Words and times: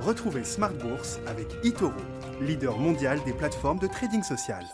Retrouvez 0.00 0.44
Smart 0.44 0.72
Bourse 0.72 1.18
avec 1.26 1.46
eToro, 1.62 1.92
leader 2.40 2.78
mondial 2.78 3.18
des 3.26 3.34
plateformes 3.34 3.78
de 3.78 3.86
trading 3.86 4.22
social. 4.22 4.64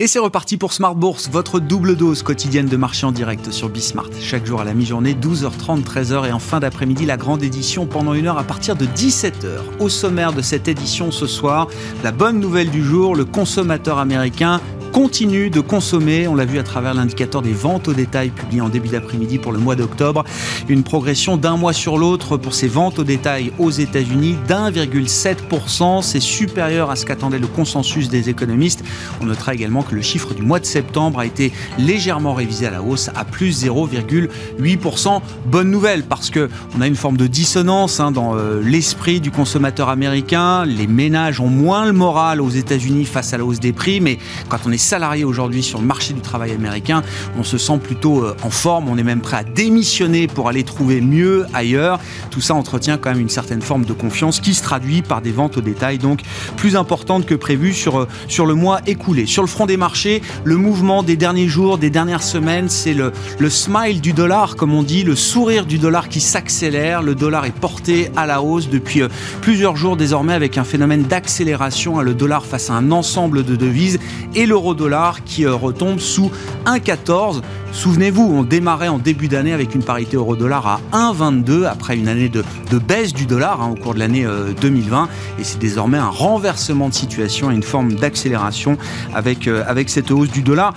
Et 0.00 0.06
c'est 0.06 0.18
reparti 0.18 0.58
pour 0.58 0.74
Smart 0.74 0.94
Bourse, 0.94 1.30
votre 1.30 1.58
double 1.58 1.96
dose 1.96 2.22
quotidienne 2.22 2.66
de 2.66 2.76
marché 2.76 3.06
en 3.06 3.12
direct 3.12 3.50
sur 3.50 3.70
Bismart. 3.70 4.10
Chaque 4.20 4.44
jour 4.44 4.60
à 4.60 4.64
la 4.64 4.74
mi-journée, 4.74 5.14
12h30, 5.14 5.84
13h 5.84 6.28
et 6.28 6.32
en 6.32 6.38
fin 6.38 6.60
d'après-midi, 6.60 7.06
la 7.06 7.16
grande 7.16 7.42
édition 7.42 7.86
pendant 7.86 8.12
une 8.12 8.26
heure 8.26 8.36
à 8.36 8.44
partir 8.44 8.76
de 8.76 8.84
17h. 8.84 9.80
Au 9.80 9.88
sommaire 9.88 10.34
de 10.34 10.42
cette 10.42 10.68
édition 10.68 11.10
ce 11.10 11.26
soir, 11.26 11.68
la 12.02 12.12
bonne 12.12 12.40
nouvelle 12.40 12.68
du 12.68 12.84
jour, 12.84 13.16
le 13.16 13.24
consommateur 13.24 13.98
américain 13.98 14.60
continue 14.94 15.50
de 15.50 15.58
consommer. 15.58 16.28
On 16.28 16.36
l'a 16.36 16.44
vu 16.44 16.60
à 16.60 16.62
travers 16.62 16.94
l'indicateur 16.94 17.42
des 17.42 17.52
ventes 17.52 17.88
au 17.88 17.94
détail 17.94 18.30
publié 18.30 18.60
en 18.60 18.68
début 18.68 18.90
d'après-midi 18.90 19.38
pour 19.38 19.50
le 19.50 19.58
mois 19.58 19.74
d'octobre. 19.74 20.22
Une 20.68 20.84
progression 20.84 21.36
d'un 21.36 21.56
mois 21.56 21.72
sur 21.72 21.98
l'autre 21.98 22.36
pour 22.36 22.54
ces 22.54 22.68
ventes 22.68 23.00
au 23.00 23.02
détail 23.02 23.50
aux 23.58 23.72
États-Unis 23.72 24.36
d'1,7%. 24.46 26.00
C'est 26.00 26.20
supérieur 26.20 26.92
à 26.92 26.96
ce 26.96 27.06
qu'attendait 27.06 27.40
le 27.40 27.48
consensus 27.48 28.08
des 28.08 28.30
économistes. 28.30 28.84
On 29.20 29.26
notera 29.26 29.52
également 29.52 29.82
que 29.82 29.96
le 29.96 30.00
chiffre 30.00 30.32
du 30.32 30.42
mois 30.42 30.60
de 30.60 30.64
septembre 30.64 31.18
a 31.18 31.26
été 31.26 31.52
légèrement 31.76 32.32
révisé 32.32 32.68
à 32.68 32.70
la 32.70 32.80
hausse 32.80 33.10
à 33.16 33.24
plus 33.24 33.64
0,8%. 33.64 35.20
Bonne 35.46 35.72
nouvelle 35.72 36.04
parce 36.04 36.30
que 36.30 36.48
on 36.78 36.80
a 36.80 36.86
une 36.86 36.94
forme 36.94 37.16
de 37.16 37.26
dissonance 37.26 37.98
hein, 37.98 38.12
dans 38.12 38.36
euh, 38.36 38.62
l'esprit 38.62 39.20
du 39.20 39.32
consommateur 39.32 39.88
américain. 39.88 40.64
Les 40.64 40.86
ménages 40.86 41.40
ont 41.40 41.48
moins 41.48 41.84
le 41.84 41.92
moral 41.92 42.40
aux 42.40 42.50
États-Unis 42.50 43.06
face 43.06 43.32
à 43.32 43.38
la 43.38 43.44
hausse 43.44 43.58
des 43.58 43.72
prix, 43.72 44.00
mais 44.00 44.18
quand 44.48 44.58
on 44.66 44.70
est 44.70 44.83
salariés 44.84 45.24
aujourd'hui 45.24 45.62
sur 45.62 45.80
le 45.80 45.86
marché 45.86 46.14
du 46.14 46.20
travail 46.20 46.52
américain, 46.52 47.02
on 47.38 47.42
se 47.42 47.58
sent 47.58 47.78
plutôt 47.82 48.22
euh, 48.22 48.36
en 48.42 48.50
forme, 48.50 48.88
on 48.88 48.98
est 48.98 49.02
même 49.02 49.20
prêt 49.20 49.38
à 49.38 49.44
démissionner 49.44 50.26
pour 50.26 50.48
aller 50.48 50.62
trouver 50.62 51.00
mieux 51.00 51.46
ailleurs. 51.54 51.98
Tout 52.30 52.40
ça 52.40 52.54
entretient 52.54 52.98
quand 52.98 53.10
même 53.10 53.20
une 53.20 53.28
certaine 53.28 53.62
forme 53.62 53.84
de 53.84 53.92
confiance 53.92 54.40
qui 54.40 54.54
se 54.54 54.62
traduit 54.62 55.02
par 55.02 55.22
des 55.22 55.32
ventes 55.32 55.56
au 55.56 55.60
détail, 55.60 55.98
donc 55.98 56.20
plus 56.56 56.76
importantes 56.76 57.26
que 57.26 57.34
prévues 57.34 57.72
sur, 57.72 58.00
euh, 58.00 58.08
sur 58.28 58.46
le 58.46 58.54
mois 58.54 58.80
écoulé. 58.86 59.26
Sur 59.26 59.42
le 59.42 59.48
front 59.48 59.66
des 59.66 59.76
marchés, 59.76 60.22
le 60.44 60.56
mouvement 60.56 61.02
des 61.02 61.16
derniers 61.16 61.48
jours, 61.48 61.78
des 61.78 61.90
dernières 61.90 62.22
semaines, 62.22 62.68
c'est 62.68 62.94
le, 62.94 63.12
le 63.38 63.50
smile 63.50 64.00
du 64.00 64.12
dollar, 64.12 64.56
comme 64.56 64.74
on 64.74 64.82
dit, 64.82 65.02
le 65.02 65.16
sourire 65.16 65.66
du 65.66 65.78
dollar 65.78 66.08
qui 66.08 66.20
s'accélère. 66.20 67.02
Le 67.02 67.14
dollar 67.14 67.46
est 67.46 67.58
porté 67.58 68.10
à 68.16 68.26
la 68.26 68.42
hausse 68.42 68.68
depuis 68.68 69.02
euh, 69.02 69.08
plusieurs 69.40 69.76
jours 69.76 69.96
désormais 69.96 70.34
avec 70.34 70.58
un 70.58 70.64
phénomène 70.64 71.02
d'accélération, 71.02 72.00
le 72.00 72.14
dollar 72.14 72.44
face 72.44 72.70
à 72.70 72.74
un 72.74 72.90
ensemble 72.90 73.44
de 73.44 73.56
devises 73.56 73.98
et 74.34 74.46
l'euro 74.46 74.63
dollar 74.72 75.22
qui 75.24 75.44
euh, 75.44 75.54
retombe 75.54 75.98
sous 75.98 76.30
1,14. 76.64 77.42
Souvenez-vous, 77.72 78.22
on 78.22 78.42
démarrait 78.42 78.88
en 78.88 78.98
début 78.98 79.28
d'année 79.28 79.52
avec 79.52 79.74
une 79.74 79.82
parité 79.82 80.16
euro-dollar 80.16 80.66
à 80.66 80.80
1,22 81.12 81.64
après 81.66 81.96
une 81.96 82.08
année 82.08 82.30
de, 82.30 82.42
baisse 82.78 83.12
du 83.12 83.26
dollar 83.26 83.60
hein, 83.60 83.70
au 83.72 83.74
cours 83.74 83.94
de 83.94 83.98
l'année 83.98 84.26
2020. 84.60 85.02
Euh, 85.02 85.06
et 85.40 85.44
c'est 85.44 85.58
désormais 85.58 85.98
un 85.98 86.08
renversement 86.08 86.88
de 86.88 86.94
situation 86.94 87.50
et 87.50 87.54
une 87.54 87.62
forme 87.62 87.94
d'accélération 87.94 88.78
avec, 89.12 89.48
euh, 89.48 89.64
avec 89.66 89.90
cette 89.90 90.10
hausse 90.10 90.30
du 90.30 90.40
dollar 90.40 90.72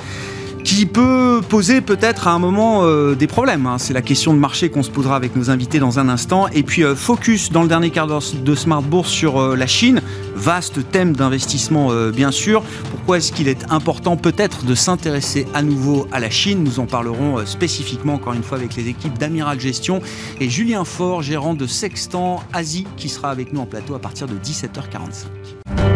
qui 0.68 0.86
peut 0.86 1.42
poser 1.48 1.80
peut-être 1.80 2.28
à 2.28 2.32
un 2.32 2.40
moment 2.40 2.82
euh, 2.84 3.16
des 3.16 3.28
problèmes. 3.28 3.66
Hein. 3.66 3.78
C'est 3.78 3.94
la 3.94 4.02
question 4.02 4.34
de 4.34 4.38
marché 4.38 4.70
qu'on 4.70 4.84
se 4.84 4.92
posera 4.92 5.16
avec 5.16 5.34
nos 5.38 5.50
invités 5.50 5.80
dans 5.80 5.98
un 5.98 6.10
instant. 6.10 6.50
Et 6.50 6.62
puis 6.62 6.84
euh, 6.84 6.94
focus 6.94 7.54
dans 7.54 7.62
le 7.62 7.70
dernier 7.70 7.90
quart 7.90 8.06
d'heure 8.06 8.22
de 8.34 8.54
Smart 8.54 8.82
Bourse 8.82 9.10
sur 9.10 9.40
euh, 9.40 9.56
la 9.56 9.66
Chine. 9.66 10.02
Vaste 10.36 10.92
thème 10.92 11.16
d'investissement 11.16 11.90
bien 12.12 12.30
sûr. 12.30 12.64
Pourquoi 12.92 13.18
est-ce 13.18 13.32
qu'il 13.32 13.48
est 13.48 13.72
important 13.72 14.18
peut-être 14.18 14.66
de 14.66 14.76
s'intéresser 14.76 15.48
à 15.56 15.64
nouveau 15.64 16.06
à 16.12 16.20
la 16.20 16.30
Chine? 16.30 16.64
Nous 16.64 16.80
en 16.80 16.86
parlerons 16.86 17.44
spécifiquement 17.46 18.16
encore 18.16 18.34
une 18.34 18.44
fois 18.44 18.60
avec 18.60 18.76
les 18.76 18.88
équipes 18.88 19.18
d'Amiral 19.18 19.60
Gestion 19.60 20.00
et 20.40 20.48
Julien 20.48 20.84
Faure, 20.86 21.24
gérant 21.24 21.56
de 21.56 21.66
Sextant 21.66 22.44
Asie, 22.54 22.86
qui 22.98 23.10
sera 23.10 23.32
avec 23.32 23.52
nous 23.52 23.62
en 23.62 23.66
plateau 23.66 23.96
à 23.96 24.00
partir 24.00 24.28
de 24.28 24.36
17h45. 24.36 25.87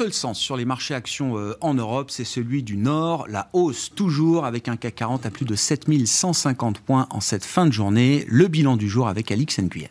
Seul 0.00 0.14
sens 0.14 0.38
sur 0.38 0.56
les 0.56 0.64
marchés 0.64 0.94
actions 0.94 1.36
euh, 1.36 1.58
en 1.60 1.74
Europe, 1.74 2.10
c'est 2.10 2.24
celui 2.24 2.62
du 2.62 2.78
Nord. 2.78 3.26
La 3.28 3.50
hausse 3.52 3.90
toujours 3.94 4.46
avec 4.46 4.66
un 4.66 4.78
CAC 4.78 4.94
40 4.94 5.26
à 5.26 5.30
plus 5.30 5.44
de 5.44 5.54
7150 5.54 6.78
points 6.78 7.06
en 7.10 7.20
cette 7.20 7.44
fin 7.44 7.66
de 7.66 7.70
journée. 7.70 8.24
Le 8.26 8.48
bilan 8.48 8.78
du 8.78 8.88
jour 8.88 9.08
avec 9.08 9.30
Alix 9.30 9.58
Nguyen. 9.58 9.90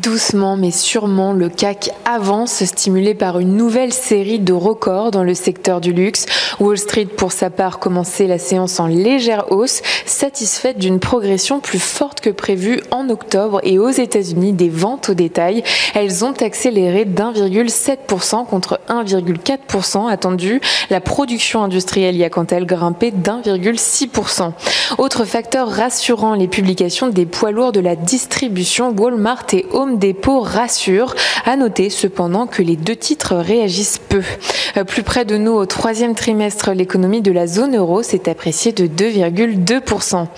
Doucement 0.00 0.56
mais 0.56 0.70
sûrement, 0.70 1.32
le 1.34 1.50
CAC 1.50 1.90
avance, 2.06 2.64
stimulé 2.64 3.14
par 3.14 3.38
une 3.38 3.56
nouvelle 3.56 3.92
série 3.92 4.38
de 4.38 4.54
records 4.54 5.10
dans 5.10 5.22
le 5.22 5.34
secteur 5.34 5.82
du 5.82 5.92
luxe. 5.92 6.24
Wall 6.60 6.78
Street, 6.78 7.04
pour 7.04 7.30
sa 7.30 7.50
part, 7.50 7.78
commençait 7.78 8.26
la 8.26 8.38
séance 8.38 8.80
en 8.80 8.86
légère 8.86 9.52
hausse, 9.52 9.82
satisfaite 10.06 10.78
d'une 10.78 10.98
progression 10.98 11.60
plus 11.60 11.78
forte 11.78 12.22
que 12.22 12.30
prévue 12.30 12.80
en 12.90 13.10
octobre 13.10 13.60
et 13.64 13.78
aux 13.78 13.90
États-Unis 13.90 14.54
des 14.54 14.70
ventes 14.70 15.10
au 15.10 15.14
détail. 15.14 15.62
Elles 15.94 16.24
ont 16.24 16.32
accéléré 16.40 17.04
d'1,7% 17.04 18.46
contre 18.46 18.80
1,4% 18.88 20.10
attendu. 20.10 20.60
La 20.88 21.00
production 21.00 21.62
industrielle 21.62 22.16
y 22.16 22.24
a 22.24 22.30
quant 22.30 22.44
à 22.44 22.56
elle 22.56 22.66
grimpé 22.66 23.10
d'1,6%. 23.10 24.52
Autre 24.96 25.24
facteur 25.24 25.68
rassurant, 25.68 26.34
les 26.34 26.48
publications 26.48 27.08
des 27.08 27.26
poids 27.26 27.50
lourds 27.50 27.72
de 27.72 27.80
la 27.80 27.96
distribution 27.96 28.94
Walmart 28.96 29.46
et 29.52 29.66
Home 29.82 29.98
Depot 29.98 30.38
rassure. 30.38 31.16
À 31.44 31.56
noter 31.56 31.90
cependant 31.90 32.46
que 32.46 32.62
les 32.62 32.76
deux 32.76 32.94
titres 32.94 33.34
réagissent 33.34 33.98
peu. 33.98 34.22
Euh, 34.76 34.84
plus 34.84 35.02
près 35.02 35.24
de 35.24 35.36
nous, 35.36 35.50
au 35.50 35.66
troisième 35.66 36.14
trimestre, 36.14 36.70
l'économie 36.70 37.20
de 37.20 37.32
la 37.32 37.48
zone 37.48 37.76
euro 37.76 38.04
s'est 38.04 38.28
appréciée 38.28 38.70
de 38.70 38.86
2,2%. 38.86 40.28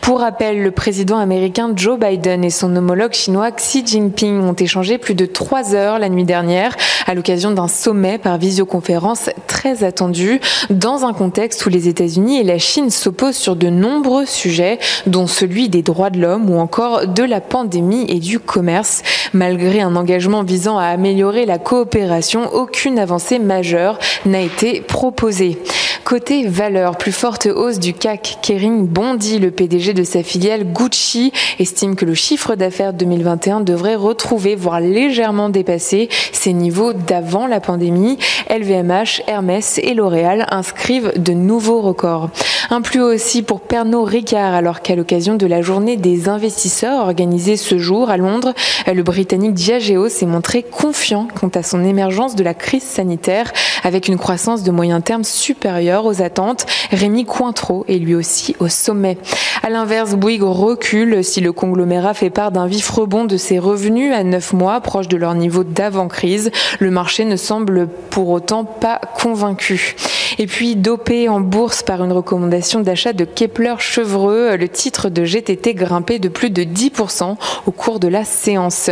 Pour 0.00 0.20
rappel, 0.20 0.62
le 0.62 0.70
président 0.70 1.18
américain 1.18 1.72
Joe 1.76 1.98
Biden 1.98 2.44
et 2.44 2.50
son 2.50 2.74
homologue 2.76 3.12
chinois 3.12 3.50
Xi 3.50 3.86
Jinping 3.86 4.40
ont 4.40 4.54
échangé 4.54 4.98
plus 4.98 5.14
de 5.14 5.26
trois 5.26 5.74
heures 5.74 5.98
la 5.98 6.08
nuit 6.08 6.24
dernière 6.24 6.76
à 7.06 7.14
l'occasion 7.14 7.50
d'un 7.50 7.68
sommet 7.68 8.18
par 8.18 8.38
visioconférence 8.38 9.30
très 9.46 9.84
attendu 9.84 10.40
dans 10.70 11.04
un 11.04 11.12
contexte 11.12 11.64
où 11.66 11.68
les 11.68 11.88
États-Unis 11.88 12.38
et 12.38 12.44
la 12.44 12.58
Chine 12.58 12.90
s'opposent 12.90 13.36
sur 13.36 13.56
de 13.56 13.68
nombreux 13.68 14.26
sujets, 14.26 14.78
dont 15.06 15.26
celui 15.26 15.68
des 15.68 15.82
droits 15.82 16.10
de 16.10 16.20
l'homme 16.20 16.50
ou 16.50 16.58
encore 16.58 17.06
de 17.06 17.22
la 17.22 17.40
pandémie 17.40 18.04
et 18.08 18.18
du 18.18 18.38
commerce. 18.38 18.93
Malgré 19.32 19.80
un 19.80 19.96
engagement 19.96 20.42
visant 20.42 20.78
à 20.78 20.86
améliorer 20.86 21.46
la 21.46 21.58
coopération, 21.58 22.52
aucune 22.52 22.98
avancée 22.98 23.38
majeure 23.38 23.98
n'a 24.26 24.40
été 24.40 24.80
proposée. 24.80 25.58
Côté 26.04 26.46
valeur, 26.46 26.98
plus 26.98 27.12
forte 27.12 27.46
hausse 27.46 27.78
du 27.78 27.94
CAC, 27.94 28.38
Kering 28.42 28.86
bondit. 28.86 29.38
Le 29.38 29.50
PDG 29.50 29.94
de 29.94 30.04
sa 30.04 30.22
filiale 30.22 30.64
Gucci 30.64 31.32
estime 31.58 31.96
que 31.96 32.04
le 32.04 32.12
chiffre 32.12 32.56
d'affaires 32.56 32.92
2021 32.92 33.60
devrait 33.60 33.94
retrouver, 33.94 34.54
voire 34.54 34.80
légèrement 34.80 35.48
dépasser 35.48 36.10
ses 36.30 36.52
niveaux 36.52 36.92
d'avant 36.92 37.46
la 37.46 37.58
pandémie. 37.58 38.18
LVMH, 38.50 39.22
Hermès 39.26 39.78
et 39.78 39.94
L'Oréal 39.94 40.46
inscrivent 40.50 41.12
de 41.16 41.32
nouveaux 41.32 41.80
records. 41.80 42.28
Un 42.68 42.82
plus 42.82 43.00
haut 43.00 43.12
aussi 43.12 43.42
pour 43.42 43.60
Pernod 43.60 44.06
Ricard, 44.06 44.52
alors 44.52 44.82
qu'à 44.82 44.96
l'occasion 44.96 45.36
de 45.36 45.46
la 45.46 45.62
journée 45.62 45.96
des 45.96 46.28
investisseurs 46.28 47.00
organisée 47.00 47.56
ce 47.56 47.78
jour 47.78 48.10
à 48.10 48.18
Londres, 48.18 48.52
le 48.86 49.02
Britannique 49.02 49.54
Diageo 49.54 50.10
s'est 50.10 50.26
montré 50.26 50.62
confiant 50.62 51.28
quant 51.40 51.48
à 51.48 51.62
son 51.62 51.82
émergence 51.82 52.36
de 52.36 52.44
la 52.44 52.52
crise 52.52 52.82
sanitaire 52.82 53.50
avec 53.84 54.08
une 54.08 54.18
croissance 54.18 54.64
de 54.64 54.70
moyen 54.70 55.00
terme 55.00 55.24
supérieure 55.24 55.93
aux 56.02 56.22
attentes. 56.22 56.66
Rémi 56.90 57.24
Cointreau 57.24 57.84
est 57.88 57.98
lui 57.98 58.14
aussi 58.14 58.56
au 58.58 58.68
sommet. 58.68 59.18
À 59.62 59.70
l'inverse, 59.70 60.14
Bouygues 60.14 60.42
recule 60.42 61.22
si 61.22 61.40
le 61.40 61.52
conglomérat 61.52 62.14
fait 62.14 62.30
part 62.30 62.52
d'un 62.52 62.66
vif 62.66 62.90
rebond 62.90 63.24
de 63.24 63.36
ses 63.36 63.58
revenus 63.58 64.12
à 64.12 64.24
9 64.24 64.52
mois, 64.52 64.80
proche 64.80 65.08
de 65.08 65.16
leur 65.16 65.34
niveau 65.34 65.64
d'avant-crise. 65.64 66.50
Le 66.80 66.90
marché 66.90 67.24
ne 67.24 67.36
semble 67.36 67.88
pour 68.10 68.30
autant 68.30 68.64
pas 68.64 69.00
convaincu. 69.22 69.96
Et 70.38 70.46
puis, 70.46 70.76
dopé 70.76 71.28
en 71.28 71.40
bourse 71.40 71.82
par 71.82 72.02
une 72.02 72.12
recommandation 72.12 72.80
d'achat 72.80 73.12
de 73.12 73.24
Kepler 73.24 73.74
Chevreux, 73.78 74.56
le 74.56 74.68
titre 74.68 75.08
de 75.08 75.24
GTT 75.24 75.74
grimpé 75.74 76.18
de 76.18 76.28
plus 76.28 76.50
de 76.50 76.62
10% 76.62 77.36
au 77.66 77.70
cours 77.70 78.00
de 78.00 78.08
la 78.08 78.24
séance. 78.24 78.90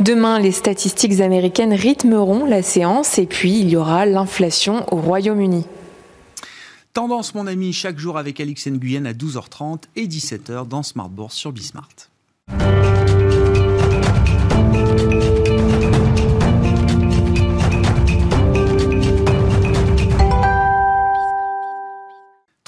Demain, 0.00 0.38
les 0.38 0.52
statistiques 0.52 1.20
américaines 1.20 1.74
rythmeront 1.74 2.44
la 2.44 2.62
séance 2.62 3.18
et 3.18 3.26
puis 3.26 3.60
il 3.60 3.70
y 3.70 3.76
aura 3.76 4.06
l'inflation 4.06 4.84
au 4.90 4.96
Royaume-Uni. 4.96 5.64
Tendance, 6.98 7.32
mon 7.32 7.46
ami, 7.46 7.72
chaque 7.72 7.96
jour 7.96 8.18
avec 8.18 8.40
Alix 8.40 8.66
Nguyen 8.66 9.06
à 9.06 9.12
12h30 9.12 9.82
et 9.94 10.08
17h 10.08 10.66
dans 10.66 10.82
Smart 10.82 11.08
Bourse 11.08 11.36
sur 11.36 11.52
Bismart. 11.52 11.86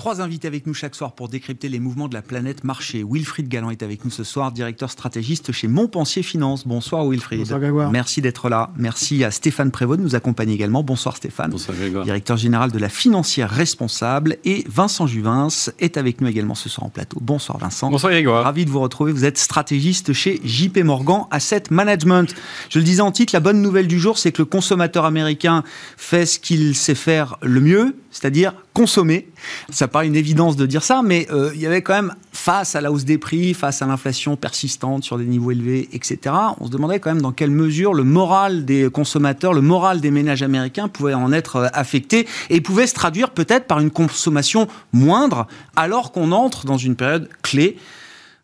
Trois 0.00 0.22
invités 0.22 0.48
avec 0.48 0.66
nous 0.66 0.72
chaque 0.72 0.94
soir 0.94 1.12
pour 1.12 1.28
décrypter 1.28 1.68
les 1.68 1.78
mouvements 1.78 2.08
de 2.08 2.14
la 2.14 2.22
planète 2.22 2.64
marché. 2.64 3.04
Wilfried 3.06 3.48
Galland 3.48 3.68
est 3.68 3.82
avec 3.82 4.02
nous 4.02 4.10
ce 4.10 4.24
soir, 4.24 4.50
directeur 4.50 4.90
stratégiste 4.90 5.52
chez 5.52 5.68
Montpensier 5.68 6.22
Finance. 6.22 6.66
Bonsoir 6.66 7.06
Wilfried. 7.06 7.40
Bonsoir 7.40 7.60
Grégoire. 7.60 7.90
Merci 7.90 8.22
d'être 8.22 8.48
là. 8.48 8.70
Merci 8.78 9.24
à 9.24 9.30
Stéphane 9.30 9.70
Prévost 9.70 10.00
de 10.00 10.04
nous 10.04 10.14
accompagner 10.14 10.54
également. 10.54 10.82
Bonsoir 10.82 11.18
Stéphane. 11.18 11.50
Bonsoir 11.50 11.76
Grégoire. 11.76 12.04
Directeur 12.06 12.38
général 12.38 12.72
de 12.72 12.78
la 12.78 12.88
financière 12.88 13.50
responsable. 13.50 14.38
Et 14.46 14.64
Vincent 14.70 15.06
Juvins 15.06 15.48
est 15.78 15.98
avec 15.98 16.22
nous 16.22 16.28
également 16.28 16.54
ce 16.54 16.70
soir 16.70 16.86
en 16.86 16.88
plateau. 16.88 17.18
Bonsoir 17.20 17.58
Vincent. 17.58 17.90
Bonsoir 17.90 18.10
Grégoire. 18.10 18.44
Ravi 18.44 18.64
de 18.64 18.70
vous 18.70 18.80
retrouver. 18.80 19.12
Vous 19.12 19.26
êtes 19.26 19.36
stratégiste 19.36 20.14
chez 20.14 20.40
JP 20.42 20.78
Morgan 20.78 21.24
Asset 21.30 21.64
Management. 21.68 22.34
Je 22.70 22.78
le 22.78 22.86
disais 22.86 23.02
en 23.02 23.12
titre, 23.12 23.34
la 23.34 23.40
bonne 23.40 23.60
nouvelle 23.60 23.86
du 23.86 24.00
jour, 24.00 24.16
c'est 24.16 24.32
que 24.32 24.40
le 24.40 24.46
consommateur 24.46 25.04
américain 25.04 25.62
fait 25.98 26.24
ce 26.24 26.38
qu'il 26.38 26.74
sait 26.74 26.94
faire 26.94 27.36
le 27.42 27.60
mieux, 27.60 27.96
c'est-à-dire 28.10 28.54
consommer. 28.74 29.28
Ça 29.70 29.88
paraît 29.88 30.06
une 30.06 30.16
évidence 30.16 30.56
de 30.56 30.66
dire 30.66 30.82
ça, 30.82 31.02
mais 31.02 31.26
euh, 31.30 31.50
il 31.54 31.60
y 31.60 31.66
avait 31.66 31.82
quand 31.82 31.94
même, 31.94 32.14
face 32.32 32.74
à 32.74 32.80
la 32.80 32.90
hausse 32.90 33.04
des 33.04 33.18
prix, 33.18 33.54
face 33.54 33.82
à 33.82 33.86
l'inflation 33.86 34.36
persistante 34.36 35.04
sur 35.04 35.18
des 35.18 35.24
niveaux 35.24 35.50
élevés, 35.50 35.88
etc., 35.92 36.34
on 36.60 36.66
se 36.66 36.70
demandait 36.70 36.98
quand 37.00 37.12
même 37.12 37.22
dans 37.22 37.32
quelle 37.32 37.50
mesure 37.50 37.94
le 37.94 38.04
moral 38.04 38.64
des 38.64 38.90
consommateurs, 38.90 39.52
le 39.52 39.60
moral 39.60 40.00
des 40.00 40.10
ménages 40.10 40.42
américains 40.42 40.88
pouvait 40.88 41.14
en 41.14 41.32
être 41.32 41.56
euh, 41.56 41.66
affecté 41.72 42.26
et 42.48 42.60
pouvait 42.60 42.86
se 42.86 42.94
traduire 42.94 43.30
peut-être 43.30 43.66
par 43.66 43.80
une 43.80 43.90
consommation 43.90 44.68
moindre 44.92 45.46
alors 45.76 46.12
qu'on 46.12 46.32
entre 46.32 46.66
dans 46.66 46.78
une 46.78 46.96
période 46.96 47.28
clé 47.42 47.76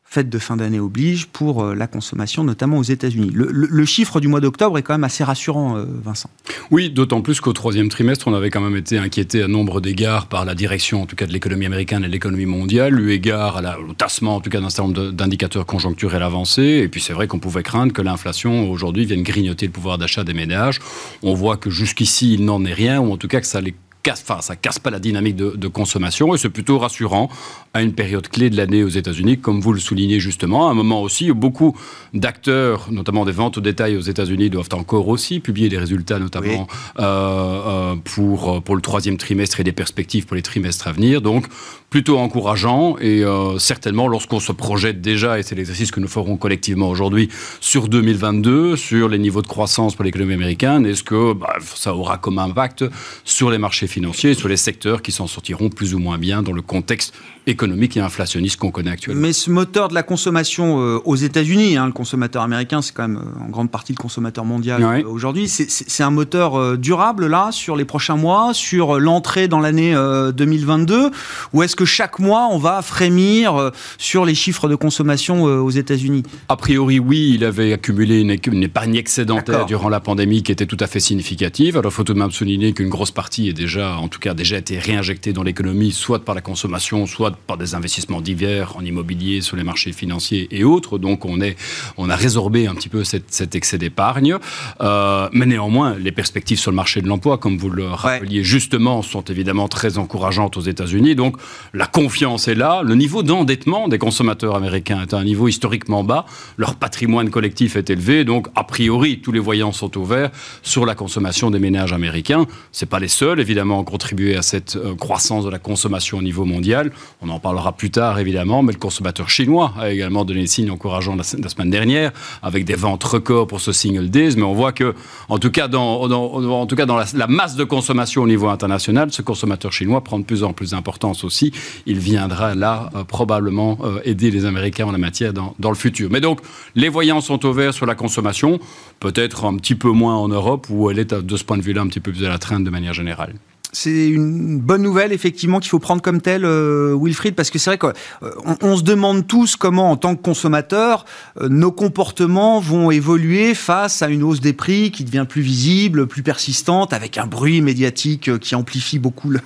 fête 0.09 0.31
de 0.31 0.39
fin 0.39 0.57
d'année 0.57 0.81
oblige 0.81 1.27
pour 1.27 1.63
euh, 1.63 1.75
la 1.75 1.87
consommation, 1.87 2.45
notamment 2.45 2.79
aux 2.79 2.83
États-Unis. 2.83 3.31
Le, 3.35 3.85
chiffre 3.85 4.21
du 4.21 4.29
mois 4.29 4.41
d'octobre 4.41 4.79
est 4.79 4.83
quand 4.83 4.95
même 4.95 5.05
assez 5.05 5.25
rassurant, 5.25 5.77
euh, 5.77 5.85
Vincent. 6.03 6.31
Oui, 6.71 6.91
d'autant 6.91 7.21
plus 7.21 7.41
qu'au 7.41 7.53
troisième 7.53 7.89
trimestre, 7.89 8.27
on 8.29 8.35
avait 8.35 8.51
quand 8.51 8.61
même 8.61 8.77
été 8.77 8.99
inquiété 8.99 9.43
à 9.43 9.49
nombre 9.49 9.81
d'égards 9.81 10.27
par 10.27 10.45
la 10.45 10.55
direction, 10.55 11.03
en 11.03 11.07
tout 11.07 11.17
cas 11.17 11.27
de 11.27 11.33
l'économie 11.33 11.67
américaine 11.67 12.05
et 12.05 12.07
de 12.07 12.13
l'économie 12.13 12.47
mondiale, 12.47 12.99
eu 12.99 13.11
égard 13.11 13.59
à 13.59 13.79
au 13.79 13.93
tassement, 13.93 14.37
en 14.37 14.41
tout 14.41 14.51
cas 14.51 14.61
d'un 14.61 14.71
certain 14.71 14.93
nombre 14.93 15.11
d'indicateurs 15.13 15.67
conjoncturels 15.67 16.23
avancés. 16.23 16.81
Et 16.83 16.89
puis 16.89 17.01
c'est 17.01 17.13
vrai 17.13 17.27
qu'on 17.27 17.39
pouvait 17.39 17.63
craindre 17.63 17.93
que 17.93 18.03
l'inflation 18.03 18.71
aujourd'hui 18.71 19.05
vienne 19.05 19.23
grignoter 19.23 19.67
le 19.67 19.73
pouvoir 19.73 19.99
d'achat 19.99 20.25
des 20.25 20.35
ménages. 20.35 20.81
On 21.23 21.35
voit 21.35 21.57
que 21.57 21.71
jusqu'ici, 21.71 22.35
il 22.35 22.45
n'en 22.45 22.65
est 22.65 22.75
rien, 22.75 23.01
ou 23.01 23.13
en 23.13 23.17
tout 23.17 23.29
cas 23.29 23.41
que 23.41 23.47
ça 23.47 23.61
les 23.61 23.75
casse, 24.07 24.25
enfin, 24.29 24.41
ça 24.41 24.55
casse 24.55 24.79
pas 24.79 24.91
la 24.91 25.01
dynamique 25.01 25.35
de, 25.35 25.67
consommation 25.69 26.33
et 26.33 26.39
c'est 26.39 26.49
plutôt 26.49 26.79
rassurant 26.79 27.29
à 27.75 27.83
une 27.83 27.93
période 27.93 28.29
clé 28.29 28.51
de 28.51 28.57
l'année 28.57 28.85
aux 28.85 28.89
États-Unis, 28.89 29.39
comme 29.39 29.61
vous 29.61 29.73
le 29.73 29.81
soulignez 29.81 30.21
justement, 30.21 30.69
à 30.69 30.71
un 30.71 30.75
moment 30.75 31.03
aussi 31.03 31.29
où 31.29 31.35
beaucoup 31.35 31.77
d'acteurs, 32.15 32.87
notamment 32.93 33.25
des 33.25 33.33
ventes 33.33 33.59
au 33.59 33.61
détail 33.61 33.97
aux 33.97 34.01
États-Unis, 34.01 34.49
doivent 34.49 34.69
encore 34.75 35.09
aussi 35.09 35.41
publier 35.41 35.69
des 35.69 35.79
résultats, 35.79 36.21
notamment 36.21 36.69
euh, 37.01 37.03
euh, 37.03 37.97
pour, 38.05 38.63
pour 38.63 38.77
le 38.77 38.81
troisième 38.81 39.17
trimestre 39.17 39.59
et 39.59 39.65
des 39.65 39.73
perspectives 39.73 40.25
pour 40.25 40.37
les 40.37 40.43
trimestres 40.43 40.87
à 40.87 40.93
venir. 40.93 41.21
Donc, 41.21 41.47
plutôt 41.91 42.19
encourageant 42.19 42.97
et 43.01 43.25
euh, 43.25 43.59
certainement 43.59 44.09
lorsqu'on 44.09 44.41
se 44.41 44.53
projette 44.53 45.01
déjà, 45.01 45.39
et 45.39 45.43
c'est 45.43 45.55
l'exercice 45.55 45.91
que 45.91 46.01
nous 46.01 46.09
ferons 46.09 46.37
collectivement 46.37 46.91
aujourd'hui, 46.91 47.29
sur 47.61 47.89
2022, 47.89 48.77
sur 48.77 49.09
les 49.09 49.19
niveaux 49.19 49.43
de 49.43 49.47
croissance 49.47 49.95
pour 49.95 50.05
l'économie 50.05 50.35
américaine, 50.35 50.85
est-ce 50.85 51.03
que 51.03 51.33
bah, 51.33 51.57
ça 51.63 51.95
aura 51.95 52.19
comme 52.19 52.39
impact 52.39 52.85
sur 53.25 53.51
les 53.51 53.59
marchés 53.59 53.87
financiers, 53.87 53.96
sur 54.35 54.49
les 54.49 54.57
secteurs 54.57 55.03
qui 55.03 55.13
s'en 55.13 55.27
sortiront 55.27 55.71
plus 55.71 55.95
ou 55.95 55.99
moins 55.99 56.19
bien 56.19 56.43
dans 56.43 56.53
le 56.53 56.63
contexte 56.63 57.15
économique 57.47 57.97
et 57.97 58.01
inflationniste 58.01 58.57
qu'on 58.57 58.71
connaît 58.71 58.91
actuellement. 58.91 59.21
Mais 59.21 59.33
ce 59.33 59.51
moteur 59.51 59.89
de 59.89 59.95
la 59.95 60.03
consommation 60.03 60.81
euh, 60.81 61.01
aux 61.05 61.15
États-Unis, 61.15 61.77
hein, 61.77 61.87
le 61.87 61.93
consommateur 61.93 62.43
américain, 62.43 62.83
c'est 62.83 62.93
quand 62.93 63.07
même 63.07 63.19
euh, 63.19 63.45
en 63.45 63.49
grande 63.49 63.71
partie 63.71 63.93
le 63.93 63.99
consommateur 63.99 64.45
mondial 64.45 64.85
aujourd'hui, 65.07 65.49
c'est 65.49 66.03
un 66.03 66.11
moteur 66.11 66.77
durable 66.79 67.27
là, 67.27 67.51
sur 67.53 67.77
les 67.77 67.85
prochains 67.85 68.17
mois, 68.17 68.53
sur 68.53 68.99
l'entrée 68.99 69.49
dans 69.49 69.61
l'année 69.61 69.95
2022, 70.35 71.11
ou 71.53 71.63
est-ce 71.63 71.77
que 71.77 71.85
chaque 71.85 72.19
mois, 72.19 72.49
on 72.51 72.59
va 72.59 72.83
frémir 72.83 73.57
euh, 73.57 73.71
sur 73.99 74.25
les 74.25 74.35
chiffres 74.35 74.69
de 74.69 74.75
consommation 74.75 75.49
euh, 75.49 75.59
aux 75.59 75.71
États-Unis? 75.71 76.23
A 76.49 76.57
priori, 76.57 76.99
oui, 76.99 77.33
il 77.35 77.45
avait 77.45 77.73
accumulé 77.73 78.21
une, 78.21 78.63
épargne 78.63 78.97
excédentaire 78.97 79.67
durant 79.67 79.89
la 79.89 80.01
pandémie 80.01 80.43
qui 80.43 80.53
était 80.53 80.67
tout 80.67 80.77
à 80.81 80.87
fait 80.87 81.01
significative. 81.01 81.77
Alors, 81.77 81.93
il 81.93 81.95
faut 81.95 82.05
tout 82.05 82.15
de 82.15 82.19
même 82.19 82.31
souligner 82.31 82.73
qu'une 82.73 82.89
grosse 82.89 83.11
partie 83.11 83.49
est 83.49 83.53
déjà, 83.53 83.86
en 83.95 84.09
tout 84.09 84.19
cas, 84.19 84.35
déjà 84.35 84.59
été 84.59 84.79
réinjectée 84.79 85.33
dans 85.33 85.43
l'économie, 85.43 85.93
soit 85.93 86.25
par 86.25 86.35
la 86.35 86.41
consommation, 86.41 87.07
soit 87.07 87.33
par 87.47 87.57
des 87.57 87.75
investissements 87.75 88.21
divers 88.21 88.77
en 88.77 88.85
immobilier, 88.85 89.41
sur 89.41 89.57
les 89.57 89.65
marchés 89.65 89.93
financiers 89.93 90.49
et 90.51 90.65
autres. 90.65 90.99
Donc, 90.99 91.25
on, 91.25 91.41
est, 91.41 91.57
on 91.97 92.11
a 92.11 92.17
résorbé 92.17 92.67
un 92.67 92.75
petit 92.75 92.89
peu 92.89 93.05
cet 93.05 93.55
excès 93.55 93.79
d'épargne. 93.79 94.37
Euh, 94.81 95.29
mais 95.33 95.47
néanmoins, 95.47 95.97
les 95.97 96.13
perspectives 96.13 96.59
sur 96.59 96.71
le 96.71 96.77
marché 96.77 97.01
de 97.01 97.09
l'emploi, 97.09 97.39
comme 97.39 97.59
vous 97.59 97.71
le 97.71 97.89
rappeliez 97.89 98.45
justement, 98.45 99.03
sont 99.03 99.23
évidemment 99.23 99.69
très 99.69 99.99
encourageantes 99.99 100.57
aux 100.57 100.63
États-Unis. 100.63 101.15
Donc, 101.15 101.37
la 101.75 101.87
confiance 101.87 102.49
est 102.49 102.55
là. 102.55 102.83
Le 102.83 102.95
niveau 102.95 103.23
d'endettement 103.23 103.89
des 103.89 103.99
consommateurs 103.99 104.55
américains 104.55 105.03
est 105.03 105.15
à 105.15 105.19
un 105.19 105.25
niveau 105.25 105.49
historiquement 105.49 106.05
bas. 106.05 106.27
Leur 106.57 106.77
patrimoine 106.77 107.31
collectif 107.31 107.77
est 107.77 107.91
élevé. 107.91 108.25
Donc, 108.25 108.49
a 108.55 108.65
priori, 108.65 109.21
tous 109.21 109.33
les 109.33 109.41
voyants 109.41 109.73
sont 109.73 109.97
ouverts 109.99 110.31
sur 110.63 110.87
la 110.87 110.95
consommation 110.95 111.51
des 111.51 111.59
ménages 111.59 111.93
américains. 111.93 112.47
C'est 112.73 112.89
pas 112.89 113.01
les 113.01 113.09
seuls, 113.09 113.41
évidemment, 113.41 113.76
à 113.81 113.85
contribuer 113.85 114.37
à 114.37 114.43
cette 114.43 114.77
euh, 114.77 114.95
croissance 114.95 115.45
de 115.45 115.51
la 115.51 115.59
consommation 115.59 116.19
au 116.19 116.23
niveau 116.23 116.45
mondial. 116.45 116.93
On 117.23 117.29
en 117.29 117.39
parlera 117.39 117.73
plus 117.73 117.91
tard, 117.91 118.19
évidemment. 118.19 118.63
Mais 118.63 118.73
le 118.73 118.79
consommateur 118.79 119.29
chinois 119.29 119.73
a 119.79 119.91
également 119.91 120.25
donné 120.25 120.41
des 120.41 120.47
signes 120.47 120.71
encourageants 120.71 121.17
la, 121.17 121.25
semaine 121.25 121.71
dernière, 121.71 122.13
avec 122.43 122.65
des 122.65 122.75
ventes 122.75 123.05
records 123.05 123.47
pour 123.47 123.61
ce 123.61 123.73
single 123.73 124.11
days. 124.11 124.37
Mais 124.37 124.43
on 124.43 124.55
voit 124.55 124.73
que, 124.73 124.95
en 125.29 125.39
tout 125.39 125.51
cas, 125.51 125.69
dans, 125.69 126.07
la, 126.07 127.27
masse 127.27 127.57
de 127.57 127.65
consommation 127.65 128.23
au 128.23 128.27
niveau 128.27 128.49
international, 128.49 129.13
ce 129.13 129.23
consommateur 129.23 129.73
chinois 129.73 130.03
prend 130.03 130.19
de 130.19 130.25
plus 130.25 130.43
en 130.45 130.53
plus 130.53 130.71
d'importance 130.71 131.25
aussi 131.25 131.53
il 131.87 131.99
viendra 131.99 132.55
là 132.55 132.91
euh, 132.95 133.05
probablement 133.05 133.79
euh, 133.83 134.01
aider 134.05 134.31
les 134.31 134.45
Américains 134.45 134.87
en 134.87 134.93
la 134.93 134.99
matière 134.99 135.33
dans, 135.33 135.55
le 135.69 135.75
futur. 135.75 136.09
Mais 136.11 136.21
donc, 136.21 136.41
les 136.75 136.89
voyants 136.89 137.21
sont 137.21 137.45
ouverts 137.47 137.75
sur 137.75 137.87
la 137.87 137.95
consommation, 137.95 138.59
peut-être 139.01 139.45
un 139.45 139.57
petit 139.57 139.75
peu 139.75 139.91
moins 139.91 140.17
en 140.17 140.29
Europe, 140.29 140.67
où 140.71 140.91
elle 140.91 140.99
est 140.99 141.15
de 141.15 141.37
ce 141.37 141.45
point 141.45 141.59
de 141.59 141.63
vue-là 141.63 141.83
un 141.83 141.89
petit 141.89 142.01
peu 142.01 142.13
plus 142.13 142.25
à 142.25 142.29
la 142.29 142.39
traîne 142.39 142.65
de 142.65 142.71
manière 142.71 142.95
générale 142.95 143.35
c'est 143.79 144.09
une 144.09 144.59
bonne 144.59 144.81
nouvelle, 144.81 145.13
effectivement, 145.13 145.61
qu'il 145.61 145.69
faut 145.69 145.79
prendre 145.79 146.01
comme 146.01 146.23
telle, 146.23 146.47
euh, 146.47 146.97
Wilfried, 146.99 147.35
parce 147.35 147.51
que 147.51 147.59
c'est 147.59 147.69
vrai 147.69 147.77
qu'on 147.77 147.93
euh, 148.23 148.31
on 148.63 148.79
se 148.79 148.83
demande 148.83 149.27
tous 149.27 149.57
comment, 149.57 149.91
en 149.91 149.97
tant 149.99 150.17
que 150.17 150.23
consommateur, 150.23 151.05
euh, 151.43 151.51
nos 151.51 151.73
comportements 151.73 152.59
vont 152.59 152.91
évoluer 152.91 153.53
face 153.53 154.01
à 154.01 154.09
une 154.09 154.23
hausse 154.23 154.41
des 154.41 154.55
prix 154.55 154.91
qui 154.93 155.05
devient 155.05 155.27
plus 155.29 155.43
visible, 155.43 156.07
plus 156.07 156.23
persistante, 156.23 156.95
avec 156.95 157.19
un 157.19 157.27
bruit 157.27 157.61
médiatique 157.61 158.39
qui 158.39 158.55
amplifie 158.55 158.99
beaucoup 158.99 159.29
le, 159.31 159.41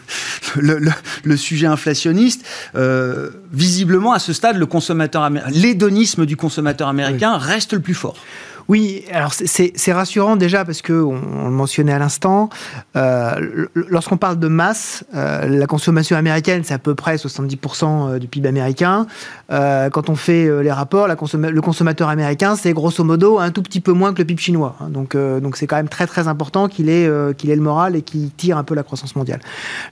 le, 0.79 0.93
le, 1.25 1.37
sujet 1.37 1.67
inflationniste. 1.67 2.47
visiblement, 3.53 4.13
à 4.13 4.21
ce 4.21 4.33
stade, 4.33 4.59
le 4.59 4.67
consommateur, 4.67 5.29
l'hédonisme 5.53 6.25
du 6.25 6.37
consommateur 6.37 6.87
américain 6.87 7.37
reste 7.37 7.73
le 7.73 7.81
plus 7.81 7.95
fort. 7.95 8.17
Oui, 8.69 9.05
alors 9.13 9.33
c'est 9.33 9.93
rassurant 9.93 10.37
déjà 10.37 10.65
parce 10.65 10.83
que 10.83 10.93
on, 10.93 11.45
le 11.45 11.51
mentionnait 11.51 11.93
à 11.93 11.99
l'instant. 11.99 12.49
Euh, 12.97 13.67
lorsqu'on 13.75 14.17
parle 14.17 14.39
de 14.39 14.49
masse, 14.49 15.05
euh, 15.15 15.47
la 15.47 15.67
consommation 15.67 16.17
américaine 16.17 16.63
c'est 16.65 16.75
à 16.75 16.79
peu 16.79 16.95
près 16.95 17.17
70% 17.17 17.85
euh, 17.85 18.19
du 18.19 18.29
PIB 18.29 18.49
américain. 18.49 19.07
quand 19.49 20.09
on 20.09 20.17
fait 20.17 20.63
les 20.63 20.73
rapports, 20.73 21.07
la 21.09 21.17
le 21.51 21.61
consommateur 21.61 22.09
américain 22.09 22.57
c'est 22.57 22.73
grosso 22.73 23.03
modo 23.05 23.39
un 23.39 23.51
tout 23.51 23.63
petit 23.63 23.81
peu 23.81 23.93
moins 23.93 24.13
que 24.13 24.19
le 24.19 24.25
PIB 24.25 24.41
chinois. 24.41 24.77
Hein. 24.81 24.89
donc 24.89 25.17
donc 25.17 25.57
c'est 25.57 25.67
quand 25.67 25.77
même 25.77 25.89
très 25.89 26.07
très 26.07 26.29
important 26.29 26.69
qu'il 26.69 26.89
ait 26.89 27.09
qu'il 27.37 27.51
ait 27.51 27.57
le 27.57 27.63
moral 27.63 27.97
et 27.97 28.03
qu'il 28.03 28.31
tire 28.31 28.57
un 28.57 28.65
peu 28.65 28.75
la 28.75 28.83
croissance 28.83 29.17
mondiale. 29.17 29.41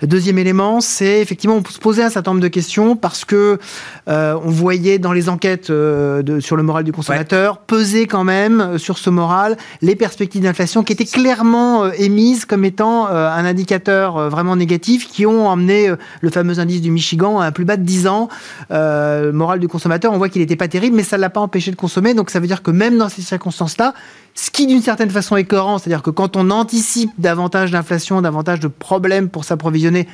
Le 0.00 0.07
deuxième 0.07 0.38
élément, 0.38 0.81
c'est 0.81 1.21
effectivement 1.21 1.57
on 1.57 1.64
se 1.64 1.78
poser 1.78 2.02
un 2.02 2.11
certain 2.11 2.31
nombre 2.33 2.43
de 2.43 2.49
questions 2.49 2.97
parce 2.97 3.25
que 3.25 3.59
on 4.07 4.50
voyait 4.50 4.99
dans 4.99 5.12
les 5.12 5.28
enquêtes 5.28 5.71
de, 5.71 6.40
sur 6.40 6.57
le 6.57 6.62
moral 6.62 6.85
du 6.85 6.93
consommateur 6.93 7.59
peser 7.59 8.07
quand 8.07 8.25
même 8.25 8.58
euh, 8.61 8.79
sur 8.79 8.99
ce 8.99 9.11
moral 9.11 9.57
les 9.83 9.97
perspectives 9.97 10.43
d'inflation 10.43 10.83
qui 10.83 10.93
étaient 10.93 11.05
clairement 11.05 11.85
euh, 11.85 11.91
émises 11.99 12.45
comme 12.45 12.65
étant 12.65 13.09
euh, 13.09 13.29
un 13.29 13.45
indicateur 13.45 14.31
vraiment 14.31 14.57
négatif, 14.57 15.09
qui 15.09 15.27
ont 15.27 15.49
emmené 15.49 15.93
le 16.21 16.31
fameux 16.31 16.59
indice 16.59 16.81
du 16.81 16.91
Michigan 16.91 17.41
à 17.41 17.47
un 17.47 17.53
plus 17.53 17.65
bas 17.65 17.77
de 17.77 17.83
10 17.83 18.07
ans. 18.07 18.29
moral 18.71 19.61
du 19.61 19.69
consommateur, 19.69 20.12
on 20.12 20.19
voit 20.19 20.29
qu'il 20.29 20.41
n'était 20.41 20.57
pas 20.57 20.69
terrible, 20.69 20.97
mais 20.97 21.03
ça 21.03 21.17
ne 21.17 21.23
l'a 21.23 21.31
pas 21.31 21.41
empêché 21.41 21.71
de 21.71 21.77
consommer. 21.77 22.15
Donc 22.15 22.31
ça 22.31 22.41
veut 22.41 22.47
dire 22.47 22.62
que 22.62 22.71
même 22.71 22.99
dans 22.99 23.09
ces 23.09 23.23
circonstances-là, 23.23 23.95
ce 24.35 24.50
qui 24.50 24.67
d'une 24.67 24.83
certaine 24.83 25.11
façon 25.11 25.37
est 25.37 25.45
cohérent, 25.45 25.79
c'est-à-dire 25.79 26.03
que 26.03 26.11
quand 26.11 26.37
on 26.37 26.50
anticipe 26.50 27.11
davantage 27.19 27.71
d'inflation, 27.73 28.23
davantage 28.23 28.61
de 28.61 28.69
problèmes 28.69 29.29
pour 29.29 29.45
s'approvisionner, 29.45 30.07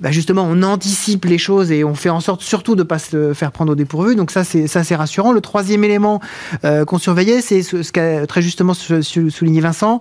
bah, 0.00 0.10
justement, 0.12 0.46
on 0.48 0.62
anticipe 0.62 1.24
les 1.24 1.38
choses 1.38 1.72
et 1.72 1.82
on 1.84 1.94
fait 1.94 2.10
en 2.10 2.20
sorte 2.20 2.42
surtout 2.42 2.74
de 2.74 2.82
ne 2.82 2.86
pas 2.86 2.98
se 2.98 3.34
faire 3.34 3.52
prendre 3.52 3.72
au 3.72 3.74
dépourvu. 3.74 4.14
Donc 4.14 4.30
ça, 4.30 4.44
c'est 4.44 4.66
ça, 4.66 4.84
c'est 4.84 4.94
rassurant. 4.94 5.32
Le 5.32 5.40
troisième 5.40 5.82
élément 5.84 6.20
euh, 6.64 6.84
qu'on 6.84 6.98
surveillait, 6.98 7.40
c'est 7.40 7.62
ce, 7.62 7.82
ce 7.82 7.92
qu'a 7.92 8.26
très 8.26 8.42
justement 8.42 8.74
souligné 8.74 9.60
Vincent. 9.60 10.00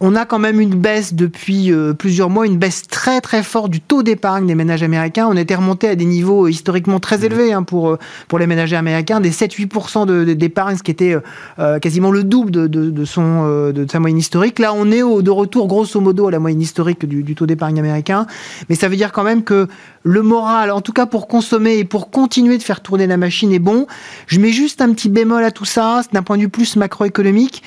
On 0.00 0.14
a 0.14 0.26
quand 0.26 0.38
même 0.38 0.60
une 0.60 0.74
baisse 0.74 1.14
depuis 1.14 1.72
euh, 1.72 1.94
plusieurs 1.94 2.28
mois, 2.28 2.46
une 2.46 2.58
baisse 2.58 2.82
très 2.86 3.20
très 3.20 3.42
forte 3.42 3.70
du 3.70 3.80
taux 3.80 4.02
d'épargne 4.02 4.46
des 4.46 4.54
ménages 4.54 4.82
américains. 4.82 5.26
On 5.30 5.36
était 5.36 5.54
remonté 5.54 5.88
à 5.88 5.94
des 5.94 6.04
niveaux 6.04 6.48
historiquement 6.48 7.00
très 7.00 7.24
élevés 7.24 7.52
hein, 7.52 7.62
pour 7.62 7.90
euh, 7.90 7.98
pour 8.28 8.38
les 8.38 8.46
ménagers 8.46 8.76
américains, 8.76 9.20
des 9.20 9.30
7-8% 9.30 10.34
d'épargne, 10.34 10.76
ce 10.76 10.82
qui 10.82 10.90
était 10.90 11.16
quasiment 11.82 12.10
le 12.10 12.24
double 12.24 12.50
de, 12.50 12.66
de, 12.66 12.90
de 12.90 13.04
son 13.04 13.70
de 13.72 13.86
sa 13.90 14.00
moyenne 14.00 14.18
historique. 14.18 14.58
Là, 14.58 14.72
on 14.74 14.90
est 14.90 15.02
au, 15.02 15.22
de 15.22 15.30
retour 15.30 15.66
grosso 15.66 16.00
modo 16.00 16.28
à 16.28 16.30
la 16.30 16.38
moyenne 16.38 16.60
historique 16.60 17.04
du, 17.06 17.22
du 17.22 17.34
taux 17.34 17.46
d'épargne 17.46 17.78
américain, 17.78 18.26
mais 18.68 18.74
ça 18.74 18.88
veut 18.88 18.96
dire 18.96 19.12
quand 19.12 19.24
même 19.24 19.30
même 19.30 19.44
que 19.44 19.68
le 20.02 20.22
moral, 20.22 20.70
en 20.70 20.80
tout 20.80 20.92
cas 20.92 21.06
pour 21.06 21.28
consommer 21.28 21.78
et 21.78 21.84
pour 21.84 22.10
continuer 22.10 22.58
de 22.58 22.62
faire 22.62 22.80
tourner 22.80 23.06
la 23.06 23.16
machine, 23.16 23.52
est 23.52 23.58
bon. 23.58 23.86
Je 24.26 24.40
mets 24.40 24.52
juste 24.52 24.80
un 24.80 24.92
petit 24.92 25.08
bémol 25.08 25.44
à 25.44 25.50
tout 25.50 25.64
ça, 25.64 26.02
d'un 26.12 26.22
point 26.22 26.36
de 26.36 26.42
vue 26.42 26.48
plus 26.48 26.76
macroéconomique. 26.76 27.62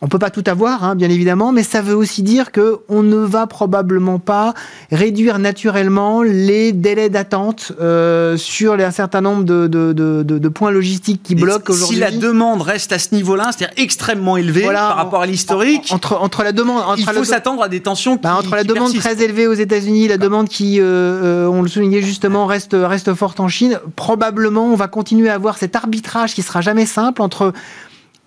On 0.00 0.06
peut 0.06 0.18
pas 0.18 0.30
tout 0.30 0.44
avoir, 0.46 0.84
hein, 0.84 0.94
bien 0.94 1.10
évidemment, 1.10 1.50
mais 1.50 1.64
ça 1.64 1.82
veut 1.82 1.96
aussi 1.96 2.22
dire 2.22 2.52
que 2.52 2.78
on 2.88 3.02
ne 3.02 3.16
va 3.16 3.48
probablement 3.48 4.20
pas 4.20 4.54
réduire 4.92 5.40
naturellement 5.40 6.22
les 6.22 6.72
délais 6.72 7.08
d'attente 7.08 7.72
euh, 7.80 8.36
sur 8.36 8.74
un 8.74 8.90
certain 8.92 9.20
nombre 9.20 9.42
de, 9.42 9.66
de, 9.66 9.92
de, 9.92 10.22
de 10.22 10.48
points 10.48 10.70
logistiques 10.70 11.22
qui 11.24 11.34
bloquent 11.34 11.72
aujourd'hui. 11.72 11.96
Si 11.96 12.00
la 12.00 12.12
demande 12.12 12.62
reste 12.62 12.92
à 12.92 13.00
ce 13.00 13.12
niveau-là, 13.14 13.50
c'est-à-dire 13.50 13.74
extrêmement 13.76 14.36
élevée 14.36 14.62
par 14.62 14.96
rapport 14.96 15.22
à 15.22 15.26
l'historique, 15.26 15.88
entre, 15.90 16.16
entre 16.20 16.44
la 16.44 16.52
demande, 16.52 16.82
entre 16.86 16.98
il 16.98 17.04
faut 17.04 17.24
s'attendre 17.24 17.62
à 17.62 17.68
des 17.68 17.80
tensions. 17.80 18.20
Bah, 18.22 18.36
entre 18.38 18.54
la 18.54 18.64
demande 18.64 18.94
très 18.94 19.20
élevée 19.22 19.48
aux 19.48 19.54
États-Unis, 19.54 20.06
la 20.06 20.18
demande 20.18 20.48
qui, 20.48 20.80
euh, 20.80 20.84
euh, 20.84 21.46
on 21.46 21.62
le 21.62 21.68
soulignait 21.68 22.02
justement, 22.02 22.46
reste 22.46 22.76
reste 22.78 23.14
forte 23.14 23.40
en 23.40 23.48
Chine. 23.48 23.80
Probablement, 23.96 24.66
on 24.66 24.76
va 24.76 24.86
continuer 24.86 25.28
à 25.28 25.34
avoir 25.34 25.58
cet 25.58 25.74
arbitrage 25.74 26.34
qui 26.34 26.42
sera 26.42 26.60
jamais 26.60 26.86
simple 26.86 27.20
entre 27.20 27.52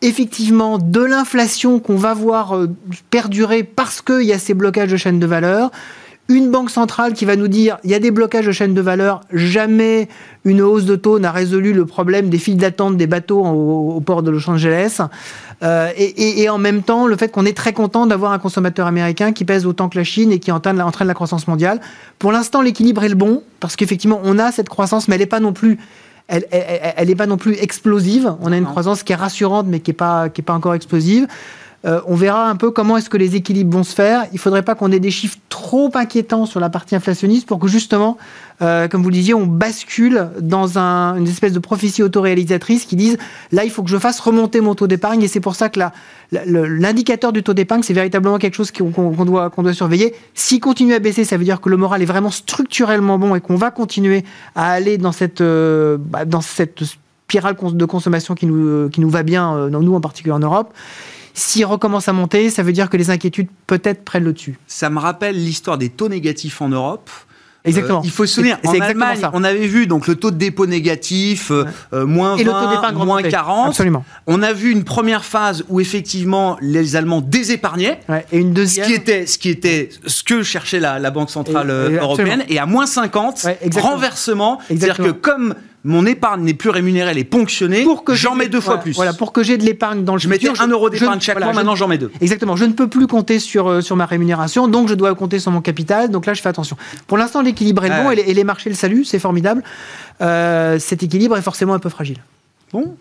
effectivement 0.02 0.78
de 0.78 1.02
l'inflation 1.02 1.80
qu'on 1.80 1.96
va 1.96 2.14
voir 2.14 2.56
euh, 2.56 2.70
perdurer 3.10 3.64
parce 3.64 4.02
qu'il 4.02 4.24
y 4.24 4.34
a 4.34 4.40
ces 4.40 4.54
blocages 4.54 4.92
de 4.92 4.98
chaînes 4.98 5.20
de 5.20 5.28
valeur. 5.28 5.72
Une 6.30 6.50
banque 6.50 6.70
centrale 6.70 7.14
qui 7.14 7.26
va 7.26 7.36
nous 7.36 7.50
dire 7.50 7.78
il 7.84 7.92
y 7.92 7.94
a 7.94 8.00
des 8.00 8.12
blocages 8.12 8.46
de 8.46 8.52
chaînes 8.52 8.74
de 8.74 8.82
valeur, 8.82 9.22
jamais 9.34 10.08
une 10.46 10.62
hausse 10.62 10.86
de 10.86 10.96
taux 10.96 11.20
n'a 11.20 11.32
résolu 11.32 11.74
le 11.74 11.86
problème 11.86 12.30
des 12.30 12.38
files 12.38 12.58
d'attente 12.58 12.96
des 12.96 13.08
bateaux 13.08 13.44
au, 13.44 14.00
port 14.00 14.24
de 14.24 14.32
Los 14.32 14.50
Angeles. 14.50 15.02
Euh, 15.62 15.90
et, 15.98 16.50
en 16.50 16.58
même 16.58 16.84
temps, 16.84 17.06
le 17.06 17.16
fait 17.18 17.30
qu'on 17.30 17.46
est 17.46 17.56
très 17.56 17.74
content 17.74 18.08
d'avoir 18.08 18.32
un 18.32 18.40
consommateur 18.40 18.88
américain 18.88 19.34
qui 19.34 19.46
pèse 19.46 19.66
autant 19.66 19.90
que 19.90 19.98
la 19.98 20.04
Chine 20.04 20.32
et 20.32 20.40
qui 20.40 20.52
entraîne 20.52 20.82
entraîne 20.82 21.08
la 21.08 21.14
croissance 21.14 21.48
mondiale. 21.48 21.82
Pour 22.18 22.32
l'instant, 22.32 22.62
l'équilibre 22.62 23.04
est 23.04 23.10
le 23.10 23.16
bon, 23.16 23.44
parce 23.60 23.76
qu'effectivement, 23.76 24.22
on 24.24 24.40
a 24.40 24.52
cette 24.52 24.70
croissance, 24.70 25.08
mais 25.08 25.16
elle 25.16 25.22
n'est 25.22 25.28
pas 25.28 25.42
non 25.42 25.54
plus 25.54 25.78
elle 26.32 27.08
n'est 27.08 27.16
pas 27.16 27.28
non 27.28 27.38
plus 27.38 27.56
explosive. 27.62 28.34
On 28.42 28.52
a 28.52 28.58
une 28.58 28.66
croissance 28.66 29.04
qui 29.04 29.12
est 29.12 29.16
rassurante, 29.18 29.68
mais 29.68 29.82
qui 29.82 29.92
n'est 29.92 29.96
pas, 29.96 30.30
qui 30.30 30.42
est 30.42 30.44
pas 30.44 30.54
encore 30.54 30.74
explosive. 30.74 31.28
Euh, 31.84 32.00
on 32.06 32.16
verra 32.16 32.48
un 32.48 32.56
peu 32.56 32.70
comment 32.70 32.98
est-ce 32.98 33.10
que 33.10 33.18
les 33.18 33.36
équilibres 33.36 33.76
vont 33.76 33.84
se 33.84 33.96
faire. 33.96 34.26
Il 34.32 34.36
ne 34.36 34.40
faudrait 34.40 34.62
pas 34.62 34.76
qu'on 34.76 34.92
ait 34.92 35.00
des 35.00 35.10
chiffres 35.10 35.38
trop 35.50 35.90
inquiétants 35.96 36.46
sur 36.46 36.60
la 36.60 36.70
partie 36.70 36.96
inflationniste 36.96 37.48
pour 37.48 37.58
que 37.58 37.68
justement, 37.68 38.18
euh, 38.62 38.88
comme 38.88 39.02
vous 39.02 39.10
le 39.10 39.16
disiez, 39.16 39.34
on 39.34 39.48
bascule 39.48 40.30
dans 40.40 40.78
une 40.78 41.28
espèce 41.28 41.54
de 41.54 41.60
prophétie 41.60 42.04
autoréalisatrice 42.04 42.86
qui 42.86 42.96
disent 42.96 43.18
là, 43.52 43.64
il 43.64 43.72
faut 43.72 43.82
que 43.82 43.90
je 43.90 43.98
fasse 43.98 44.20
remonter 44.20 44.62
mon 44.62 44.76
taux 44.76 44.86
d'épargne 44.86 45.24
et 45.24 45.28
c'est 45.28 45.40
pour 45.40 45.56
ça 45.56 45.70
que 45.70 45.80
l'indicateur 46.32 47.34
du 47.34 47.42
taux 47.42 47.56
d'épargne, 47.56 47.82
c'est 47.82 47.94
véritablement 47.94 48.38
quelque 48.38 48.56
chose 48.56 48.72
qu'on 48.72 49.26
doit, 49.26 49.52
surveiller. 49.74 50.14
S'il 50.36 50.60
continue 50.60 50.94
à 50.94 51.00
baisser, 51.00 51.24
ça 51.24 51.38
veut 51.38 51.46
dire 51.46 51.62
que 51.62 51.70
le 51.70 51.78
moral 51.78 52.04
est 52.04 52.06
vraiment 52.06 52.32
structurellement 52.32 53.18
bon 53.18 53.34
et 53.34 53.42
qu'on 53.42 53.56
va 53.56 53.72
continuer 53.72 54.24
à 54.54 54.72
aller 54.72 55.00
dans 55.00 55.12
cette, 55.12 55.42
euh, 55.42 55.98
bah, 56.00 56.26
spirale 57.28 57.56
de 57.56 57.86
consommation 57.86 58.36
qui 58.36 58.46
nous, 58.46 58.90
qui 58.90 59.02
nous 59.02 59.10
va 59.10 59.24
bien, 59.24 59.70
nous 59.70 59.96
en 59.96 60.02
particulier 60.02 60.34
en 60.34 60.40
Europe. 60.40 60.74
S'il 61.34 61.66
recommence 61.66 62.08
à 62.08 62.14
monter, 62.14 62.50
ça 62.50 62.64
veut 62.64 62.74
dire 62.74 62.90
que 62.90 62.98
les 62.98 63.10
inquiétudes 63.10 63.48
peut-être 63.68 64.04
prennent 64.04 64.24
le 64.24 64.34
dessus. 64.34 64.58
Ça 64.68 64.90
me 64.90 65.00
rappelle 65.00 65.36
l'histoire 65.36 65.78
des 65.78 65.90
taux 65.90 66.10
négatifs 66.10 66.62
en 66.62 66.70
Europe. 66.70 67.10
Exactement. 67.64 68.00
Euh, 68.00 68.06
il 68.06 68.12
faut 68.12 68.26
se 68.26 68.36
souvenir, 68.36 68.58
en 68.66 68.80
Allemagne, 68.80 69.20
ça. 69.20 69.30
on 69.34 69.44
avait 69.44 69.68
vu 69.68 69.86
donc 69.86 70.08
le 70.08 70.16
taux 70.16 70.32
de 70.32 70.38
dépôt 70.38 70.66
négatif, 70.66 71.52
euh, 71.52 71.66
euh, 71.94 72.06
moins 72.06 72.36
20, 72.36 72.92
moins 72.94 73.22
40. 73.22 73.70
Absolument. 73.70 74.04
On 74.26 74.42
a 74.42 74.52
vu 74.52 74.72
une 74.72 74.84
première 74.84 75.24
phase 75.24 75.64
où 75.70 75.80
effectivement 75.80 76.58
les 76.62 76.96
Allemands 76.96 77.22
désépargnaient. 77.22 78.00
et 78.32 78.40
une 78.40 78.54
deuxième. 78.54 78.86
Ce 78.86 78.92
qui 78.92 78.96
était 78.96 79.26
ce, 79.28 79.38
qui 79.38 79.50
était 79.50 79.90
ce 80.06 80.24
que 80.24 80.42
cherchait 80.42 80.80
la, 80.80 81.12
Banque 81.12 81.30
Centrale 81.30 81.70
Européenne. 81.70 82.44
Et 82.50 82.58
à 82.58 82.66
moins 82.66 82.88
50, 82.88 83.46
renversement. 83.78 84.60
C'est-à-dire 84.68 84.98
que 84.98 85.12
comme 85.12 85.54
mon 85.84 86.06
épargne 86.06 86.44
n'est 86.44 86.54
plus 86.54 86.70
rémunérée, 86.70 87.12
elle 87.12 87.18
est 87.18 87.24
ponctionnée, 87.24 87.84
pour 87.84 88.04
que 88.04 88.14
j'en 88.14 88.36
mets 88.36 88.48
deux 88.48 88.62
fois 88.62 88.78
plus. 88.78 88.94
Voilà, 88.94 89.14
pour 89.14 89.34
que 89.34 89.44
j'ai 89.44 89.58
de 89.58 89.64
l'épargne 89.64 90.04
dans 90.04 90.14
le 90.14 90.20
je 90.20 90.28
mettais 90.28 90.50
un 90.60 90.68
euro 90.68 90.90
d'épargne 90.90 91.20
chaque 91.20 91.40
mois, 91.40 91.54
maintenant 91.54 91.76
j'en 91.76 91.88
mets 91.88 91.98
deux. 91.98 92.12
Exactement, 92.22 92.56
je 92.56 92.66
ne 92.66 92.74
peux 92.74 92.88
plus 92.88 93.08
compter 93.08 93.40
sur, 93.40 93.68
euh, 93.68 93.82
sur 93.82 93.96
ma 93.96 94.06
rémunération, 94.06 94.68
donc 94.68 94.90
je 94.90 94.94
dois 94.94 95.14
compter 95.16 95.40
sur 95.40 95.52
mon 95.52 95.62
capital, 95.62 96.10
donc 96.10 96.26
là 96.26 96.34
je 96.34 96.42
fais 96.42 96.50
attention. 96.50 96.78
Pour 97.08 97.18
l'instant, 97.18 97.42
l'équilibre 97.42 97.84
est 97.86 98.04
bon 98.04 98.12
et, 98.12 98.34
les, 98.34 98.44
marchés 98.44 98.70
le 98.70 98.76
saluent, 98.76 99.06
c'est 99.06 99.20
formidable. 99.20 99.64
Euh, 100.22 100.78
cet 100.78 101.04
équilibre 101.04 101.38
est 101.38 101.42
forcément 101.42 101.74
un 101.74 101.80
peu 101.80 101.90
fragile. 101.90 102.18
Bon, 102.72 102.96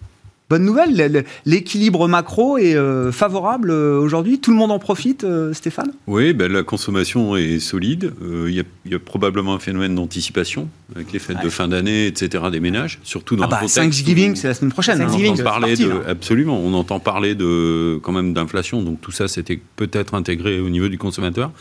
Bonne 0.51 0.65
nouvelle, 0.65 1.25
l'équilibre 1.47 2.09
macro 2.09 2.59
est 2.59 2.75
euh, 2.75 3.13
favorable 3.13 3.71
euh, 3.71 4.01
aujourd'hui. 4.01 4.41
Tout 4.41 4.51
le 4.51 4.57
monde 4.57 4.73
en 4.73 4.81
profite, 4.81 5.23
euh, 5.23 5.53
Stéphane? 5.53 5.93
Oui, 6.09 6.33
ben, 6.33 6.51
la 6.51 6.65
consommation 6.65 7.37
est 7.37 7.61
solide. 7.61 8.13
Il 8.21 8.65
y, 8.85 8.95
a 8.95 8.99
probablement 8.99 9.55
un 9.55 9.61
phénomène 9.61 9.95
d'anticipation 9.95 10.69
avec 10.97 11.13
les 11.13 11.21
fêtes 11.21 11.41
de 11.41 11.49
fin 11.49 11.69
d'année, 11.69 12.09
etc. 12.09 12.43
des 12.51 12.59
ménages, 12.59 12.99
surtout 13.05 13.37
dans 13.37 13.45
ah 13.45 13.47
bah, 13.47 13.61
Thanksgiving, 13.73 14.35
c'est 14.35 14.49
la 14.49 14.55
semaine 14.55 14.73
prochaine. 14.73 15.01
Hein. 15.01 15.07
on 15.09 15.29
entend 15.29 15.45
parler 15.45 15.77
de, 15.77 15.93
absolument, 16.09 16.59
on 16.59 16.75
entend 16.75 16.99
parler 16.99 17.37
de 17.37 18.01
quand 18.03 18.11
même 18.11 18.35
d'inflation. 18.35 18.83
Donc 18.83 19.01
tout 19.01 19.13
ça, 19.13 19.29
c'était 19.29 19.61
peut-être 19.77 20.15
intégré 20.15 20.59
au 20.59 20.69
niveau 20.69 20.89
du 20.89 20.99
consommateur. 20.99 21.53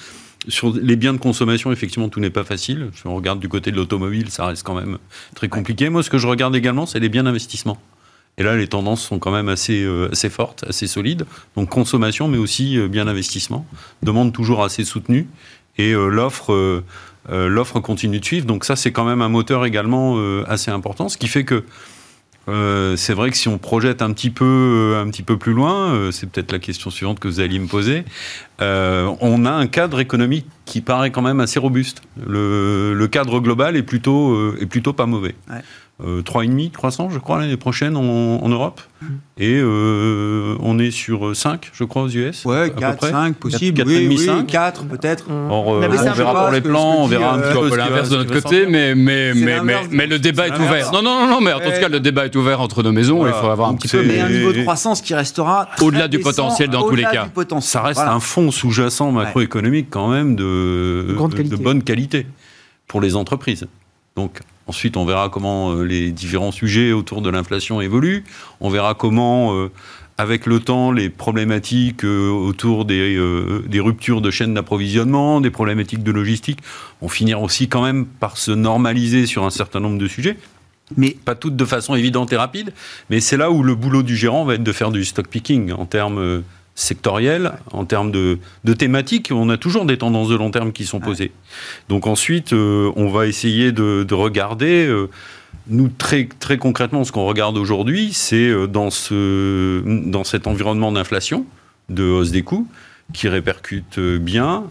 Sur 0.47 0.73
les 0.75 0.95
biens 0.95 1.13
de 1.13 1.19
consommation, 1.19 1.71
effectivement, 1.71 2.09
tout 2.09 2.21
n'est 2.21 2.31
pas 2.31 2.43
facile. 2.43 2.89
Si 2.95 3.05
on 3.05 3.13
regarde 3.13 3.39
du 3.39 3.49
côté 3.49 3.69
de 3.69 3.75
l'automobile, 3.75 4.31
ça 4.31 4.47
reste 4.47 4.63
quand 4.63 4.73
même 4.73 4.97
très 5.35 5.47
compliqué. 5.47 5.89
Moi, 5.89 6.01
ce 6.01 6.09
que 6.09 6.17
je 6.17 6.25
regarde 6.25 6.55
également, 6.55 6.87
c'est 6.87 6.99
les 6.99 7.09
biens 7.09 7.23
d'investissement. 7.23 7.77
Et 8.39 8.43
là, 8.43 8.55
les 8.55 8.67
tendances 8.67 9.03
sont 9.03 9.19
quand 9.19 9.31
même 9.31 9.49
assez, 9.49 9.83
euh, 9.83 10.09
assez 10.11 10.29
fortes, 10.29 10.63
assez 10.67 10.87
solides. 10.87 11.25
Donc 11.55 11.69
consommation, 11.69 12.29
mais 12.29 12.37
aussi 12.37 12.77
euh, 12.77 12.87
bien 12.87 13.07
investissement. 13.07 13.65
Demande 14.01 14.31
toujours 14.33 14.63
assez 14.63 14.85
soutenue. 14.85 15.27
Et 15.77 15.91
euh, 15.91 16.07
l'offre, 16.07 16.83
l'offre 17.29 17.79
continue 17.79 18.19
de 18.19 18.25
suivre. 18.25 18.45
Donc 18.45 18.63
ça, 18.63 18.75
c'est 18.75 18.91
quand 18.91 19.05
même 19.05 19.21
un 19.21 19.29
moteur 19.29 19.65
également 19.65 20.17
assez 20.47 20.71
important. 20.71 21.09
Ce 21.09 21.17
qui 21.17 21.27
fait 21.27 21.43
que 21.43 21.63
c'est 22.97 23.13
vrai 23.13 23.29
que 23.29 23.37
si 23.37 23.47
on 23.47 23.59
projette 23.59 24.01
un 24.01 24.11
petit 24.11 24.31
peu, 24.31 24.95
un 24.97 25.07
petit 25.09 25.21
peu 25.21 25.37
plus 25.37 25.53
loin, 25.53 26.09
c'est 26.11 26.27
peut-être 26.27 26.51
la 26.51 26.57
question 26.57 26.89
suivante 26.89 27.19
que 27.19 27.27
vous 27.27 27.39
alliez 27.39 27.59
me 27.59 27.67
poser, 27.67 28.03
on 28.59 29.45
a 29.45 29.51
un 29.51 29.67
cadre 29.67 29.99
économique 29.99 30.47
qui 30.65 30.81
paraît 30.81 31.11
quand 31.11 31.21
même 31.21 31.39
assez 31.39 31.59
robuste. 31.59 32.01
Le, 32.25 32.93
le 32.95 33.07
cadre 33.07 33.39
global 33.39 33.77
est 33.77 33.83
plutôt, 33.83 34.57
est 34.57 34.65
plutôt 34.65 34.93
pas 34.93 35.05
mauvais. 35.05 35.35
Ouais 35.49 35.61
euh, 36.01 36.21
3,5 36.21 36.71
croissance, 36.71 37.11
je 37.11 37.19
crois, 37.19 37.39
l'année 37.39 37.57
prochaine 37.57 37.97
en, 37.97 38.47
Europe. 38.47 38.79
Mmh. 39.01 39.05
Et 39.37 39.59
euh, 39.61 40.55
on 40.61 40.79
est 40.79 40.91
sur 40.91 41.35
5, 41.35 41.71
je 41.73 41.83
crois, 41.83 42.03
aux 42.03 42.09
US. 42.09 42.45
Ouais, 42.45 42.71
4, 42.77 43.07
5, 43.09 43.35
possible. 43.35 43.77
4, 43.79 43.87
oui, 43.87 44.17
5. 44.17 44.47
4 44.47 44.85
peut-être. 44.85 45.29
Mmh. 45.29 45.51
on, 45.51 45.83
euh, 45.83 45.87
verra 45.87 46.45
pour 46.45 46.53
les 46.53 46.61
plans, 46.61 47.03
on 47.03 47.07
verra 47.07 47.33
un 47.33 47.39
petit 47.39 47.69
peu 47.69 47.75
l'inverse 47.75 48.09
de 48.09 48.17
notre 48.17 48.31
côté, 48.31 48.65
mais, 48.65 48.95
mais, 48.95 49.33
mais, 49.33 49.59
mais, 49.91 50.07
le 50.07 50.19
débat 50.19 50.47
est 50.47 50.57
ouvert. 50.57 50.91
Non, 50.93 51.01
non, 51.01 51.27
non, 51.27 51.41
mais 51.41 51.51
en 51.51 51.59
tout 51.59 51.69
cas, 51.69 51.89
le 51.89 51.99
débat 51.99 52.25
est 52.25 52.35
ouvert 52.35 52.61
entre 52.61 52.81
nos 52.81 52.93
maisons. 52.93 53.27
Il 53.27 53.33
faut 53.33 53.47
avoir 53.47 53.69
un 53.69 53.75
petit 53.75 53.89
peu. 53.89 54.03
Mais 54.03 54.21
un 54.21 54.29
niveau 54.29 54.53
de 54.53 54.61
croissance 54.61 55.01
qui 55.01 55.13
restera. 55.13 55.67
Au-delà 55.81 56.07
du 56.07 56.19
potentiel 56.19 56.69
dans 56.69 56.87
tous 56.87 56.95
les 56.95 57.03
cas. 57.03 57.27
Ça 57.59 57.81
reste 57.81 57.99
un 57.99 58.21
fonds 58.21 58.51
sous-jacent 58.51 59.11
macroéconomique 59.11 59.87
quand 59.89 60.07
même 60.07 60.35
de 60.37 61.15
bonne 61.61 61.83
qualité 61.83 62.25
pour 62.87 63.01
les 63.01 63.15
entreprises. 63.15 63.67
Donc, 64.15 64.41
Ensuite, 64.69 64.97
on 64.97 65.05
verra 65.05 65.29
comment 65.29 65.71
euh, 65.71 65.81
les 65.81 66.11
différents 66.11 66.51
sujets 66.51 66.91
autour 66.91 67.23
de 67.23 67.31
l'inflation 67.31 67.81
évoluent. 67.81 68.23
On 68.61 68.69
verra 68.69 68.93
comment, 68.93 69.55
euh, 69.55 69.71
avec 70.19 70.45
le 70.45 70.59
temps, 70.59 70.91
les 70.91 71.09
problématiques 71.09 72.05
euh, 72.05 72.29
autour 72.29 72.85
des, 72.85 73.17
ruptures 73.79 74.21
de 74.21 74.29
chaînes 74.29 74.53
d'approvisionnement, 74.53 75.41
des 75.41 75.49
problématiques 75.49 76.03
de 76.03 76.11
logistique, 76.11 76.59
vont 77.01 77.09
finir 77.09 77.41
aussi 77.41 77.67
quand 77.67 77.81
même 77.81 78.05
par 78.05 78.37
se 78.37 78.51
normaliser 78.51 79.25
sur 79.25 79.43
un 79.43 79.49
certain 79.49 79.79
nombre 79.79 79.97
de 79.97 80.07
sujets. 80.07 80.37
Mais 80.97 81.17
pas 81.25 81.33
toutes 81.33 81.55
de 81.55 81.65
façon 81.65 81.95
évidente 81.95 82.31
et 82.31 82.37
rapide. 82.37 82.71
Mais 83.09 83.21
c'est 83.21 83.37
là 83.37 83.49
où 83.49 83.63
le 83.63 83.73
boulot 83.73 84.03
du 84.03 84.15
gérant 84.15 84.45
va 84.45 84.53
être 84.53 84.63
de 84.63 84.71
faire 84.71 84.91
du 84.91 85.03
stock 85.03 85.27
picking 85.27 85.71
en 85.71 85.87
termes 85.87 86.43
sectorielle, 86.79 87.53
en 87.71 87.85
termes 87.85 88.11
de, 88.11 88.39
thématiques, 88.77 89.31
on 89.33 89.49
a 89.49 89.57
toujours 89.57 89.85
des 89.85 89.97
tendances 89.97 90.29
de 90.29 90.35
long 90.35 90.49
terme 90.49 90.71
qui 90.71 90.85
sont 90.85 90.99
posées. 90.99 91.31
Donc 91.89 92.07
ensuite, 92.07 92.53
euh, 92.53 92.91
on 92.95 93.09
va 93.09 93.27
essayer 93.27 93.71
de, 93.71 94.13
regarder. 94.13 94.85
Euh, 94.87 95.09
nous, 95.67 95.89
très, 95.89 96.27
très 96.39 96.57
concrètement, 96.57 97.03
ce 97.03 97.11
qu'on 97.11 97.25
regarde 97.25 97.57
aujourd'hui, 97.57 98.11
c'est 98.13 98.47
euh, 98.49 98.65
dans, 98.65 98.89
ce, 98.89 99.83
dans 99.85 100.23
cet 100.23 100.47
environnement 100.47 100.91
d'inflation, 100.91 101.45
de 101.89 102.03
hausse 102.03 102.31
des 102.31 102.43
coûts, 102.43 102.67
qui 103.13 103.27
répercute 103.27 103.99
bien 103.99 104.65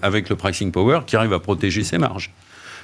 avec 0.00 0.28
le 0.28 0.36
pricing 0.36 0.70
power, 0.70 1.00
qui 1.08 1.16
arrive 1.16 1.32
à 1.32 1.40
protéger 1.40 1.82
ses 1.82 1.98
marges. 1.98 2.32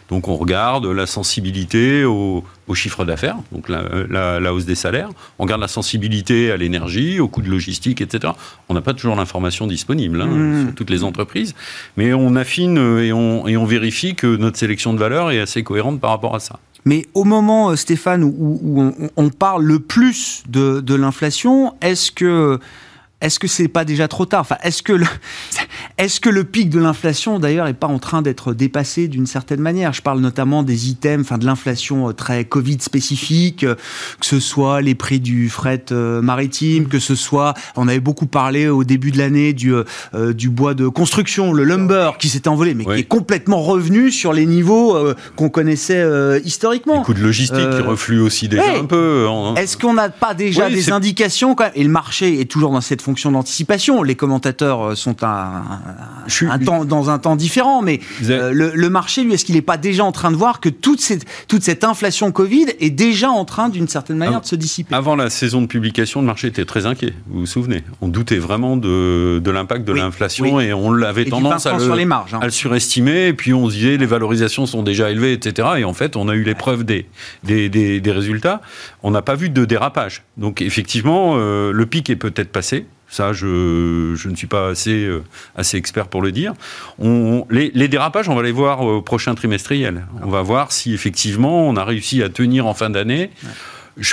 Donc 0.08 0.28
on 0.28 0.36
regarde 0.36 0.86
la 0.86 1.06
sensibilité 1.06 2.04
au, 2.04 2.44
chiffre 2.74 3.04
d'affaires, 3.04 3.36
donc 3.52 3.68
la, 3.68 4.52
hausse 4.52 4.64
des 4.64 4.74
salaires. 4.74 5.08
On 5.38 5.44
regarde 5.44 5.60
la 5.60 5.68
sensibilité 5.68 6.50
à 6.50 6.56
l'énergie, 6.56 7.20
au 7.20 7.28
coût 7.28 7.42
de 7.42 7.48
logistique, 7.48 8.00
etc. 8.00 8.32
On 8.68 8.74
n'a 8.74 8.82
pas 8.82 8.94
toujours 8.94 9.16
l'information 9.16 9.66
disponible 9.66 10.20
hein, 10.20 10.26
mmh. 10.26 10.64
sur 10.64 10.74
toutes 10.74 10.90
les 10.90 11.04
entreprises, 11.04 11.54
mais 11.96 12.12
on 12.12 12.36
affine 12.36 12.76
et 12.76 13.12
on, 13.12 13.46
et 13.46 13.56
on 13.56 13.64
vérifie 13.64 14.14
que 14.14 14.36
notre 14.36 14.58
sélection 14.58 14.92
de 14.92 14.98
valeurs 14.98 15.30
est 15.30 15.40
assez 15.40 15.62
cohérente 15.62 16.00
par 16.00 16.10
rapport 16.10 16.34
à 16.34 16.40
ça. 16.40 16.58
Mais 16.84 17.06
au 17.14 17.24
moment, 17.24 17.70
euh, 17.70 17.76
Stéphane, 17.76 18.22
où, 18.22 18.92
on, 19.16 19.28
parle 19.30 19.64
le 19.64 19.80
plus 19.80 20.44
de, 20.48 20.80
de 20.80 20.94
l'inflation, 20.94 21.74
est-ce 21.80 22.12
que 22.12 22.60
est-ce 23.20 23.38
que 23.38 23.48
c'est 23.48 23.68
pas 23.68 23.84
déjà 23.84 24.08
trop 24.08 24.26
tard? 24.26 24.42
Enfin, 24.42 24.58
est-ce 24.62 24.82
que 24.82 24.92
Est-ce 25.98 26.20
que 26.20 26.28
le 26.28 26.44
pic 26.44 26.70
de 26.70 26.78
l'inflation, 26.78 27.38
d'ailleurs, 27.38 27.66
n'est 27.66 27.74
pas 27.74 27.86
en 27.86 27.98
train 27.98 28.22
d'être 28.22 28.52
dépassé 28.52 29.08
d'une 29.08 29.26
certaine 29.26 29.60
manière? 29.60 29.92
Je 29.92 30.02
parle 30.02 30.20
notamment 30.20 30.62
des 30.62 30.88
items, 30.88 31.24
enfin 31.26 31.38
de 31.38 31.46
l'inflation 31.46 32.08
euh, 32.08 32.12
très 32.12 32.44
Covid 32.44 32.78
spécifique, 32.80 33.64
euh, 33.64 33.74
que 34.20 34.26
ce 34.26 34.40
soit 34.40 34.80
les 34.80 34.94
prix 34.94 35.20
du 35.20 35.48
fret 35.48 35.86
euh, 35.92 36.22
maritime, 36.22 36.88
que 36.88 36.98
ce 36.98 37.14
soit, 37.14 37.54
on 37.76 37.88
avait 37.88 38.00
beaucoup 38.00 38.26
parlé 38.26 38.68
au 38.68 38.84
début 38.84 39.10
de 39.10 39.18
l'année 39.18 39.52
du, 39.52 39.72
du 40.34 40.50
bois 40.50 40.74
de 40.74 40.88
construction, 40.88 41.52
le 41.52 41.64
lumber, 41.64 42.12
qui 42.18 42.28
s'était 42.28 42.48
envolé, 42.48 42.74
mais 42.74 42.84
qui 42.84 43.00
est 43.00 43.04
complètement 43.04 43.62
revenu 43.62 44.10
sur 44.10 44.32
les 44.32 44.46
niveaux 44.46 44.96
qu'on 45.36 45.48
connaissait 45.48 46.04
historiquement. 46.44 46.98
Les 46.98 47.04
coûts 47.04 47.14
de 47.14 47.22
logistique 47.22 47.70
qui 47.70 47.82
refluent 47.82 48.20
aussi 48.20 48.48
déjà 48.48 48.78
un 48.78 48.84
peu. 48.84 49.26
Est-ce 49.56 49.76
qu'on 49.76 49.94
n'a 49.94 50.08
pas 50.08 50.34
déjà 50.34 50.68
des 50.68 50.90
indications 50.90 51.54
quand 51.54 51.64
même 51.64 51.72
Et 51.74 51.84
le 51.84 51.90
marché 51.90 52.40
est 52.40 52.50
toujours 52.50 52.72
dans 52.72 52.80
cette 52.80 53.02
fonction 53.02 53.32
d'anticipation. 53.32 54.02
Les 54.02 54.14
commentateurs 54.14 54.96
sont 54.96 55.22
un, 55.22 55.62
un, 56.48 56.58
temps, 56.58 56.84
dans 56.84 57.10
un 57.10 57.18
temps 57.18 57.36
différent, 57.36 57.82
mais 57.82 58.00
le, 58.22 58.88
marché, 58.88 59.22
lui, 59.24 59.34
est-ce 59.34 59.44
qu'il 59.44 59.54
n'est 59.54 59.62
pas 59.62 59.76
déjà 59.76 60.04
en 60.04 60.12
train 60.12 60.30
de 60.30 60.36
voir 60.36 60.60
que 60.60 60.68
toute 60.68 61.00
cette, 61.00 61.24
toute 61.48 61.62
cette 61.62 61.84
inflation 61.84 62.32
Covid 62.32 62.66
est 62.80 62.90
déjà 62.90 63.30
en 63.30 63.44
train, 63.44 63.68
d'une 63.68 63.88
certaine 63.88 64.16
manière, 64.16 64.40
de 64.40 64.46
se 64.46 64.56
dissiper? 64.56 64.94
Avant 64.94 65.16
la 65.16 65.30
saison 65.30 65.60
de 65.62 65.66
publication, 65.66 66.20
le 66.20 66.26
marché 66.26 66.48
était 66.48 66.64
très 66.64 66.86
inquiet, 66.86 67.14
vous 67.28 67.40
vous 67.40 67.46
souvenez? 67.46 67.82
On 68.00 68.08
doutait 68.08 68.38
vraiment 68.38 68.76
de, 68.76 69.40
de 69.42 69.50
l'impact 69.50 69.86
de 69.86 69.92
l'inflation 69.92 70.60
et 70.60 70.72
on 70.72 70.92
avait 71.02 71.24
tendance 71.24 71.66
à 71.66 71.76
le, 71.76 72.04
marges, 72.04 72.34
hein. 72.34 72.40
à 72.40 72.46
le, 72.46 72.50
surestimer. 72.50 73.28
Et 73.28 73.32
puis 73.32 73.52
on 73.52 73.68
se 73.68 73.74
disait 73.74 73.96
les 73.96 74.06
valorisations 74.06 74.66
sont 74.66 74.82
déjà 74.82 75.10
élevées, 75.10 75.32
etc. 75.32 75.68
Et 75.78 75.84
en 75.84 75.94
fait, 75.94 76.16
on 76.16 76.28
a 76.28 76.34
eu 76.34 76.42
l'épreuve 76.42 76.84
des, 76.84 77.06
des, 77.44 77.68
des, 77.68 78.12
résultats. 78.12 78.60
On 79.02 79.10
n'a 79.10 79.22
pas 79.22 79.34
vu 79.34 79.50
de 79.50 79.64
dérapage. 79.64 80.22
Donc 80.36 80.62
effectivement, 80.62 81.34
euh, 81.36 81.72
le 81.72 81.86
pic 81.86 82.10
est 82.10 82.16
peut-être 82.16 82.50
passé. 82.50 82.86
Ça, 83.08 83.32
je, 83.32 84.14
je, 84.16 84.28
ne 84.28 84.34
suis 84.34 84.46
pas 84.46 84.68
assez, 84.68 85.04
euh, 85.04 85.22
assez 85.54 85.76
expert 85.76 86.08
pour 86.08 86.22
le 86.22 86.32
dire. 86.32 86.54
On, 86.98 87.46
les, 87.50 87.70
les, 87.74 87.88
dérapages, 87.88 88.28
on 88.28 88.34
va 88.34 88.42
les 88.42 88.52
voir 88.52 88.80
au 88.80 89.00
prochain 89.00 89.34
trimestriel. 89.34 90.06
On 90.22 90.28
va 90.28 90.42
voir 90.42 90.72
si 90.72 90.92
effectivement 90.92 91.68
on 91.68 91.76
a 91.76 91.84
réussi 91.84 92.22
à 92.22 92.28
tenir 92.28 92.66
en 92.66 92.74
fin 92.74 92.90
d'année 92.90 93.30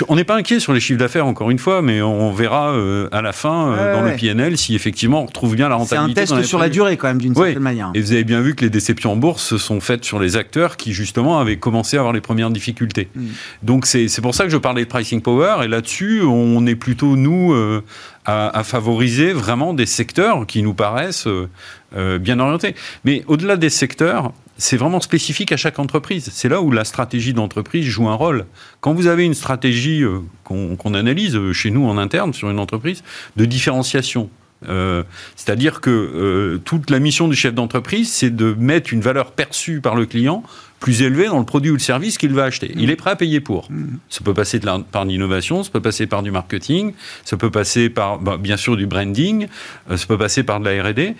on 0.08 0.16
n'est 0.16 0.24
pas 0.24 0.36
inquiet 0.36 0.60
sur 0.60 0.72
les 0.72 0.80
chiffres 0.80 0.98
d'affaires, 0.98 1.26
encore 1.26 1.50
une 1.50 1.58
fois, 1.58 1.82
mais 1.82 2.00
on 2.00 2.32
verra 2.32 2.72
euh, 2.72 3.08
à 3.12 3.20
la 3.20 3.32
fin, 3.32 3.68
euh, 3.72 3.94
dans 3.94 4.02
le 4.02 4.16
PNL, 4.16 4.56
si 4.56 4.74
effectivement 4.74 5.22
on 5.22 5.26
retrouve 5.26 5.54
bien 5.54 5.68
la 5.68 5.74
rentabilité. 5.74 6.26
C'est 6.26 6.32
un 6.32 6.36
test 6.38 6.48
sur 6.48 6.58
la 6.58 6.70
durée, 6.70 6.96
quand 6.96 7.08
même, 7.08 7.20
d'une 7.20 7.34
certaine 7.34 7.58
manière. 7.58 7.90
Et 7.94 8.00
vous 8.00 8.12
avez 8.12 8.24
bien 8.24 8.40
vu 8.40 8.54
que 8.54 8.62
les 8.62 8.70
déceptions 8.70 9.12
en 9.12 9.16
bourse 9.16 9.42
se 9.42 9.58
sont 9.58 9.80
faites 9.80 10.04
sur 10.04 10.18
les 10.18 10.36
acteurs 10.36 10.78
qui, 10.78 10.94
justement, 10.94 11.38
avaient 11.38 11.58
commencé 11.58 11.96
à 11.96 12.00
avoir 12.00 12.14
les 12.14 12.22
premières 12.22 12.50
difficultés. 12.50 13.08
Hmm. 13.14 13.26
Donc, 13.62 13.86
c'est 13.86 14.20
pour 14.22 14.34
ça 14.34 14.44
que 14.44 14.50
je 14.50 14.56
parlais 14.56 14.84
de 14.84 14.88
pricing 14.88 15.20
power. 15.20 15.56
Et 15.64 15.68
là-dessus, 15.68 16.22
on 16.22 16.66
est 16.66 16.76
plutôt, 16.76 17.16
nous, 17.16 17.52
euh, 17.52 17.82
à, 18.24 18.58
à, 18.58 18.64
favoriser 18.64 19.32
vraiment 19.32 19.74
des 19.74 19.86
secteurs 19.86 20.46
qui 20.46 20.62
nous 20.62 20.74
paraissent 20.74 21.28
bien 21.92 22.40
orientés. 22.40 22.74
Mais 23.04 23.22
au-delà 23.26 23.56
des 23.56 23.70
secteurs, 23.70 24.32
c'est 24.56 24.76
vraiment 24.76 25.00
spécifique 25.00 25.52
à 25.52 25.56
chaque 25.56 25.78
entreprise. 25.78 26.30
C'est 26.32 26.48
là 26.48 26.60
où 26.60 26.70
la 26.70 26.84
stratégie 26.84 27.34
d'entreprise 27.34 27.86
joue 27.86 28.08
un 28.08 28.14
rôle. 28.14 28.46
Quand 28.80 28.94
vous 28.94 29.06
avez 29.06 29.24
une 29.24 29.34
stratégie 29.34 30.02
euh, 30.02 30.20
qu'on 30.44 30.94
analyse 30.94 31.36
euh, 31.36 31.52
chez 31.52 31.70
nous 31.70 31.84
en 31.84 31.98
interne 31.98 32.32
sur 32.32 32.50
une 32.50 32.58
entreprise 32.58 33.02
de 33.36 33.44
différenciation, 33.44 34.30
euh, 34.68 35.02
c'est-à-dire 35.36 35.80
que 35.80 36.60
toute 36.64 36.90
la 36.90 36.98
mission 36.98 37.28
du 37.28 37.36
chef 37.36 37.54
d'entreprise, 37.54 38.12
c'est 38.12 38.34
de 38.34 38.54
mettre 38.58 38.92
une 38.92 39.00
valeur 39.00 39.32
perçue 39.32 39.80
par 39.80 39.94
le 39.94 40.06
client 40.06 40.42
plus 40.84 41.00
élevée 41.00 41.28
dans 41.28 41.38
le 41.38 41.46
produit 41.46 41.70
ou 41.70 41.74
le 41.74 41.80
service 41.80 42.18
qu'il 42.18 42.34
va 42.34 42.44
acheter. 42.44 42.70
Il 42.76 42.90
est 42.90 42.96
prêt 42.96 43.10
à 43.10 43.16
payer 43.16 43.40
pour. 43.40 43.70
Mmh. 43.70 43.84
Ça 44.10 44.20
peut 44.22 44.34
passer 44.34 44.58
de 44.58 44.68
par 44.92 45.06
l'innovation, 45.06 45.62
ça 45.62 45.70
peut 45.70 45.80
passer 45.80 46.06
par 46.06 46.22
du 46.22 46.30
marketing, 46.30 46.92
ça 47.24 47.38
peut 47.38 47.50
passer 47.50 47.88
par, 47.88 48.18
bah, 48.18 48.36
bien 48.36 48.58
sûr, 48.58 48.76
du 48.76 48.86
branding, 48.86 49.46
ça 49.88 50.06
peut 50.06 50.18
passer 50.18 50.42
par 50.42 50.60
de 50.60 50.68
la 50.68 50.82
R&D. 50.82 51.14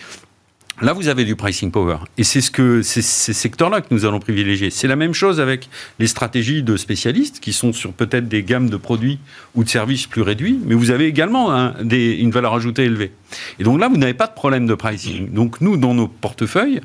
Là, 0.83 0.93
vous 0.93 1.07
avez 1.07 1.25
du 1.25 1.37
pricing 1.37 1.71
power. 1.71 1.99
Et 2.19 2.25
c'est 2.25 2.41
ce 2.41 2.51
que, 2.51 2.83
c'est 2.83 3.03
ces 3.03 3.33
secteurs-là 3.33 3.81
que 3.81 3.87
nous 3.93 4.05
allons 4.05 4.19
privilégier. 4.19 4.71
C'est 4.71 4.89
la 4.89 4.97
même 4.97 5.15
chose 5.15 5.41
avec 5.41 5.69
les 6.01 6.09
stratégies 6.09 6.65
de 6.65 6.77
spécialistes 6.77 7.39
qui 7.39 7.53
sont 7.53 7.73
sur 7.73 7.93
peut-être 7.93 8.29
des 8.29 8.43
gammes 8.43 8.69
de 8.69 8.77
produits 8.77 9.21
ou 9.55 9.63
de 9.63 9.69
services 9.69 10.07
plus 10.07 10.23
réduits, 10.23 10.59
mais 10.65 10.75
vous 10.75 10.91
avez 10.91 11.07
également 11.07 11.73
des, 11.81 12.15
une 12.15 12.33
valeur 12.33 12.55
ajoutée 12.55 12.85
élevée. 12.85 13.13
Et 13.61 13.65
donc 13.65 13.81
là, 13.81 13.89
vous 13.89 13.97
n'avez 13.97 14.15
pas 14.15 14.27
de 14.27 14.35
problème 14.35 14.67
de 14.67 14.75
pricing. 14.75 15.33
Donc 15.33 15.61
nous, 15.61 15.77
dans 15.77 15.95
nos 15.95 16.09
portefeuilles, 16.09 16.81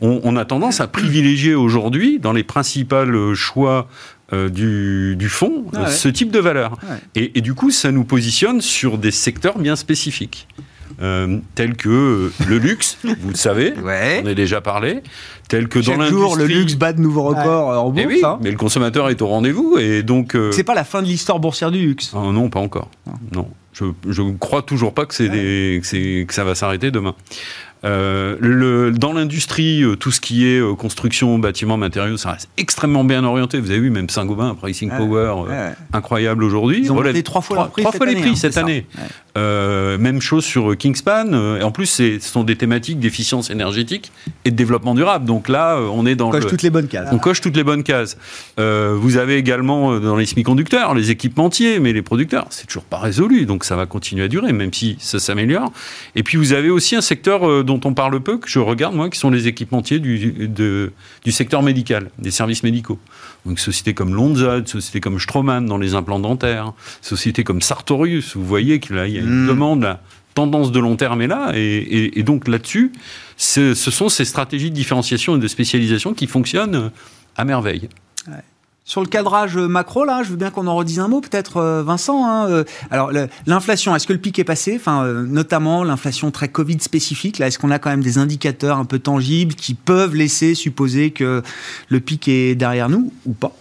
on, 0.00 0.36
a 0.36 0.44
tendance 0.46 0.80
à 0.80 0.86
privilégier 0.86 1.54
aujourd'hui, 1.54 2.18
dans 2.18 2.32
les 2.32 2.44
principaux 2.44 3.34
choix 3.34 3.88
euh, 4.32 4.48
du, 4.48 5.16
du 5.16 5.28
fonds, 5.28 5.66
ce 5.88 6.08
type 6.08 6.30
de 6.30 6.38
valeur. 6.38 6.78
Et, 7.14 7.38
et 7.38 7.40
du 7.42 7.52
coup, 7.52 7.70
ça 7.70 7.92
nous 7.92 8.04
positionne 8.04 8.62
sur 8.62 8.96
des 8.96 9.10
secteurs 9.10 9.58
bien 9.58 9.76
spécifiques. 9.76 10.48
Euh, 11.02 11.38
tels 11.54 11.76
que 11.76 11.88
euh, 11.88 12.32
le 12.46 12.58
luxe, 12.58 12.98
vous 13.04 13.30
le 13.30 13.34
savez, 13.36 13.74
on 13.82 14.26
a 14.26 14.34
déjà 14.34 14.60
parlé, 14.60 15.02
tel 15.48 15.68
que 15.68 15.82
Chaque 15.82 15.98
dans 15.98 16.06
jour, 16.06 16.36
le 16.36 16.46
luxe 16.46 16.74
bat 16.74 16.92
de 16.92 17.00
nouveaux 17.00 17.24
records 17.24 17.68
en 17.68 17.90
bourse. 17.90 18.06
oui, 18.06 18.20
hein. 18.24 18.38
mais 18.42 18.50
le 18.50 18.56
consommateur 18.56 19.10
est 19.10 19.20
au 19.22 19.26
rendez-vous 19.26 19.76
et 19.78 20.02
donc. 20.02 20.36
C'est 20.52 20.64
pas 20.64 20.74
la 20.74 20.84
fin 20.84 21.02
de 21.02 21.06
l'histoire 21.06 21.38
boursière 21.40 21.70
du 21.70 21.78
luxe. 21.78 22.12
Ah, 22.14 22.20
non, 22.32 22.48
pas 22.48 22.60
encore. 22.60 22.88
Non, 23.32 23.48
je, 23.72 23.86
je 24.08 24.22
crois 24.38 24.62
toujours 24.62 24.94
pas 24.94 25.06
que 25.06 25.14
c'est 25.14 25.28
que, 25.28 26.22
que 26.24 26.34
ça 26.34 26.44
va 26.44 26.54
s'arrêter 26.54 26.90
demain. 26.90 27.14
Euh, 27.84 28.36
le, 28.40 28.92
dans 28.92 29.12
l'industrie, 29.12 29.82
euh, 29.82 29.94
tout 29.94 30.10
ce 30.10 30.20
qui 30.20 30.46
est 30.46 30.58
euh, 30.58 30.74
construction, 30.74 31.38
bâtiment, 31.38 31.76
matériaux, 31.76 32.16
ça 32.16 32.32
reste 32.32 32.48
extrêmement 32.56 33.04
bien 33.04 33.24
orienté. 33.24 33.60
Vous 33.60 33.70
avez 33.70 33.80
vu, 33.80 33.90
même 33.90 34.08
Saint-Gobain, 34.08 34.54
pricing 34.54 34.90
power 34.90 35.34
incroyable 35.92 36.44
aujourd'hui. 36.44 36.80
Ils 36.84 36.92
ont 36.92 36.94
monté 36.94 37.22
trois 37.22 37.42
fois, 37.42 37.70
trois, 37.76 37.92
fois 37.92 38.06
les 38.06 38.16
prix 38.16 38.36
cette 38.36 38.56
année. 38.56 38.86
même 39.36 40.20
chose 40.20 40.44
sur 40.44 40.76
Kingspan. 40.76 41.58
et 41.58 41.62
en 41.62 41.70
plus, 41.70 41.86
ce 41.86 42.18
sont 42.20 42.44
des 42.44 42.56
thématiques 42.56 43.00
d'efficience 43.00 43.50
énergétique 43.50 44.12
et 44.44 44.50
de 44.50 44.56
développement 44.56 44.94
durable. 44.94 45.26
Donc 45.26 45.48
là, 45.48 45.78
on 45.78 46.06
est 46.06 46.14
dans. 46.14 46.28
On 46.28 46.30
coche 46.30 46.46
toutes 46.46 46.62
les 46.62 46.70
bonnes 46.70 46.88
cases. 46.88 47.08
On 47.12 47.18
coche 47.18 47.40
toutes 47.40 47.56
les 47.56 47.64
bonnes 47.64 47.82
cases. 47.82 48.16
vous 48.56 49.16
avez 49.16 49.36
également 49.36 49.98
dans 49.98 50.16
les 50.16 50.26
semi-conducteurs, 50.26 50.94
les 50.94 51.10
équipementiers, 51.10 51.80
mais 51.80 51.92
les 51.92 52.02
producteurs, 52.02 52.46
c'est 52.50 52.66
toujours 52.66 52.84
pas 52.84 52.98
résolu. 52.98 53.44
Donc 53.44 53.64
ça 53.64 53.76
va 53.76 53.84
continuer 53.84 54.24
à 54.24 54.28
durer, 54.28 54.52
même 54.52 54.72
si 54.72 54.96
ça 55.00 55.18
s'améliore. 55.18 55.70
Et 56.14 56.22
puis 56.22 56.38
vous 56.38 56.54
avez 56.54 56.70
aussi 56.70 56.96
un 56.96 57.02
secteur 57.02 57.64
dont 57.64 57.73
dont 57.76 57.88
on 57.88 57.94
parle 57.94 58.20
peu, 58.20 58.38
que 58.38 58.48
je 58.48 58.58
regarde, 58.58 58.94
moi, 58.94 59.10
qui 59.10 59.18
sont 59.18 59.30
les 59.30 59.46
équipementiers 59.46 59.98
du, 59.98 60.48
du 60.48 61.32
secteur 61.32 61.62
médical, 61.62 62.10
des 62.18 62.30
services 62.30 62.62
médicaux. 62.62 62.98
Donc, 63.46 63.58
sociétés 63.58 63.94
comme 63.94 64.14
Lonza, 64.14 64.64
sociétés 64.64 65.00
comme 65.00 65.18
Stroman 65.18 65.66
dans 65.66 65.78
les 65.78 65.94
implants 65.94 66.18
dentaires, 66.18 66.72
sociétés 67.02 67.44
comme 67.44 67.60
Sartorius, 67.60 68.36
vous 68.36 68.44
voyez 68.44 68.80
qu'il 68.80 68.96
y 68.96 69.00
a 69.00 69.06
une 69.06 69.44
hmm. 69.44 69.48
demande, 69.48 69.82
la 69.82 70.00
tendance 70.34 70.72
de 70.72 70.80
long 70.80 70.96
terme 70.96 71.22
est 71.22 71.26
là, 71.26 71.52
et, 71.54 72.22
donc 72.22 72.48
là-dessus, 72.48 72.92
ce 73.36 73.74
sont 73.74 74.08
ces 74.08 74.24
stratégies 74.24 74.70
de 74.70 74.74
différenciation 74.74 75.36
et 75.36 75.38
de 75.38 75.48
spécialisation 75.48 76.14
qui 76.14 76.26
fonctionnent 76.26 76.90
à 77.36 77.44
merveille. 77.44 77.88
Sur 78.86 79.00
le 79.00 79.06
cadrage 79.06 79.56
macro, 79.56 80.04
là, 80.04 80.22
je 80.22 80.28
veux 80.28 80.36
bien 80.36 80.50
qu'on 80.50 80.66
en 80.66 80.76
redise 80.76 81.00
un 81.00 81.08
mot, 81.08 81.22
peut-être, 81.22 81.56
euh, 81.56 81.82
Vincent. 81.82 82.26
Hein, 82.26 82.50
euh, 82.50 82.64
alors, 82.90 83.10
l'inflation, 83.46 83.96
est-ce 83.96 84.06
que 84.06 84.12
le 84.12 84.18
pic 84.18 84.38
est 84.38 84.44
passé? 84.44 84.74
Enfin, 84.76 85.04
euh, 85.04 85.24
notamment 85.24 85.84
l'inflation 85.84 86.30
très 86.30 86.48
Covid 86.48 86.78
spécifique. 86.80 87.38
Là, 87.38 87.46
est-ce 87.46 87.58
qu'on 87.58 87.70
a 87.70 87.78
quand 87.78 87.88
même 87.88 88.02
des 88.02 88.18
indicateurs 88.18 88.76
un 88.76 88.84
peu 88.84 88.98
tangibles 88.98 89.54
qui 89.54 89.72
peuvent 89.72 90.14
laisser 90.14 90.54
supposer 90.54 91.12
que 91.12 91.42
le 91.88 92.00
pic 92.00 92.28
est 92.28 92.56
derrière 92.56 92.90
nous 92.90 93.10
ou 93.24 93.32
pas? 93.32 93.56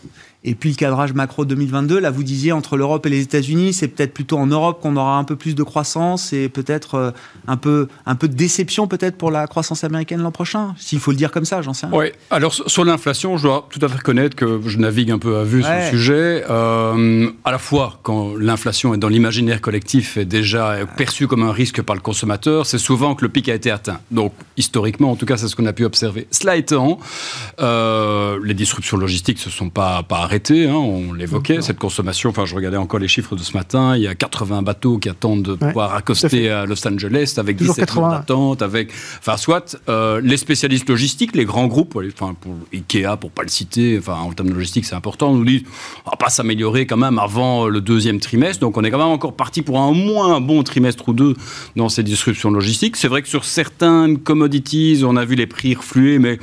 Et 0.45 0.55
puis 0.55 0.71
le 0.71 0.75
cadrage 0.75 1.13
macro 1.13 1.45
2022, 1.45 1.99
là 1.99 2.11
vous 2.11 2.23
disiez 2.23 2.51
entre 2.51 2.77
l'Europe 2.77 3.05
et 3.05 3.09
les 3.09 3.21
États-Unis, 3.21 3.73
c'est 3.73 3.87
peut-être 3.87 4.13
plutôt 4.13 4.37
en 4.37 4.47
Europe 4.47 4.81
qu'on 4.81 4.95
aura 4.97 5.17
un 5.17 5.23
peu 5.23 5.35
plus 5.35 5.55
de 5.55 5.63
croissance 5.63 6.33
et 6.33 6.49
peut-être 6.49 6.95
euh, 6.95 7.11
un 7.47 7.57
peu 7.57 7.87
un 8.05 8.15
peu 8.15 8.27
de 8.27 8.33
déception 8.33 8.87
peut-être 8.87 9.17
pour 9.17 9.31
la 9.31 9.47
croissance 9.47 9.83
américaine 9.83 10.21
l'an 10.21 10.31
prochain, 10.31 10.75
s'il 10.77 10.99
faut 10.99 11.11
le 11.11 11.17
dire 11.17 11.31
comme 11.31 11.45
ça, 11.45 11.61
j'en 11.61 11.73
sais 11.73 11.87
rien. 11.87 11.97
Oui, 11.97 12.05
alors 12.29 12.53
sur 12.53 12.83
l'inflation, 12.85 13.37
je 13.37 13.43
dois 13.43 13.67
tout 13.69 13.79
à 13.83 13.87
fait 13.87 13.97
reconnaître 13.97 14.35
que 14.35 14.61
je 14.65 14.77
navigue 14.77 15.11
un 15.11 15.19
peu 15.19 15.37
à 15.37 15.43
vue 15.43 15.63
sur 15.63 15.73
le 15.73 15.89
sujet. 15.89 16.43
Euh, 16.49 17.29
à 17.45 17.51
la 17.51 17.57
fois 17.57 17.99
quand 18.03 18.35
l'inflation 18.37 18.93
est 18.93 18.97
dans 18.97 19.09
l'imaginaire 19.09 19.61
collectif 19.61 20.17
est 20.17 20.25
déjà 20.25 20.77
perçue 20.97 21.27
comme 21.27 21.43
un 21.43 21.51
risque 21.51 21.81
par 21.81 21.95
le 21.95 22.01
consommateur, 22.01 22.65
c'est 22.65 22.77
souvent 22.77 23.15
que 23.15 23.23
le 23.23 23.29
pic 23.29 23.49
a 23.49 23.55
été 23.55 23.71
atteint. 23.71 23.99
Donc 24.11 24.33
historiquement, 24.57 25.11
en 25.11 25.15
tout 25.15 25.25
cas, 25.25 25.37
c'est 25.37 25.47
ce 25.47 25.55
qu'on 25.55 25.65
a 25.65 25.73
pu 25.73 25.85
observer. 25.85 26.27
Cela 26.31 26.55
étant, 26.55 26.99
euh, 27.59 28.39
les 28.43 28.53
disruptions 28.53 28.97
logistiques 28.97 29.39
se 29.39 29.49
sont 29.49 29.69
pas 29.69 30.03
pas 30.03 30.25
Hein, 30.33 30.73
on 30.73 31.13
l'évoquait, 31.13 31.61
cette 31.61 31.77
consommation. 31.77 32.31
Enfin, 32.31 32.45
je 32.45 32.55
regardais 32.55 32.77
encore 32.77 32.99
les 32.99 33.07
chiffres 33.07 33.35
de 33.35 33.41
ce 33.41 33.55
matin. 33.55 33.95
Il 33.95 34.01
y 34.01 34.07
a 34.07 34.15
80 34.15 34.63
bateaux 34.63 34.97
qui 34.97 35.09
attendent 35.09 35.43
de 35.43 35.53
pouvoir 35.53 35.93
accoster 35.93 36.49
à, 36.49 36.65
Los 36.65 36.87
Angeles 36.87 37.35
avec 37.37 37.57
17 37.57 37.91
jours 37.91 38.09
d'attente, 38.09 38.61
avec. 38.61 38.91
Enfin, 39.19 39.37
soit 39.37 39.77
euh, 39.89 40.21
les 40.23 40.37
spécialistes 40.37 40.89
logistiques, 40.89 41.35
les 41.35 41.45
grands 41.45 41.67
groupes, 41.67 41.99
enfin, 42.13 42.35
pour 42.39 42.55
Ikea, 42.73 43.17
pour 43.19 43.31
pas 43.31 43.43
le 43.43 43.49
citer, 43.49 43.97
enfin, 43.99 44.15
en 44.15 44.31
termes 44.33 44.49
de 44.49 44.55
logistique, 44.55 44.85
c'est 44.85 44.95
important, 44.95 45.33
nous 45.33 45.45
disent 45.45 45.63
on 46.05 46.09
va 46.09 46.17
pas 46.17 46.29
s'améliorer 46.29 46.87
quand 46.87 46.97
même 46.97 47.19
avant 47.19 47.67
le 47.67 47.81
deuxième 47.81 48.19
trimestre. 48.19 48.59
Donc, 48.61 48.77
on 48.77 48.83
est 48.83 48.89
quand 48.89 48.97
même 48.97 49.07
encore 49.07 49.35
parti 49.35 49.61
pour 49.61 49.79
un 49.79 49.91
moins 49.91 50.35
un 50.35 50.41
bon 50.41 50.63
trimestre 50.63 51.09
ou 51.09 51.13
deux 51.13 51.35
dans 51.75 51.89
ces 51.89 52.01
disruptions 52.01 52.49
logistiques. 52.49 52.95
C'est 52.95 53.07
vrai 53.07 53.21
que 53.21 53.27
sur 53.27 53.45
certains 53.45 54.15
commodities, 54.15 55.03
on 55.05 55.15
a 55.15 55.25
vu 55.25 55.35
les 55.35 55.47
prix 55.47 55.75
refluer, 55.75 56.17
mais 56.17 56.39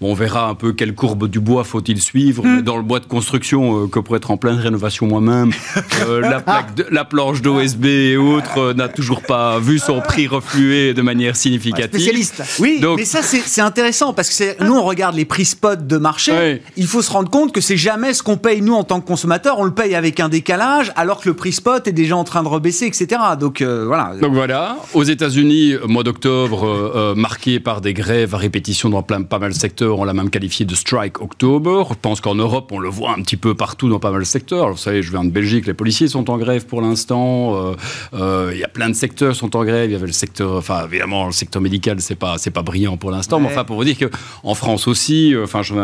on 0.00 0.14
verra 0.14 0.48
un 0.48 0.54
peu 0.54 0.72
quelle 0.72 0.94
courbe 0.94 1.28
du 1.28 1.40
bois 1.40 1.64
faut-il 1.64 2.00
suivre. 2.00 2.44
Hmm. 2.44 2.62
dans 2.62 2.76
le 2.76 2.82
bois 2.82 3.00
de 3.00 3.06
construction, 3.06 3.84
euh, 3.84 3.86
que 3.86 3.98
pour 3.98 4.16
être 4.16 4.30
en 4.30 4.36
pleine 4.36 4.56
rénovation 4.56 5.06
moi-même, 5.06 5.52
euh, 6.06 6.20
la, 6.20 6.42
la, 6.90 7.04
planche 7.04 7.42
d'OSB 7.42 7.84
et 7.84 8.16
autres 8.16 8.72
n'a 8.74 8.88
toujours 8.88 9.22
pas 9.22 9.58
vu 9.58 9.78
son 9.78 10.00
prix 10.00 10.26
refluer 10.26 10.94
de 10.94 11.02
manière 11.02 11.36
significative. 11.36 12.00
spécialiste. 12.00 12.42
Oui, 12.58 12.82
mais 12.96 13.04
ça 13.04 13.20
c'est 13.22 13.60
intéressant 13.60 14.12
parce 14.12 14.28
que 14.30 14.62
nous 14.64 14.74
on 14.74 14.82
regarde 14.82 15.16
les 15.16 15.24
prix 15.24 15.44
spot 15.44 15.86
de 15.86 15.96
marché. 15.96 16.62
Il 16.76 16.86
faut 16.86 17.02
se 17.02 17.10
rendre 17.10 17.30
compte 17.30 17.52
que 17.52 17.60
c'est 17.60 17.76
jamais 17.76 18.12
ce 18.12 18.22
qu'on 18.22 18.36
paye 18.36 18.60
nous 18.60 18.74
en 18.74 18.84
tant 18.84 19.00
que 19.00 19.06
consommateurs. 19.06 19.58
On 19.58 19.64
le 19.64 19.74
paye 19.74 19.94
avec 19.94 20.20
un 20.20 20.28
décalage 20.28 20.92
alors 20.96 21.20
que 21.20 21.28
le 21.28 21.34
prix 21.34 21.52
spot 21.52 21.86
est 21.88 21.92
déjà 21.92 22.16
en 22.16 22.24
train 22.24 22.42
de 22.42 22.48
rebaisser, 22.48 22.86
etc. 22.86 23.20
Donc 23.38 23.62
voilà. 23.62 24.12
Donc 24.20 24.34
voilà. 24.34 24.76
Aux 24.94 25.04
États-Unis, 25.04 25.74
mois 25.86 26.02
d'octobre 26.02 27.14
marqué 27.16 27.60
par 27.60 27.80
des 27.80 27.94
grèves 27.94 28.34
à 28.34 28.38
répétition 28.38 28.90
dans 28.90 29.02
plein, 29.02 29.22
pas 29.22 29.38
mal 29.38 29.52
de 29.52 29.56
secteurs. 29.56 29.85
On 29.90 30.04
l'a 30.04 30.12
même 30.12 30.30
qualifié 30.30 30.64
de 30.64 30.74
strike 30.74 31.20
octobre. 31.20 31.88
Je 31.90 31.94
pense 32.00 32.20
qu'en 32.20 32.34
Europe, 32.34 32.70
on 32.72 32.78
le 32.78 32.88
voit 32.88 33.12
un 33.12 33.22
petit 33.22 33.36
peu 33.36 33.54
partout 33.54 33.88
dans 33.88 33.98
pas 33.98 34.10
mal 34.10 34.20
de 34.20 34.24
secteurs. 34.24 34.70
vous 34.70 34.76
savez, 34.76 35.02
je 35.02 35.10
viens 35.10 35.24
de 35.24 35.30
Belgique, 35.30 35.66
les 35.66 35.74
policiers 35.74 36.08
sont 36.08 36.30
en 36.30 36.38
grève 36.38 36.66
pour 36.66 36.80
l'instant. 36.80 37.54
Euh, 37.54 37.74
euh, 38.14 38.50
il 38.52 38.58
y 38.58 38.64
a 38.64 38.68
plein 38.68 38.88
de 38.88 38.94
secteurs 38.94 39.32
qui 39.32 39.38
sont 39.38 39.56
en 39.56 39.64
grève. 39.64 39.90
Il 39.90 39.92
y 39.92 39.96
avait 39.96 40.06
le 40.06 40.12
secteur, 40.12 40.56
enfin 40.56 40.86
évidemment, 40.86 41.26
le 41.26 41.32
secteur 41.32 41.62
médical, 41.62 42.00
c'est 42.00 42.14
pas 42.14 42.38
c'est 42.38 42.50
pas 42.50 42.62
brillant 42.62 42.96
pour 42.96 43.10
l'instant. 43.10 43.40
Mais 43.40 43.46
enfin, 43.46 43.64
pour 43.64 43.76
vous 43.76 43.84
dire 43.84 43.98
que 43.98 44.10
en 44.42 44.54
France 44.54 44.88
aussi, 44.88 45.34
euh, 45.34 45.44
enfin, 45.44 45.62
je 45.62 45.74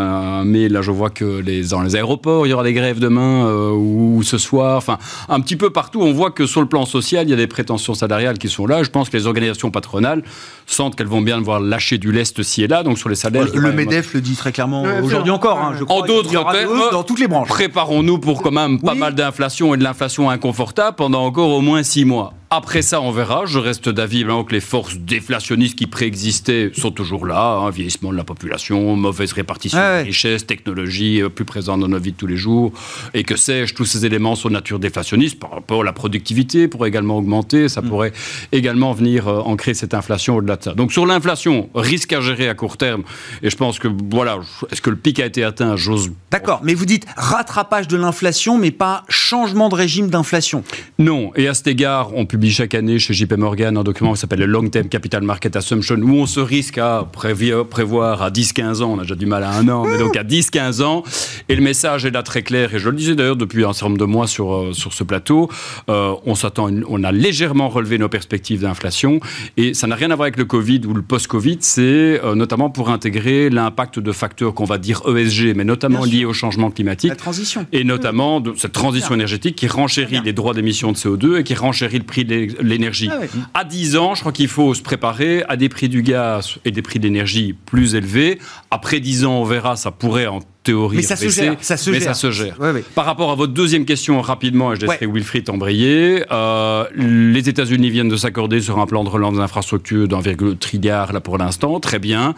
mais 0.44 0.68
là, 0.68 0.82
je 0.82 0.90
vois 0.90 1.10
que 1.10 1.40
les, 1.40 1.62
dans 1.68 1.82
les 1.82 1.96
aéroports, 1.96 2.46
il 2.46 2.50
y 2.50 2.52
aura 2.52 2.64
des 2.64 2.72
grèves 2.72 2.98
demain 2.98 3.46
ou, 3.72 4.22
ce 4.22 4.38
soir. 4.38 4.76
Enfin, 4.78 4.98
un 5.28 5.40
petit 5.40 5.56
peu 5.56 5.70
partout, 5.70 6.00
on 6.00 6.12
voit 6.12 6.30
que 6.30 6.46
sur 6.46 6.60
le 6.60 6.68
plan 6.68 6.86
social, 6.86 7.26
il 7.26 7.30
y 7.30 7.34
a 7.34 7.36
des 7.36 7.46
prétentions 7.46 7.94
salariales 7.94 8.38
qui 8.38 8.48
sont 8.48 8.66
là. 8.66 8.82
Je 8.82 8.90
pense 8.90 9.10
que 9.10 9.16
les 9.16 9.26
organisations 9.26 9.70
patronales 9.70 10.22
sentent 10.66 10.96
qu'elles 10.96 11.06
vont 11.06 11.20
bien 11.20 11.38
devoir 11.38 11.60
lâcher 11.60 11.98
du 11.98 12.12
lest 12.12 12.42
ci 12.42 12.62
et 12.62 12.68
là. 12.68 12.82
Donc 12.82 12.98
sur 12.98 13.08
les 13.08 13.14
salaires, 13.14 13.46
le, 13.54 13.72
Medef 13.72 13.91
le 14.14 14.20
dit 14.20 14.34
très 14.34 14.52
clairement 14.52 14.84
aujourd'hui 15.02 15.30
encore. 15.30 15.58
Hein, 15.58 15.74
je 15.78 15.84
crois 15.84 16.02
en 16.02 16.06
d'autres 16.06 16.30
termes, 16.30 16.90
dans 16.90 17.02
toutes 17.02 17.20
les 17.20 17.28
branches. 17.28 17.48
Préparons-nous 17.48 18.18
pour 18.18 18.42
quand 18.42 18.50
même 18.50 18.80
pas 18.80 18.94
mal 18.94 19.14
d'inflation 19.14 19.74
et 19.74 19.76
de 19.76 19.84
l'inflation 19.84 20.30
inconfortable 20.30 20.96
pendant 20.96 21.24
encore 21.24 21.50
au 21.50 21.60
moins 21.60 21.82
six 21.82 22.04
mois. 22.04 22.34
Après 22.54 22.82
ça, 22.82 23.00
on 23.00 23.12
verra. 23.12 23.46
Je 23.46 23.58
reste 23.58 23.88
d'avis 23.88 24.24
que 24.24 24.52
les 24.52 24.60
forces 24.60 24.96
déflationnistes 24.98 25.74
qui 25.74 25.86
préexistaient 25.86 26.70
sont 26.74 26.90
toujours 26.90 27.24
là. 27.24 27.54
Hein. 27.56 27.70
vieillissement 27.70 28.12
de 28.12 28.16
la 28.18 28.24
population, 28.24 28.94
mauvaise 28.94 29.32
répartition 29.32 29.78
de 29.78 29.82
la 29.82 30.02
richesse, 30.02 30.46
technologie 30.46 31.22
euh, 31.22 31.30
plus 31.30 31.46
présente 31.46 31.80
dans 31.80 31.88
nos 31.88 31.98
vies 31.98 32.12
de 32.12 32.16
tous 32.18 32.26
les 32.26 32.36
jours. 32.36 32.70
Et 33.14 33.24
que 33.24 33.36
sais-je, 33.36 33.74
tous 33.74 33.86
ces 33.86 34.04
éléments 34.04 34.34
sont 34.34 34.48
de 34.48 34.52
nature 34.52 34.78
déflationniste 34.78 35.38
par 35.38 35.50
rapport 35.50 35.80
à 35.80 35.84
la 35.84 35.94
productivité 35.94 36.68
pourrait 36.68 36.90
également 36.90 37.16
augmenter. 37.16 37.70
Ça 37.70 37.80
mm. 37.80 37.88
pourrait 37.88 38.12
également 38.52 38.92
venir 38.92 39.28
euh, 39.28 39.40
ancrer 39.40 39.72
cette 39.72 39.94
inflation 39.94 40.36
au-delà 40.36 40.56
de 40.56 40.64
ça. 40.64 40.74
Donc 40.74 40.92
sur 40.92 41.06
l'inflation, 41.06 41.70
risque 41.74 42.12
à 42.12 42.20
gérer 42.20 42.50
à 42.50 42.54
court 42.54 42.76
terme. 42.76 43.02
Et 43.42 43.48
je 43.48 43.56
pense 43.56 43.78
que, 43.82 43.88
voilà, 44.10 44.38
est-ce 44.70 44.80
que 44.80 44.90
le 44.90 44.96
pic 44.96 45.18
a 45.18 45.26
été 45.26 45.42
atteint 45.42 45.74
J'ose. 45.74 46.12
D'accord, 46.30 46.60
mais 46.62 46.74
vous 46.74 46.86
dites 46.86 47.04
rattrapage 47.16 47.88
de 47.88 47.96
l'inflation, 47.96 48.56
mais 48.56 48.70
pas 48.70 49.02
changement 49.08 49.68
de 49.68 49.74
régime 49.74 50.08
d'inflation. 50.08 50.62
Non. 51.00 51.32
Et 51.34 51.48
à 51.48 51.54
cet 51.54 51.66
égard, 51.66 52.14
on 52.14 52.24
publie 52.24 52.52
chaque 52.52 52.74
année 52.74 53.00
chez 53.00 53.12
JP 53.12 53.32
Morgan 53.32 53.76
un 53.76 53.82
document 53.82 54.12
qui 54.12 54.20
s'appelle 54.20 54.38
le 54.38 54.46
Long 54.46 54.68
Term 54.68 54.88
Capital 54.88 55.22
Market 55.22 55.56
Assumption, 55.56 55.96
où 55.96 56.14
on 56.14 56.26
se 56.26 56.38
risque 56.38 56.78
à 56.78 57.04
prévoir 57.10 58.22
à 58.22 58.30
10-15 58.30 58.82
ans, 58.82 58.92
on 58.92 58.98
a 59.00 59.02
déjà 59.02 59.16
du 59.16 59.26
mal 59.26 59.42
à 59.42 59.50
un 59.50 59.68
an, 59.68 59.84
mais 59.84 59.98
donc 59.98 60.16
à 60.16 60.22
10-15 60.22 60.82
ans. 60.82 61.02
Et 61.48 61.56
le 61.56 61.62
message 61.62 62.04
est 62.04 62.12
là 62.12 62.22
très 62.22 62.42
clair, 62.42 62.72
et 62.74 62.78
je 62.78 62.88
le 62.88 62.96
disais 62.96 63.16
d'ailleurs 63.16 63.36
depuis 63.36 63.64
un 63.64 63.72
certain 63.72 63.88
nombre 63.88 63.98
de 63.98 64.04
mois 64.04 64.28
sur, 64.28 64.54
euh, 64.54 64.72
sur 64.72 64.92
ce 64.92 65.02
plateau, 65.02 65.50
euh, 65.88 66.14
on 66.24 66.36
s'attend, 66.36 66.70
on 66.88 67.02
a 67.02 67.10
légèrement 67.10 67.68
relevé 67.68 67.98
nos 67.98 68.08
perspectives 68.08 68.60
d'inflation, 68.60 69.18
et 69.56 69.74
ça 69.74 69.88
n'a 69.88 69.96
rien 69.96 70.12
à 70.12 70.14
voir 70.14 70.26
avec 70.26 70.36
le 70.36 70.44
Covid 70.44 70.82
ou 70.86 70.94
le 70.94 71.02
post-Covid, 71.02 71.58
c'est 71.60 71.82
euh, 72.22 72.36
notamment 72.36 72.70
pour 72.70 72.90
intégrer 72.90 73.50
l'impact 73.50 73.71
de 73.96 74.12
facteurs 74.12 74.54
qu'on 74.54 74.64
va 74.64 74.78
dire 74.78 75.02
ESG, 75.06 75.54
mais 75.56 75.64
notamment 75.64 76.04
liés 76.04 76.24
au 76.24 76.32
changement 76.32 76.70
climatique. 76.70 77.10
La 77.10 77.16
transition. 77.16 77.66
Et 77.72 77.84
notamment 77.84 78.40
de 78.40 78.54
cette 78.56 78.72
transition 78.72 79.14
énergétique 79.14 79.56
qui 79.56 79.66
renchérit 79.66 80.20
les 80.24 80.32
droits 80.32 80.54
d'émission 80.54 80.92
de 80.92 80.96
CO2 80.96 81.40
et 81.40 81.44
qui 81.44 81.54
renchérit 81.54 81.98
le 81.98 82.04
prix 82.04 82.24
de 82.24 82.48
l'énergie. 82.60 83.10
Ah 83.10 83.20
à 83.54 83.64
10 83.64 83.96
ans, 83.96 84.14
je 84.14 84.20
crois 84.20 84.32
qu'il 84.32 84.48
faut 84.48 84.74
se 84.74 84.82
préparer 84.82 85.44
à 85.48 85.56
des 85.56 85.68
prix 85.68 85.88
du 85.88 86.02
gaz 86.02 86.58
et 86.64 86.70
des 86.70 86.82
prix 86.82 86.98
d'énergie 86.98 87.54
plus 87.66 87.94
élevés. 87.94 88.38
Après 88.70 89.00
10 89.00 89.24
ans, 89.24 89.40
on 89.40 89.44
verra, 89.44 89.76
ça 89.76 89.90
pourrait 89.90 90.26
en 90.26 90.40
théorie 90.62 90.96
mais 90.96 91.02
ça 91.02 91.16
se 91.16 91.28
gère, 91.28 91.56
ça 91.60 91.76
se 91.76 91.90
mais 91.90 92.00
gère. 92.00 92.08
ça 92.08 92.14
se 92.14 92.30
gère. 92.30 92.56
Par 92.94 93.04
rapport 93.04 93.30
à 93.30 93.34
votre 93.34 93.52
deuxième 93.52 93.84
question, 93.84 94.20
rapidement, 94.20 94.72
et 94.72 94.76
je 94.76 94.86
laisserai 94.86 95.06
Wilfried 95.06 95.48
embrayer, 95.50 96.24
euh, 96.30 96.84
les 96.94 97.48
États-Unis 97.48 97.90
viennent 97.90 98.08
de 98.08 98.16
s'accorder 98.16 98.60
sur 98.60 98.78
un 98.78 98.86
plan 98.86 99.04
de 99.04 99.08
relance 99.08 99.36
d'infrastructures 99.36 100.08
d'1,3 100.08 100.58
trilliard 100.58 101.12
là 101.12 101.20
pour 101.20 101.38
l'instant, 101.38 101.80
très 101.80 101.98
bien. 101.98 102.34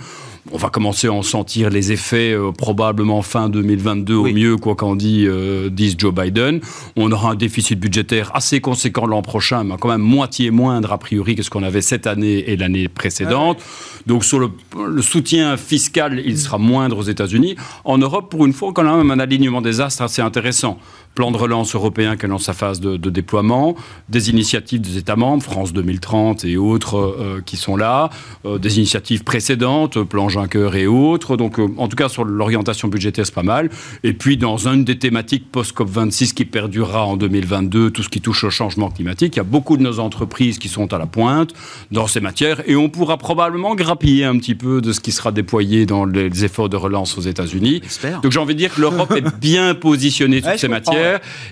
On 0.53 0.59
va 0.59 0.69
commencer 0.69 1.07
à 1.07 1.13
en 1.13 1.23
sentir 1.23 1.71
les 1.71 1.91
effets 1.91 2.35
euh, 2.35 2.53
probablement 2.53 3.23
fin 3.23 3.49
2022 3.49 4.15
au 4.15 4.25
mieux, 4.25 4.57
quoi 4.59 4.75
qu'en 4.75 4.95
dit, 4.95 5.25
euh, 5.27 5.71
dise 5.71 5.95
Joe 5.97 6.13
Biden. 6.13 6.61
On 6.97 7.11
aura 7.13 7.31
un 7.31 7.35
déficit 7.35 7.81
budgétaire 7.81 8.31
assez 8.35 8.61
conséquent 8.61 9.07
l'an 9.07 9.23
prochain, 9.23 9.65
mais 9.65 9.77
quand 9.81 9.89
même 9.89 10.03
moitié 10.03 10.51
moindre 10.51 10.93
a 10.93 10.99
priori 10.99 11.35
que 11.35 11.43
ce 11.43 11.49
qu'on 11.49 11.63
avait 11.63 11.81
cette 11.81 12.07
année 12.07 12.51
et 12.51 12.59
l'année 12.59 12.89
précédente. 12.89 13.63
Donc 14.07 14.23
sur 14.23 14.39
le, 14.39 14.51
le, 14.87 15.01
soutien 15.01 15.57
fiscal, 15.57 16.23
il 16.23 16.39
sera 16.39 16.59
moindre 16.59 16.99
aux 16.99 17.05
États-Unis. 17.05 17.57
En 17.85 17.97
Europe, 17.97 18.14
pour 18.23 18.47
une 18.47 18.53
fois, 18.53 18.73
quand 18.73 18.83
même 18.83 19.11
un 19.11 19.19
alignement 19.19 19.61
des 19.61 19.81
astres 19.81 20.03
assez 20.03 20.23
intéressant 20.23 20.79
plan 21.15 21.31
de 21.31 21.37
relance 21.37 21.75
européen 21.75 22.17
qui 22.17 22.27
est 22.27 22.29
dans 22.29 22.39
sa 22.39 22.53
phase 22.53 22.81
de, 22.81 22.97
déploiement, 23.11 23.77
des 24.09 24.31
initiatives 24.31 24.81
des 24.81 24.99
États 24.99 25.17
membres, 25.17 25.43
France 25.43 25.73
2030 25.73 26.45
et 26.45 26.57
autres 26.57 26.97
euh, 26.97 27.43
qui 27.45 27.57
sont 27.57 27.77
là, 27.77 28.11
euh, 28.45 28.59
des 28.59 28.79
initiatives 28.79 29.23
précédentes, 29.23 30.03
plan 30.03 30.29
Juncker 30.29 30.75
et 30.75 30.87
autres. 30.87 31.37
Donc, 31.37 31.59
euh, 31.59 31.69
en 31.77 31.89
tout 31.89 31.97
cas, 31.97 32.09
sur 32.09 32.25
l'orientation 32.25 32.89
budgétaire, 32.89 33.25
c'est 33.25 33.35
pas 33.35 33.43
mal. 33.43 33.71
Et 34.03 34.13
puis, 34.13 34.37
dans 34.37 34.67
une 34.69 34.85
des 34.85 34.99
thématiques 34.99 35.51
post-COP26 35.53 36.35
qui 36.35 36.45
perdurera 36.45 37.05
en 37.05 37.17
2022, 37.17 37.91
tout 37.91 38.03
ce 38.03 38.09
qui 38.09 38.21
touche 38.21 38.45
au 38.45 38.51
changement 38.51 38.91
climatique, 38.91 39.37
il 39.37 39.39
y 39.39 39.41
a 39.41 39.45
beaucoup 39.45 39.77
de 39.77 39.83
nos 39.83 40.01
entreprises 40.01 40.59
qui 40.59 40.69
sont 40.69 40.93
à 40.93 40.99
la 40.99 41.07
pointe 41.07 41.53
dans 41.93 42.07
ces 42.07 42.21
matières 42.21 42.69
et 42.69 42.75
on 42.75 42.89
pourra 42.89 43.19
probablement 43.19 43.75
grappiller 43.75 44.25
un 44.25 44.37
petit 44.39 44.55
peu 44.55 44.81
de 44.81 44.93
ce 44.93 45.01
qui 45.01 45.13
sera 45.13 45.31
déployé 45.31 45.87
dans 45.87 46.05
les 46.05 46.45
efforts 46.45 46.69
de 46.69 46.77
relance 46.77 47.17
aux 47.17 47.23
États-Unis. 47.23 47.83
Donc, 48.23 48.33
j'ai 48.33 48.41
envie 48.41 48.55
de 48.55 48.59
dire 48.59 48.75
que 48.75 48.81
l'Europe 48.81 49.13
est 49.13 49.39
bien 49.39 49.75
positionnée 49.75 50.43
sur 50.43 50.59
ces 50.59 50.69
matières. 50.69 51.04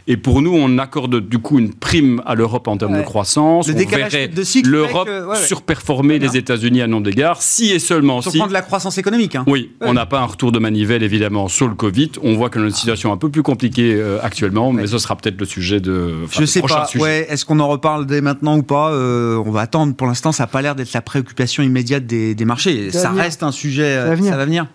Et 0.07 0.17
pour 0.17 0.43
nous, 0.43 0.55
on 0.55 0.79
accorde 0.79 1.21
du 1.21 1.39
coup 1.39 1.59
une 1.59 1.75
prime 1.75 2.23
à 2.27 2.35
l'Europe 2.35 2.69
en 2.69 2.77
termes 2.77 2.97
de 2.97 3.03
croissance. 3.03 3.69
Le 3.69 3.75
on 3.75 3.89
verrait 3.89 4.31
l'Europe 4.65 5.09
surperformer 5.45 6.19
les 6.19 6.37
États-Unis 6.37 6.83
à 6.83 6.87
non 6.87 7.01
d'égard, 7.01 7.43
si 7.43 7.71
et 7.71 7.79
seulement 7.79 8.21
si. 8.23 8.31
Sur 8.31 8.49
de 8.49 8.53
la 8.53 8.63
croissance 8.63 8.99
économique. 8.99 9.37
Hein. 9.37 9.45
Oui, 9.47 9.71
on 9.81 9.95
n'a 9.95 10.07
pas 10.07 10.21
un 10.21 10.25
retour 10.25 10.53
de 10.53 10.59
manivelle 10.59 11.03
évidemment 11.03 11.49
sur 11.49 11.69
le 11.69 11.75
Covid. 11.75 12.13
On 12.23 12.35
voit 12.35 12.51
que 12.51 12.59
notre 12.59 12.77
situation 12.77 13.11
est 13.11 13.13
un 13.13 13.19
peu 13.19 13.31
plus 13.31 13.43
compliquée 13.43 13.95
euh, 13.95 14.19
actuellement, 14.23 14.73
mais 14.73 14.87
ce 14.87 14.99
sera 14.99 15.17
peut-être 15.17 15.39
le 15.39 15.47
sujet 15.47 15.81
de. 15.81 16.15
Je 16.31 16.45
sais 16.45 16.63
pas. 16.63 16.89
Ouais, 16.97 17.27
est-ce 17.29 17.45
qu'on 17.45 17.61
en 17.61 17.69
reparle 17.69 18.07
dès 18.07 18.21
maintenant 18.21 18.57
ou 18.57 18.63
pas 18.63 18.91
euh, 18.93 19.43
On 19.45 19.51
va 19.51 19.61
attendre. 19.63 19.95
Pour 19.95 20.07
l'instant, 20.07 20.33
ça 20.33 20.45
n'a 20.45 20.49
pas 20.49 20.63
l'air 20.63 20.75
d'être 20.75 20.93
la 20.93 21.03
préoccupation 21.03 21.63
immédiate 21.63 22.07
des, 22.07 22.45
marchés. 22.45 22.91
Ça, 22.91 23.11
reste 23.11 23.43
un 23.43 23.53
sujet. 23.53 23.97
Ça 23.97 24.37
va 24.37 24.45
venir. 24.45 24.67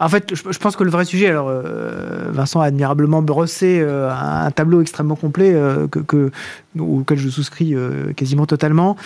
En 0.00 0.08
fait, 0.08 0.34
je, 0.34 0.58
pense 0.58 0.76
que 0.76 0.84
le 0.84 0.90
vrai 0.90 1.04
sujet, 1.04 1.28
alors 1.28 1.48
euh, 1.48 2.30
Vincent 2.30 2.60
a 2.60 2.66
admirablement 2.66 3.22
brossé 3.22 3.80
euh, 3.80 4.10
un, 4.10 4.50
tableau 4.50 4.80
extrêmement 4.80 5.16
complet 5.16 5.52
euh, 5.54 5.86
que, 5.88 6.30
auquel 6.78 7.18
je 7.18 7.28
souscris 7.28 7.74
quasiment 8.16 8.46
totalement. 8.46 8.96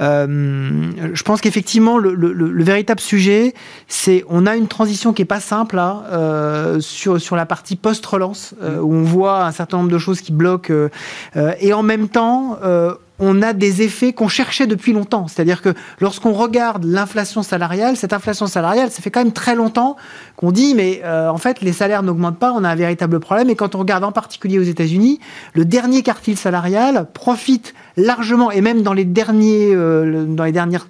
je 0.00 1.22
pense 1.22 1.40
qu'effectivement, 1.40 1.98
le, 1.98 2.64
véritable 2.64 3.00
sujet, 3.00 3.54
c'est 3.88 4.24
on 4.28 4.46
a 4.46 4.56
une 4.56 4.68
transition 4.68 5.12
qui 5.12 5.22
est 5.22 5.26
pas 5.26 5.40
simple 5.40 5.76
là 5.76 6.78
sur 6.80 7.20
sur 7.20 7.36
la 7.36 7.46
partie 7.46 7.76
post-relance 7.76 8.54
où 8.62 8.94
on 8.94 9.02
voit 9.02 9.44
un 9.44 9.52
certain 9.52 9.78
nombre 9.78 9.90
de 9.90 9.98
choses 9.98 10.20
qui 10.20 10.32
bloquent 10.32 10.72
et 11.60 11.72
en 11.72 11.82
même 11.82 12.08
temps 12.08 12.58
on 13.18 13.42
a 13.42 13.52
des 13.52 13.82
effets 13.82 14.12
qu'on 14.12 14.28
cherchait 14.28 14.66
depuis 14.66 14.92
longtemps. 14.92 15.28
C'est-à-dire 15.28 15.62
que 15.62 15.74
lorsqu'on 16.00 16.32
regarde 16.32 16.84
l'inflation 16.84 17.42
salariale, 17.42 17.96
cette 17.96 18.12
inflation 18.12 18.46
salariale, 18.46 18.90
ça 18.90 19.02
fait 19.02 19.10
quand 19.10 19.22
même 19.22 19.32
très 19.32 19.54
longtemps 19.54 19.96
qu'on 20.36 20.50
dit, 20.50 20.74
mais 20.74 21.02
euh, 21.04 21.28
en 21.28 21.38
fait, 21.38 21.60
les 21.60 21.72
salaires 21.72 22.02
n'augmentent 22.02 22.38
pas, 22.38 22.52
on 22.52 22.64
a 22.64 22.68
un 22.68 22.74
véritable 22.74 23.20
problème. 23.20 23.50
Et 23.50 23.54
quand 23.54 23.74
on 23.74 23.78
regarde 23.78 24.04
en 24.04 24.12
particulier 24.12 24.58
aux 24.58 24.64
États-Unis, 24.64 25.20
le 25.52 25.64
dernier 25.64 26.02
quartile 26.02 26.36
salarial 26.36 27.06
profite 27.12 27.74
largement, 27.96 28.50
et 28.50 28.60
même 28.60 28.82
dans 28.82 28.92
les, 28.92 29.04
derniers, 29.04 29.72
euh, 29.72 30.24
dans 30.24 30.44
les 30.44 30.52
dernières 30.52 30.88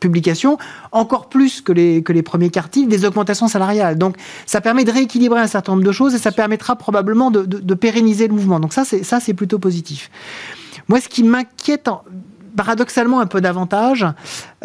publications, 0.00 0.58
encore 0.92 1.28
plus 1.28 1.60
que 1.60 1.72
les, 1.72 2.02
que 2.02 2.12
les 2.12 2.22
premiers 2.22 2.50
quartiles, 2.50 2.88
des 2.88 3.04
augmentations 3.04 3.48
salariales. 3.48 3.96
Donc 3.96 4.16
ça 4.46 4.60
permet 4.60 4.84
de 4.84 4.90
rééquilibrer 4.90 5.40
un 5.40 5.46
certain 5.46 5.72
nombre 5.72 5.84
de 5.84 5.92
choses 5.92 6.14
et 6.14 6.18
ça 6.18 6.32
permettra 6.32 6.76
probablement 6.76 7.30
de, 7.30 7.44
de 7.44 7.74
pérenniser 7.74 8.26
le 8.28 8.34
mouvement. 8.34 8.60
Donc 8.60 8.72
ça, 8.72 8.84
c'est 8.84 9.34
plutôt 9.34 9.58
positif. 9.58 10.10
Moi, 10.90 11.00
ce 11.00 11.08
qui 11.08 11.22
m'inquiète 11.22 11.88
paradoxalement 12.56 13.20
un 13.20 13.26
peu 13.26 13.40
davantage, 13.40 14.04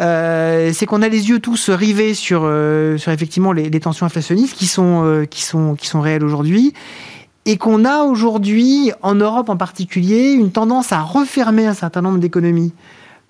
euh, 0.00 0.72
c'est 0.74 0.84
qu'on 0.84 1.00
a 1.02 1.08
les 1.08 1.28
yeux 1.28 1.38
tous 1.38 1.70
rivés 1.70 2.14
sur, 2.14 2.42
euh, 2.42 2.96
effectivement 2.96 3.52
les, 3.52 3.70
tensions 3.78 4.06
inflationnistes 4.06 4.56
euh, 4.80 5.24
qui 5.24 5.42
sont 5.44 6.00
réelles 6.00 6.24
aujourd'hui. 6.24 6.74
Et 7.44 7.58
qu'on 7.58 7.84
a 7.84 8.02
aujourd'hui, 8.02 8.90
en 9.02 9.14
Europe 9.14 9.48
en 9.50 9.56
particulier, 9.56 10.32
une 10.32 10.50
tendance 10.50 10.90
à 10.90 11.00
refermer 11.00 11.64
un 11.64 11.74
certain 11.74 12.02
nombre 12.02 12.18
d'économies 12.18 12.72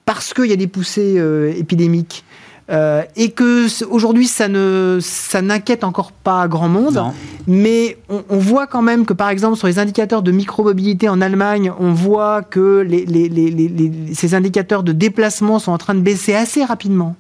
parce 0.07 0.33
qu'il 0.33 0.47
y 0.47 0.55
a 0.55 0.57
des 0.57 0.67
poussées 0.67 1.23
épidémiques 1.55 2.25
euh, 2.69 3.03
et 3.15 3.31
que 3.31 3.67
aujourd'hui 3.85 4.27
ça 4.27 4.49
ne 4.49 4.99
ça 5.01 5.41
n'inquiète 5.41 5.85
encore 5.85 6.11
pas 6.11 6.49
grand 6.49 6.69
monde, 6.69 7.01
mais 7.47 7.97
on, 8.09 8.39
voit 8.39 8.67
quand 8.67 8.83
même 8.83 9.07
que 9.07 9.13
par 9.13 9.29
exemple 9.29 9.57
sur 9.57 9.69
les 9.69 9.79
indicateurs 9.79 10.23
de 10.23 10.33
micromobilité 10.33 11.09
en 11.09 11.21
Allemagne, 11.21 11.73
on 11.79 11.93
voit 11.93 12.43
que 12.43 12.81
les, 12.81 14.11
ces 14.15 14.35
indicateurs 14.35 14.83
de 14.83 14.91
déplacement 14.91 15.61
sont 15.61 15.71
en 15.71 15.79
train 15.79 15.95
de 15.95 16.01
baisser 16.01 16.35
assez 16.35 16.65
rapidement. 16.65 17.15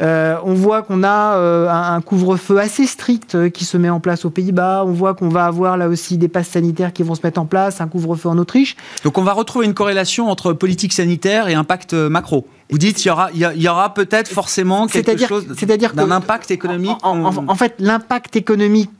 Euh, 0.00 0.36
on 0.44 0.54
voit 0.54 0.82
qu'on 0.82 1.02
a 1.02 1.36
euh, 1.36 1.68
un 1.68 2.00
couvre-feu 2.00 2.58
assez 2.58 2.86
strict 2.86 3.34
euh, 3.34 3.48
qui 3.48 3.64
se 3.64 3.76
met 3.76 3.90
en 3.90 3.98
place 3.98 4.24
aux 4.24 4.30
Pays-Bas. 4.30 4.84
On 4.86 4.92
voit 4.92 5.14
qu'on 5.14 5.28
va 5.28 5.46
avoir 5.46 5.76
là 5.76 5.88
aussi 5.88 6.18
des 6.18 6.28
passes 6.28 6.48
sanitaires 6.48 6.92
qui 6.92 7.02
vont 7.02 7.16
se 7.16 7.20
mettre 7.24 7.40
en 7.40 7.46
place, 7.46 7.80
un 7.80 7.88
couvre-feu 7.88 8.28
en 8.28 8.38
Autriche. 8.38 8.76
Donc 9.02 9.18
on 9.18 9.22
va 9.22 9.32
retrouver 9.32 9.66
une 9.66 9.74
corrélation 9.74 10.30
entre 10.30 10.52
politique 10.52 10.92
sanitaire 10.92 11.48
et 11.48 11.54
impact 11.54 11.94
macro. 11.94 12.46
Vous 12.70 12.78
dites 12.78 12.96
qu'il 12.96 13.08
y 13.08 13.10
aura, 13.10 13.30
il 13.32 13.62
y 13.62 13.68
aura 13.68 13.94
peut-être 13.94 14.28
forcément 14.28 14.86
quelque 14.86 15.26
chose 15.26 15.46
d'un 15.94 16.10
impact 16.10 16.50
économique. 16.50 16.96
En, 17.02 17.54
fait, 17.54 17.74
l'impact 17.78 18.36
économique 18.36 18.90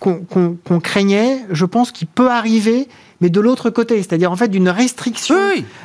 qu'on 0.00 0.80
craignait, 0.82 1.44
je 1.50 1.66
pense 1.66 1.92
qu'il 1.92 2.08
peut 2.08 2.30
arriver 2.30 2.88
mais 3.20 3.30
de 3.30 3.40
l'autre 3.40 3.70
côté, 3.70 3.96
c'est-à-dire 3.98 4.30
en 4.30 4.36
fait 4.36 4.48
d'une 4.48 4.68
restriction 4.68 5.36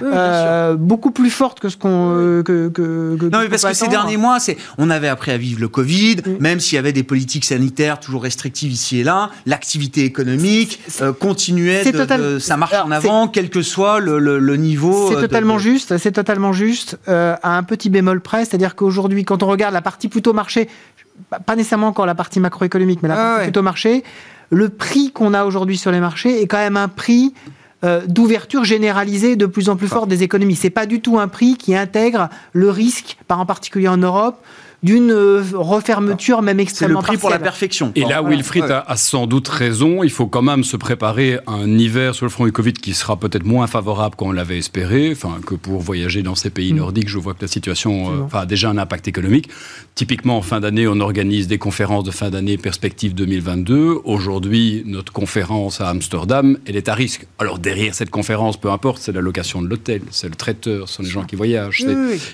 euh, 0.01 0.75
beaucoup 0.75 1.11
plus 1.11 1.29
forte 1.29 1.59
que 1.59 1.69
ce 1.69 1.77
qu'on 1.77 2.15
euh, 2.15 2.43
que, 2.43 2.69
que, 2.69 3.17
non 3.31 3.39
mais 3.39 3.49
parce 3.49 3.63
que 3.63 3.73
ces 3.73 3.87
derniers 3.87 4.17
mois, 4.17 4.39
c'est 4.39 4.57
on 4.77 4.89
avait 4.89 5.07
appris 5.07 5.31
à 5.31 5.37
vivre 5.37 5.59
le 5.59 5.67
Covid, 5.67 6.17
même 6.39 6.59
s'il 6.59 6.75
y 6.75 6.79
avait 6.79 6.93
des 6.93 7.03
politiques 7.03 7.45
sanitaires 7.45 7.99
toujours 7.99 8.23
restrictives 8.23 8.71
ici 8.71 8.99
et 8.99 9.03
là, 9.03 9.31
l'activité 9.45 10.03
économique 10.03 10.79
euh, 11.01 11.13
continuait, 11.13 11.83
de, 11.91 12.39
ça 12.39 12.57
marche 12.57 12.73
en 12.73 12.91
avant, 12.91 13.27
quel 13.27 13.49
que 13.49 13.61
soit 13.61 13.99
le, 13.99 14.19
le, 14.19 14.57
niveau. 14.57 15.09
C'est 15.09 15.21
totalement 15.21 15.57
juste, 15.57 15.97
c'est 15.97 16.11
totalement 16.11 16.53
juste 16.53 16.97
à 17.07 17.57
un 17.57 17.63
petit 17.63 17.89
bémol 17.89 18.21
près, 18.21 18.45
c'est-à-dire 18.45 18.75
qu'aujourd'hui, 18.75 19.25
quand 19.25 19.43
on 19.43 19.47
regarde 19.47 19.73
la 19.73 19.81
partie 19.81 20.07
plutôt 20.07 20.33
marché, 20.33 20.69
pas 21.45 21.55
nécessairement 21.55 21.87
encore 21.87 22.05
la 22.05 22.15
partie 22.15 22.39
macroéconomique, 22.39 23.01
mais 23.03 23.09
la 23.09 23.15
ah 23.15 23.17
partie 23.17 23.43
plutôt 23.45 23.61
marché, 23.61 24.03
le 24.49 24.69
prix 24.69 25.11
qu'on 25.11 25.33
a 25.33 25.45
aujourd'hui 25.45 25.77
sur 25.77 25.91
les 25.91 25.99
marchés 25.99 26.41
est 26.41 26.47
quand 26.47 26.57
même 26.57 26.77
un 26.77 26.87
prix 26.87 27.33
euh, 27.83 28.01
d'ouverture 28.07 28.63
généralisée 28.63 29.35
de 29.35 29.45
plus 29.45 29.69
en 29.69 29.75
plus 29.75 29.87
fort 29.87 30.07
des 30.07 30.23
économies. 30.23 30.55
C'est 30.55 30.69
pas 30.69 30.85
du 30.85 31.01
tout 31.01 31.19
un 31.19 31.27
prix 31.27 31.57
qui 31.57 31.75
intègre 31.75 32.29
le 32.53 32.69
risque, 32.69 33.17
par 33.27 33.39
en 33.39 33.45
particulier 33.45 33.87
en 33.87 33.97
Europe, 33.97 34.41
d'une 34.83 35.11
euh, 35.11 35.43
refermeture 35.53 36.41
même 36.41 36.59
extrêmement 36.59 36.99
C'est 36.99 37.07
le 37.07 37.07
prix 37.13 37.17
pour 37.17 37.29
la 37.29 37.39
perfection. 37.39 37.91
Et 37.95 38.03
là, 38.03 38.21
Wilfried 38.21 38.65
a, 38.69 38.95
sans 38.97 39.27
doute 39.27 39.47
raison. 39.47 40.03
Il 40.03 40.11
faut 40.11 40.27
quand 40.27 40.41
même 40.41 40.63
se 40.63 40.75
préparer 40.75 41.39
à 41.47 41.53
un 41.53 41.77
hiver 41.77 42.13
sur 42.13 42.25
le 42.25 42.29
front 42.29 42.45
du 42.45 42.51
Covid 42.51 42.73
qui 42.73 42.93
sera 42.93 43.17
peut-être 43.17 43.45
moins 43.45 43.67
favorable 43.67 44.15
qu'on 44.15 44.31
l'avait 44.31 44.57
espéré. 44.57 45.11
Enfin, 45.11 45.39
que 45.45 45.55
pour 45.55 45.79
voyager 45.79 46.21
dans 46.21 46.35
ces 46.35 46.49
pays 46.49 46.73
mm. 46.73 46.77
nordiques, 46.77 47.09
je 47.09 47.17
vois 47.17 47.33
que 47.33 47.41
la 47.41 47.47
situation 47.47 48.11
euh, 48.11 48.37
a 48.37 48.45
déjà 48.45 48.69
un 48.69 48.77
impact 48.77 49.07
économique. 49.07 49.49
Typiquement, 49.95 50.37
en 50.37 50.41
fin 50.41 50.59
d'année, 50.59 50.87
on 50.87 50.99
organise 50.99 51.47
des 51.47 51.57
conférences 51.57 52.03
de 52.03 52.11
fin 52.11 52.29
d'année 52.29 52.57
perspective 52.57 53.15
2022. 53.15 54.01
Aujourd'hui, 54.03 54.83
notre 54.85 55.13
conférence 55.13 55.79
à 55.79 55.89
Amsterdam, 55.89 56.57
elle 56.65 56.75
est 56.75 56.89
à 56.89 56.93
risque. 56.93 57.25
Alors 57.39 57.59
derrière 57.59 57.95
cette 57.95 58.09
conférence, 58.09 58.57
peu 58.57 58.69
importe, 58.69 59.01
c'est 59.01 59.11
la 59.11 59.21
location 59.21 59.61
de 59.61 59.67
l'hôtel, 59.67 60.01
c'est 60.11 60.27
le 60.27 60.35
traiteur, 60.35 60.89
ce 60.89 60.95
sont 60.95 61.03
les 61.03 61.09
gens 61.09 61.23
qui 61.23 61.35
voyagent. 61.35 61.85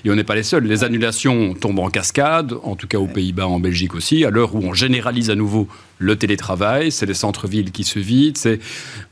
Et 0.04 0.10
on 0.10 0.14
n'est 0.16 0.24
pas 0.24 0.34
les 0.34 0.42
seuls. 0.42 0.64
Les 0.64 0.82
annulations 0.84 1.54
tombent 1.54 1.78
en 1.78 1.90
cascade 1.90 2.39
en 2.62 2.76
tout 2.76 2.86
cas 2.86 2.98
aux 2.98 3.06
Pays-Bas, 3.06 3.46
en 3.46 3.60
Belgique 3.60 3.94
aussi, 3.94 4.24
à 4.24 4.30
l'heure 4.30 4.54
où 4.54 4.58
on 4.58 4.74
généralise 4.74 5.30
à 5.30 5.34
nouveau 5.34 5.68
le 5.98 6.16
télétravail, 6.16 6.90
c'est 6.90 7.06
les 7.06 7.14
centres-villes 7.14 7.72
qui 7.72 7.84
se 7.84 7.98
vident, 7.98 8.38
c'est 8.38 8.60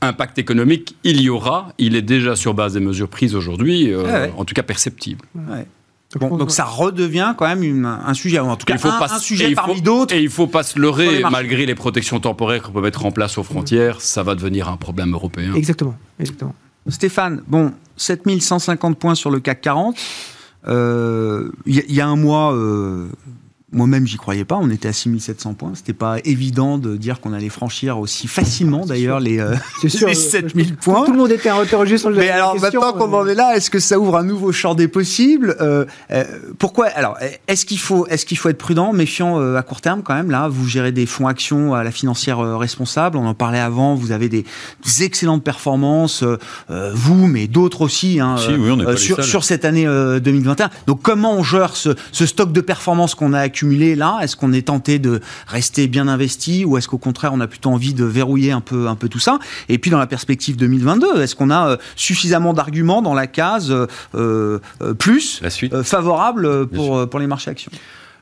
impact 0.01 0.38
économique, 0.38 0.97
il 1.05 1.21
y 1.21 1.29
aura, 1.29 1.73
il 1.79 1.97
est 1.97 2.03
déjà 2.03 2.37
sur 2.37 2.55
base 2.55 2.75
des 2.75 2.81
mesures 2.81 3.09
prises 3.09 3.35
aujourd'hui, 3.35 3.93
euh, 3.93 4.29
en 4.37 4.45
tout 4.45 4.55
cas 4.55 4.62
perceptible. 4.62 5.25
donc 6.14 6.51
ça 6.51 6.64
redevient 6.64 7.35
quand 7.37 7.47
même 7.47 7.85
un 7.85 8.14
sujet, 8.14 8.38
en 8.38 8.57
tout 8.57 8.67
cas 8.67 8.75
il 8.75 8.81
faut 8.81 8.88
un, 8.88 8.99
pas, 8.99 9.19
sujet 9.19 9.55
parmi 9.55 9.83
d'autres. 9.83 10.14
Et 10.14 10.21
il 10.21 10.27
ne 10.27 10.31
faut 10.31 10.47
pas 10.47 10.62
se 10.62 10.79
leurrer, 10.79 11.23
malgré 11.31 11.67
les 11.67 11.75
protections 11.75 12.21
temporaires 12.21 12.62
qu'on 12.62 12.73
peut 12.73 12.81
mettre 12.81 13.05
en 13.05 13.12
place 13.12 13.38
aux 13.38 13.43
frontières, 13.43 14.01
ça 14.01 14.23
va 14.23 14.35
devenir 14.35 14.69
un 14.69 14.77
problème 14.77 15.12
européen. 15.12 15.55
Exactement. 15.55 15.97
Exactement. 16.19 16.55
Stéphane, 16.88 17.43
bon, 17.47 17.73
7150 17.99 18.99
points 18.99 19.14
sur 19.14 19.31
le 19.31 19.41
CAC 19.41 19.61
40. 19.61 19.97
Il 20.69 20.75
euh, 20.75 21.51
y, 21.67 22.01
a 22.01 22.07
un 22.07 22.17
mois, 22.17 22.53
euh, 22.55 23.09
moi-même, 23.71 24.07
j'y 24.07 24.17
croyais 24.17 24.47
pas. 24.47 24.57
On 24.57 24.71
était 24.71 24.89
à 24.89 24.95
6700 24.95 25.53
points. 25.53 25.73
C'était 25.75 25.93
pas 25.93 26.17
évident 26.25 26.79
de 26.79 26.97
dire 26.97 27.21
qu'on 27.21 27.35
allait 27.35 27.51
franchir 27.51 27.99
aussi 27.99 28.27
facilement, 28.27 28.87
d'ailleurs, 28.87 29.21
les, 29.21 29.41
euh, 29.41 29.55
les 29.83 30.15
7000 30.15 30.77
points. 30.77 31.05
Tout 31.05 31.13
le 31.13 31.19
monde 31.19 31.33
était 31.33 31.51
interrogé 31.51 31.99
sur 31.99 32.09
le 32.09 32.17
Mais 32.17 32.31
alors, 32.31 32.59
maintenant 32.59 32.93
qu'on 32.93 33.13
en 33.13 33.27
est 33.27 33.35
là, 33.35 33.57
est-ce 33.57 33.71
que 33.71 33.79
ça 33.79 33.99
ouvre 33.99 34.17
un 34.17 34.25
nouveau 34.25 34.53
champ 34.53 34.75
des 34.75 34.89
possibles 34.89 35.55
euh, 35.61 35.85
euh, 36.11 36.25
Pourquoi 36.59 36.87
Alors, 36.87 37.19
est-ce 37.47 37.67
qu'il 37.67 37.79
faut, 37.79 38.07
est-ce 38.07 38.25
qu'il 38.25 38.39
faut 38.39 38.49
être 38.49 38.59
prudent, 38.59 38.95
méfiant 38.95 39.39
à 39.55 39.63
court 39.63 39.83
terme 39.83 40.03
quand 40.03 40.15
même 40.15 40.31
Là, 40.31 40.49
vous 40.49 40.67
gérez 40.67 40.93
des 40.93 41.05
fonds 41.05 41.27
actions 41.27 41.75
à 41.75 41.85
la 41.85 41.91
financière 41.91 42.39
responsable. 42.59 43.19
On 43.19 43.27
en 43.27 43.35
parlait 43.35 43.61
avant. 43.61 43.95
Vous 43.95 44.13
avez 44.13 44.31
des, 44.31 44.45
excellentes 45.01 45.45
performances, 45.45 46.25
vous, 46.69 47.27
mais 47.27 47.47
d'autres 47.47 47.83
aussi, 47.83 48.19
hein, 48.19 48.37
sur, 48.97 49.23
sur, 49.23 49.45
cette 49.45 49.67
année 49.67 49.85
2021. 49.85 50.71
Donc, 50.87 51.03
comment 51.03 51.35
on 51.35 51.43
gère 51.43 51.77
ce, 51.77 51.91
ce 52.13 52.25
stock 52.25 52.53
de 52.53 52.63
performances 52.63 53.15
qu'on 53.15 53.35
a 53.35 53.41
accumulé 53.41 53.58
là 53.62 54.18
Est-ce 54.23 54.37
qu'on 54.37 54.53
est 54.53 54.66
tenté 54.66 54.99
de 54.99 55.21
rester 55.47 55.88
bien 55.88 56.09
investi 56.09 56.64
ou 56.64 56.77
est-ce 56.77 56.88
qu'au 56.88 56.99
contraire 56.99 57.33
on 57.33 57.40
a 57.40 57.47
plutôt 57.47 57.71
envie 57.71 57.94
de 57.94 58.05
verrouiller 58.05 58.53
un 58.53 58.61
peu, 58.61 58.88
un 58.88 58.94
peu 58.94 59.09
tout 59.09 59.18
ça? 59.18 59.38
Et 59.68 59.79
puis 59.79 59.90
dans 59.90 59.99
la 59.99 60.07
perspective 60.07 60.57
2022, 60.57 61.21
est-ce 61.21 61.35
qu'on 61.35 61.51
a 61.51 61.71
euh, 61.71 61.77
suffisamment 61.97 62.53
d'arguments 62.53 63.03
dans 63.03 63.14
la 63.14 63.27
case 63.27 63.71
euh, 63.71 63.87
euh, 64.14 64.94
plus 64.94 65.42
favorable 65.83 66.66
pour, 66.68 67.09
pour 67.09 67.21
les 67.21 67.27
marchés 67.27 67.51
actions? 67.51 67.73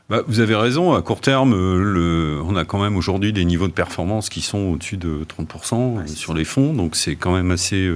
Bah, 0.09 0.22
vous 0.29 0.38
avez 0.38 0.55
raison, 0.55 0.94
à 0.94 1.03
court 1.03 1.20
terme, 1.20 1.53
le, 1.53 2.40
on 2.44 2.55
a 2.55 2.64
quand 2.64 2.81
même 2.81 2.96
aujourd'hui 2.96 3.33
des 3.33 3.44
niveaux 3.44 3.66
de 3.66 3.72
performance 3.72 4.29
qui 4.29 4.40
sont 4.40 4.59
au-dessus 4.59 4.96
de 4.96 5.25
30% 5.25 6.07
sur 6.07 6.33
les 6.33 6.44
fonds, 6.44 6.75
donc 6.75 6.94
c'est 6.94 7.16
quand 7.16 7.35
même 7.35 7.51
assez, 7.51 7.90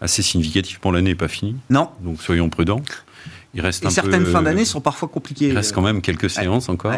assez 0.00 0.22
significatif. 0.22 0.78
Pour 0.78 0.92
l'année 0.92 1.14
pas 1.14 1.28
fini? 1.28 1.56
Non. 1.68 1.90
Donc 2.02 2.22
soyons 2.22 2.48
prudents. 2.48 2.80
Il 3.54 3.60
reste 3.60 3.84
Et 3.84 3.90
certaines 3.90 4.24
fins 4.24 4.42
d'année 4.42 4.64
sont 4.64 4.80
parfois 4.80 5.08
compliquées. 5.08 5.48
Il 5.48 5.56
reste 5.56 5.74
quand 5.74 5.82
même 5.82 6.00
quelques 6.00 6.30
séances 6.30 6.70
encore. 6.70 6.94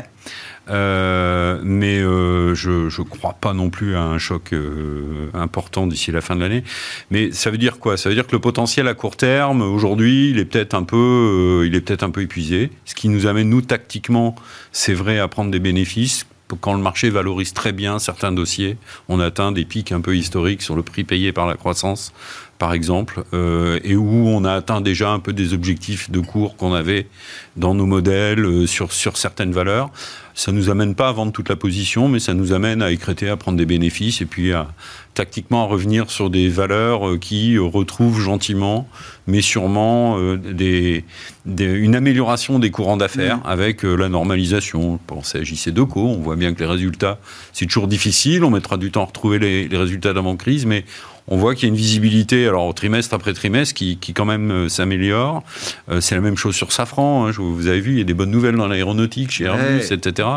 Euh, 0.71 1.61
mais 1.65 1.99
euh, 1.99 2.55
je 2.55 2.71
ne 2.71 3.05
crois 3.05 3.35
pas 3.35 3.53
non 3.53 3.71
plus 3.71 3.97
à 3.97 4.03
un 4.03 4.19
choc 4.19 4.53
euh, 4.53 5.29
important 5.35 5.87
d'ici 5.87 6.13
la 6.13 6.21
fin 6.21 6.37
de 6.37 6.41
l'année. 6.41 6.63
Mais 7.11 7.33
ça 7.33 7.51
veut 7.51 7.59
dire 7.59 7.79
quoi? 7.79 7.97
Ça 7.97 8.09
veut 8.09 8.15
dire 8.15 8.27
que 8.27 8.33
le 8.33 8.41
potentiel 8.41 8.87
à 8.87 8.95
court 8.95 9.17
terme, 9.17 9.63
aujourd'hui, 9.63 10.31
il 10.31 10.39
est 10.39 10.45
peut-être 10.45 10.75
un, 10.75 10.85
peu, 10.85 11.65
il 11.67 11.75
est 11.75 11.81
peut-être 11.81 12.05
un 12.05 12.11
peu 12.11 12.23
épuisé. 12.23 12.71
Ce 12.85 12.95
qui 12.95 13.09
nous 13.09 13.27
amène, 13.27 13.49
nous, 13.49 13.61
tactiquement, 13.61 14.37
c'est 14.71 14.95
vrai, 14.95 15.19
à 15.19 15.27
prendre 15.27 15.51
des 15.51 15.61
bénéfices 15.61 16.25
quand 16.61 16.75
le 16.75 16.81
marché 16.81 17.11
valorise 17.11 17.53
très 17.53 17.73
bien 17.73 17.99
certains 17.99 18.33
dossiers, 18.33 18.77
on 19.09 19.19
atteint 19.21 19.53
des 19.53 19.65
pics 19.65 19.93
un 19.93 20.01
peu 20.01 20.17
historiques 20.17 20.63
sur 20.63 20.77
le 20.77 20.83
prix 20.83 21.05
payé 21.05 21.33
par 21.33 21.47
la 21.47 21.55
croissance 21.55 22.13
par 22.59 22.73
exemple, 22.73 23.25
euh, 23.35 23.81
et 23.83 23.97
où 23.97 24.29
on 24.29 24.45
a 24.45 24.53
atteint 24.53 24.81
déjà 24.81 25.11
un 25.11 25.19
peu 25.19 25.33
des 25.33 25.53
objectifs 25.53 26.11
de 26.11 26.21
cours 26.21 26.57
qu'on 26.57 26.73
avait 26.73 27.09
dans 27.57 27.75
nos 27.75 27.87
modèles 27.87 28.45
euh, 28.45 28.67
sur, 28.67 28.93
sur 28.93 29.17
certaines 29.17 29.53
valeurs. 29.53 29.91
Ça 30.35 30.53
nous 30.53 30.71
amène 30.71 30.95
pas 30.95 31.09
à 31.09 31.13
vendre 31.13 31.33
toute 31.33 31.49
la 31.49 31.57
position, 31.57 32.09
mais 32.09 32.21
ça 32.21 32.35
nous 32.35 32.53
amène 32.53 32.83
à 32.83 32.91
écréter, 32.91 33.29
à 33.29 33.37
prendre 33.37 33.59
des 33.59 33.67
bénéfices 33.67 34.21
et 34.21 34.25
puis 34.27 34.53
à 34.53 34.69
tactiquement 35.15 35.65
à 35.65 35.67
revenir 35.67 36.11
sur 36.11 36.29
des 36.29 36.49
valeurs 36.49 37.09
euh, 37.09 37.19
qui 37.19 37.57
retrouvent 37.59 38.21
gentiment, 38.21 38.89
mais 39.27 39.41
sûrement 39.41 40.19
des, 40.37 41.05
une 41.47 41.95
amélioration 41.95 42.59
des 42.59 42.71
courants 42.71 42.99
d'affaires 42.99 43.39
mmh. 43.39 43.47
avec 43.47 43.83
la 43.85 44.09
normalisation. 44.11 44.99
Pensez 45.07 45.39
à 45.39 45.43
JC2Co, 45.43 45.99
on 45.99 46.21
voit 46.21 46.37
bien 46.37 46.53
que 46.53 46.61
les 46.61 46.69
résultats, 46.69 47.19
c'est 47.53 47.65
toujours 47.65 47.87
difficile, 47.87 48.45
on 48.45 48.51
mettra 48.51 48.77
du 48.77 48.91
temps 48.91 49.03
à 49.03 49.07
retrouver 49.07 49.39
les, 49.39 49.69
les 49.69 49.79
résultats 49.79 50.13
d'avant-crise, 50.13 50.67
mais 50.67 50.85
on 51.27 51.39
voit 51.39 51.55
qu'il 51.55 51.65
y 51.65 51.67
a 51.67 51.71
une 51.71 51.77
visibilité, 51.77 52.47
alors 52.47 52.75
trimestre 52.75 53.15
après 53.15 53.33
trimestre, 53.33 53.75
qui, 53.75 53.99
quand 54.15 54.27
même 54.27 54.51
euh, 54.51 54.69
s'améliore. 54.69 55.43
Euh, 55.91 56.01
c'est 56.01 56.15
la 56.15 56.21
même 56.21 56.37
chose 56.37 56.55
sur 56.55 56.71
Safran. 56.71 57.27
Hein, 57.27 57.33
vous 57.37 57.67
avez 57.67 57.81
vu, 57.81 57.93
il 57.93 57.99
y 57.99 58.01
a 58.03 58.05
des 58.05 58.15
bonnes 58.15 58.31
nouvelles 58.31 58.57
dans 58.57 58.69
l'aéronautique 58.69 59.31
chez 59.31 59.45
Airbus, 59.45 59.91
etc. 59.91 60.29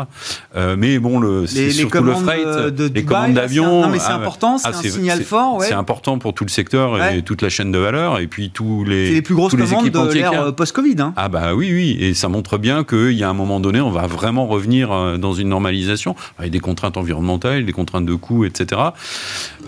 Euh, 0.56 0.76
mais 0.78 0.98
bon, 0.98 1.20
le, 1.20 1.46
c'est 1.46 1.70
surtout 1.70 2.02
le 2.02 2.14
freight, 2.14 2.46
de 2.46 2.90
les 2.94 3.04
commandes 3.04 3.34
d'avion. 3.34 3.82
Non, 3.82 3.88
mais 3.88 3.98
c'est 3.98 4.06
ah, 4.08 4.16
important, 4.16 4.56
c'est 4.56 4.68
ah, 4.68 4.78
un 4.78 4.82
signal 4.82 5.22
fort. 5.22 5.62
C'est 5.62 5.74
important 5.74 6.18
pour 6.18 6.32
tout 6.32 6.44
le 6.44 6.50
secteur 6.50 7.02
et 7.12 7.22
toute 7.22 7.42
la 7.42 7.50
chaîne 7.50 7.70
de 7.70 7.78
valeur, 7.78 8.18
et 8.18 8.26
puis 8.26 8.50
tous 8.50 8.84
les. 8.84 9.08
C'est 9.08 9.14
les 9.14 9.22
plus 9.22 9.34
grosses 9.34 9.54
commandes 9.54 9.90
de 9.90 10.12
l'ère 10.12 10.54
post-Covid. 10.54 10.96
Hein. 11.00 11.12
Ah 11.16 11.28
bah 11.28 11.54
oui, 11.54 11.70
oui, 11.72 11.96
et 12.00 12.14
ça 12.14 12.28
montre 12.28 12.56
bien 12.56 12.84
qu'il 12.84 13.12
y 13.12 13.24
a 13.24 13.28
un 13.28 13.34
moment 13.34 13.60
donné, 13.60 13.80
on 13.80 13.90
va 13.90 14.06
vraiment 14.06 14.46
revenir 14.46 15.18
dans 15.18 15.34
une 15.34 15.48
normalisation 15.48 16.16
avec 16.38 16.50
des 16.50 16.60
contraintes 16.60 16.96
environnementales, 16.96 17.66
des 17.66 17.72
contraintes 17.72 18.06
de 18.06 18.14
coûts, 18.14 18.46
etc. 18.46 18.80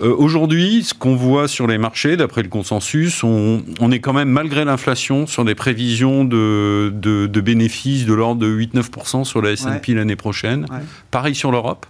Aujourd'hui, 0.01 0.83
ce 0.83 0.93
qu'on 0.93 1.10
on 1.11 1.15
voit 1.15 1.47
sur 1.47 1.67
les 1.67 1.77
marchés, 1.77 2.15
d'après 2.15 2.41
le 2.41 2.47
consensus, 2.47 3.23
on, 3.23 3.91
est 3.91 3.99
quand 3.99 4.13
même, 4.13 4.29
malgré 4.29 4.63
l'inflation, 4.65 5.27
sur 5.27 5.43
des 5.43 5.55
prévisions 5.55 6.23
de, 6.23 6.91
bénéfices 7.43 8.05
de 8.05 8.13
l'ordre 8.13 8.41
de 8.41 8.47
8-9% 8.47 9.25
sur 9.25 9.41
la 9.41 9.51
S&P 9.51 9.93
l'année 9.93 10.15
prochaine. 10.15 10.65
Pareil 11.11 11.35
sur 11.35 11.51
l'Europe. 11.51 11.85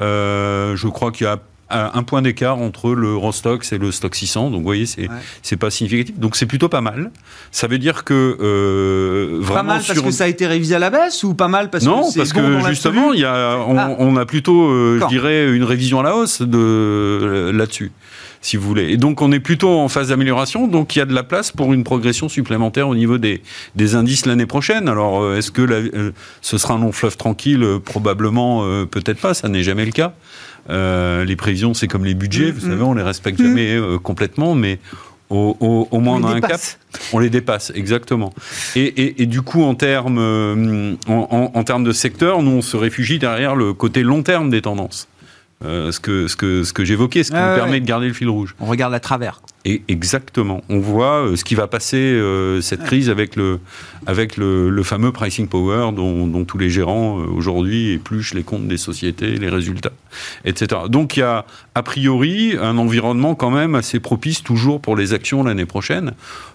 Euh, 0.00 0.76
je 0.76 0.88
crois 0.88 1.10
qu'il 1.10 1.24
y 1.24 1.28
a 1.28 1.38
un 1.68 2.02
point 2.04 2.22
d'écart 2.22 2.58
entre 2.58 2.92
le 2.92 3.16
Rostox 3.16 3.72
et 3.72 3.78
le 3.78 3.90
Stock 3.90 4.14
600. 4.14 4.50
Donc, 4.50 4.58
vous 4.58 4.64
voyez, 4.64 4.86
c'est 4.86 5.08
c'est 5.42 5.56
pas 5.56 5.70
significatif. 5.70 6.16
Donc, 6.16 6.36
c'est 6.36 6.46
plutôt 6.46 6.68
pas 6.68 6.80
mal. 6.80 7.10
Ça 7.50 7.66
veut 7.66 7.78
dire 7.78 8.04
que 8.04 8.36
euh, 8.40 9.38
vraiment. 9.40 9.60
Pas 9.60 9.74
mal 9.74 9.82
parce 9.86 10.00
que 10.00 10.10
ça 10.12 10.24
a 10.24 10.28
été 10.28 10.46
révisé 10.46 10.76
à 10.76 10.78
la 10.78 10.90
baisse 10.90 11.24
ou 11.24 11.34
pas 11.34 11.48
mal 11.48 11.70
parce 11.70 11.84
non, 11.84 12.08
que 12.08 12.18
parce 12.18 12.32
que 12.32 12.68
justement, 12.68 13.12
il 13.12 13.20
y 13.20 13.24
a, 13.24 13.58
on, 13.66 13.76
ah. 13.78 13.96
on, 13.98 14.16
a 14.16 14.26
plutôt, 14.26 14.68
euh, 14.68 15.00
je 15.02 15.06
dirais, 15.08 15.50
une 15.50 15.64
révision 15.64 16.00
à 16.00 16.02
la 16.04 16.16
hausse 16.16 16.40
de 16.42 17.50
là-dessus 17.52 17.90
si 18.40 18.56
vous 18.56 18.66
voulez. 18.66 18.90
Et 18.92 18.96
donc, 18.96 19.22
on 19.22 19.32
est 19.32 19.40
plutôt 19.40 19.78
en 19.78 19.88
phase 19.88 20.08
d'amélioration. 20.08 20.68
Donc, 20.68 20.96
il 20.96 21.00
y 21.00 21.02
a 21.02 21.06
de 21.06 21.14
la 21.14 21.22
place 21.22 21.52
pour 21.52 21.72
une 21.72 21.84
progression 21.84 22.28
supplémentaire 22.28 22.88
au 22.88 22.94
niveau 22.94 23.18
des, 23.18 23.42
des 23.74 23.94
indices 23.94 24.26
l'année 24.26 24.46
prochaine. 24.46 24.88
Alors, 24.88 25.20
euh, 25.22 25.36
est-ce 25.36 25.50
que 25.50 25.62
la, 25.62 25.80
ce 26.40 26.58
sera 26.58 26.74
un 26.74 26.80
long 26.80 26.92
fleuve 26.92 27.16
tranquille? 27.16 27.64
Probablement, 27.84 28.62
peut-être 28.86 29.20
pas. 29.20 29.34
Ça 29.34 29.48
n'est 29.48 29.62
jamais 29.62 29.84
le 29.84 29.92
cas. 29.92 30.14
Euh, 30.70 31.24
les 31.24 31.36
prévisions, 31.36 31.74
c'est 31.74 31.88
comme 31.88 32.04
les 32.04 32.14
budgets, 32.14 32.50
vous 32.50 32.60
savez, 32.60 32.82
on 32.82 32.94
les 32.94 33.02
respecte 33.02 33.40
jamais 33.40 33.74
euh, 33.74 33.98
complètement, 33.98 34.54
mais 34.54 34.78
au, 35.30 35.56
moins 35.92 36.20
on, 36.20 36.24
a 36.24 36.34
un 36.34 36.40
cap, 36.40 36.60
on 37.12 37.18
les 37.18 37.30
dépasse, 37.30 37.72
exactement. 37.74 38.32
Et, 38.74 39.26
du 39.26 39.42
coup, 39.42 39.62
en 39.62 39.74
termes, 39.74 40.18
euh, 40.18 40.94
en, 41.08 41.64
termes 41.64 41.84
de 41.84 41.92
secteur, 41.92 42.42
nous, 42.42 42.52
on 42.52 42.62
se 42.62 42.76
réfugie 42.76 43.18
derrière 43.18 43.54
le 43.54 43.74
côté 43.74 44.02
long 44.02 44.22
terme 44.22 44.50
des 44.50 44.62
tendances. 44.62 45.08
Ce 45.62 45.98
que, 46.00 46.28
ce 46.28 46.36
que, 46.36 46.64
ce 46.64 46.72
que 46.72 46.84
j'évoquais, 46.84 47.24
ce 47.24 47.30
qui 47.30 47.36
nous 47.36 47.54
permet 47.54 47.80
de 47.80 47.86
garder 47.86 48.08
le 48.08 48.14
fil 48.14 48.28
rouge. 48.28 48.54
On 48.60 48.66
regarde 48.66 48.94
à 48.94 49.00
travers. 49.00 49.40
Et 49.68 49.82
exactement. 49.88 50.62
On 50.68 50.78
voit 50.78 51.32
ce 51.34 51.42
qui 51.42 51.56
va 51.56 51.66
passer 51.66 52.16
cette 52.62 52.84
crise 52.84 53.10
avec 53.10 53.34
le, 53.34 53.58
avec 54.06 54.36
le, 54.36 54.82
fameux 54.84 55.10
pricing 55.10 55.48
power 55.48 55.90
dont, 55.92 56.28
dont 56.28 56.44
tous 56.44 56.56
les 56.56 56.70
gérants 56.70 57.16
aujourd'hui 57.16 57.90
épluchent 57.90 58.34
les 58.34 58.44
comptes 58.44 58.68
des 58.68 58.76
sociétés, 58.76 59.36
les 59.36 59.48
résultats 59.48 59.90
etc. 60.44 60.82
Donc 60.88 61.16
il 61.16 61.20
y 61.20 61.22
a 61.22 61.44
a 61.74 61.82
priori 61.82 62.56
un 62.60 62.78
environnement 62.78 63.34
quand 63.34 63.50
même 63.50 63.74
assez 63.74 64.00
propice 64.00 64.42
toujours 64.42 64.80
pour 64.80 64.96
les 64.96 65.12
actions 65.12 65.42
l'année 65.42 65.66
prochaine. 65.66 66.12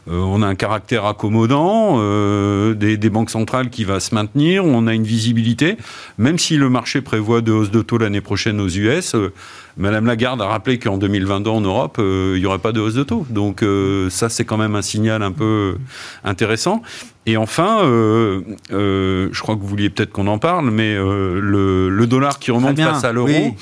Euh, 0.10 0.17
on 0.19 0.41
a 0.41 0.47
un 0.47 0.56
caractère 0.56 1.06
accommodant, 1.06 1.97
euh, 2.00 2.74
des, 2.74 2.97
banques 3.10 3.30
centrales 3.30 3.69
qui 3.69 3.84
va 3.84 4.00
se 4.00 4.15
maintenir, 4.15 4.65
on 4.65 4.88
a 4.88 4.93
une 4.93 5.04
visibilité, 5.04 5.78
même 6.17 6.39
si 6.39 6.58
le 6.58 6.69
marché 6.69 7.02
prévoit 7.02 7.41
de 7.41 7.52
hausse 7.52 7.71
de 7.71 7.82
taux 7.82 7.97
l'année 7.97 8.21
prochaine 8.21 8.60
aux 8.60 8.69
US. 8.69 9.13
Euh, 9.15 9.32
Madame 9.77 10.05
Lagarde 10.05 10.41
a 10.41 10.47
rappelé 10.47 10.79
qu'en 10.79 10.97
2022 10.97 11.49
en 11.49 11.62
Europe, 11.62 11.95
il 11.99 12.39
n'y 12.39 12.45
aurait 12.45 12.60
pas 12.60 12.71
de 12.71 12.79
hausse 12.79 12.93
de 12.93 13.03
taux. 13.03 13.25
Donc 13.29 13.63
ça, 14.10 14.29
c'est 14.29 14.45
quand 14.45 14.57
même 14.57 14.75
un 14.75 14.81
signal 14.81 15.23
un 15.23 15.31
peu 15.31 15.77
intéressant. 16.23 16.81
Et 17.25 17.38
enfin, 17.38 17.79
je 17.81 19.39
crois 19.41 19.55
que 19.55 19.62
vous 19.62 19.67
vouliez 19.67 19.89
peut-être 19.89 20.12
qu'on 20.12 20.27
en 20.27 20.39
parle, 20.39 20.71
mais 20.71 20.95
le, 20.95 22.05
dollar 22.05 22.39
qui 22.39 22.51
remonte 22.51 22.79
face 22.79 23.03
à 23.03 23.12
l'euro 23.12 23.55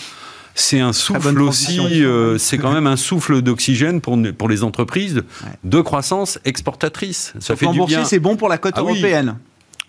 c'est 0.60 0.80
un 0.80 0.93
souffle 0.93 1.41
aussi, 1.41 2.04
euh, 2.04 2.38
c'est 2.38 2.58
quand 2.58 2.72
même 2.72 2.88
un 2.88 2.98
souffle 2.98 3.41
d'oxygène 3.41 4.02
pour, 4.02 4.17
pour 4.38 4.50
les 4.50 4.63
entreprises 4.63 5.24
de 5.63 5.82
croissance 5.82 6.39
exportatrice. 6.45 7.34
Ça 7.39 7.56
fait 7.56 7.67
du 7.67 7.84
bien. 7.86 8.04
c'est 8.04 8.19
bon 8.19 8.36
pour 8.36 8.50
la 8.50 8.58
cote 8.58 8.74
ah 8.76 8.82
européenne. 8.82 9.38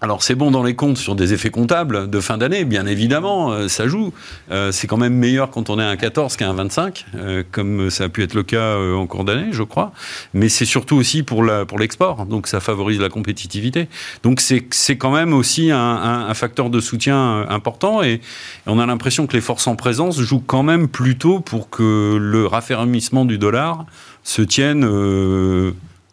Alors 0.02 0.22
c'est 0.22 0.34
bon 0.34 0.50
dans 0.50 0.62
les 0.62 0.74
comptes 0.74 0.96
sur 0.96 1.14
des 1.14 1.34
effets 1.34 1.50
comptables 1.50 2.08
de 2.08 2.20
fin 2.20 2.38
d'année, 2.38 2.64
bien 2.64 2.86
évidemment, 2.86 3.52
euh, 3.52 3.68
ça 3.68 3.86
joue. 3.86 4.14
Euh, 4.50 4.72
c'est 4.72 4.86
quand 4.86 4.96
même 4.96 5.12
meilleur 5.12 5.50
quand 5.50 5.68
on 5.68 5.78
est 5.78 5.82
à 5.82 5.88
un 5.88 5.96
14 5.96 6.36
qu'à 6.36 6.48
un 6.48 6.54
25, 6.54 7.04
euh, 7.16 7.42
comme 7.52 7.90
ça 7.90 8.04
a 8.04 8.08
pu 8.08 8.22
être 8.22 8.32
le 8.32 8.42
cas 8.42 8.78
en 8.78 9.06
cours 9.06 9.24
d'année, 9.24 9.48
je 9.52 9.62
crois. 9.62 9.92
Mais 10.32 10.48
c'est 10.48 10.64
surtout 10.64 10.96
aussi 10.96 11.22
pour 11.22 11.44
la 11.44 11.66
pour 11.66 11.78
l'export, 11.78 12.24
donc 12.24 12.46
ça 12.46 12.60
favorise 12.60 12.98
la 12.98 13.10
compétitivité. 13.10 13.88
Donc 14.22 14.40
c'est 14.40 14.96
quand 14.96 15.10
même 15.10 15.34
aussi 15.34 15.70
un, 15.70 15.78
un, 15.78 16.34
facteur 16.34 16.70
de 16.70 16.80
soutien 16.80 17.46
important 17.50 18.02
et, 18.02 18.22
on 18.66 18.78
a 18.78 18.86
l'impression 18.86 19.26
que 19.26 19.34
les 19.34 19.42
forces 19.42 19.66
en 19.66 19.76
présence 19.76 20.18
jouent 20.20 20.42
quand 20.46 20.62
même 20.62 20.88
plutôt 20.88 21.40
pour 21.40 21.68
que 21.68 22.16
le 22.18 22.46
raffermissement 22.46 23.26
du 23.26 23.36
dollar 23.36 23.84
se 24.22 24.42
tienne 24.42 24.84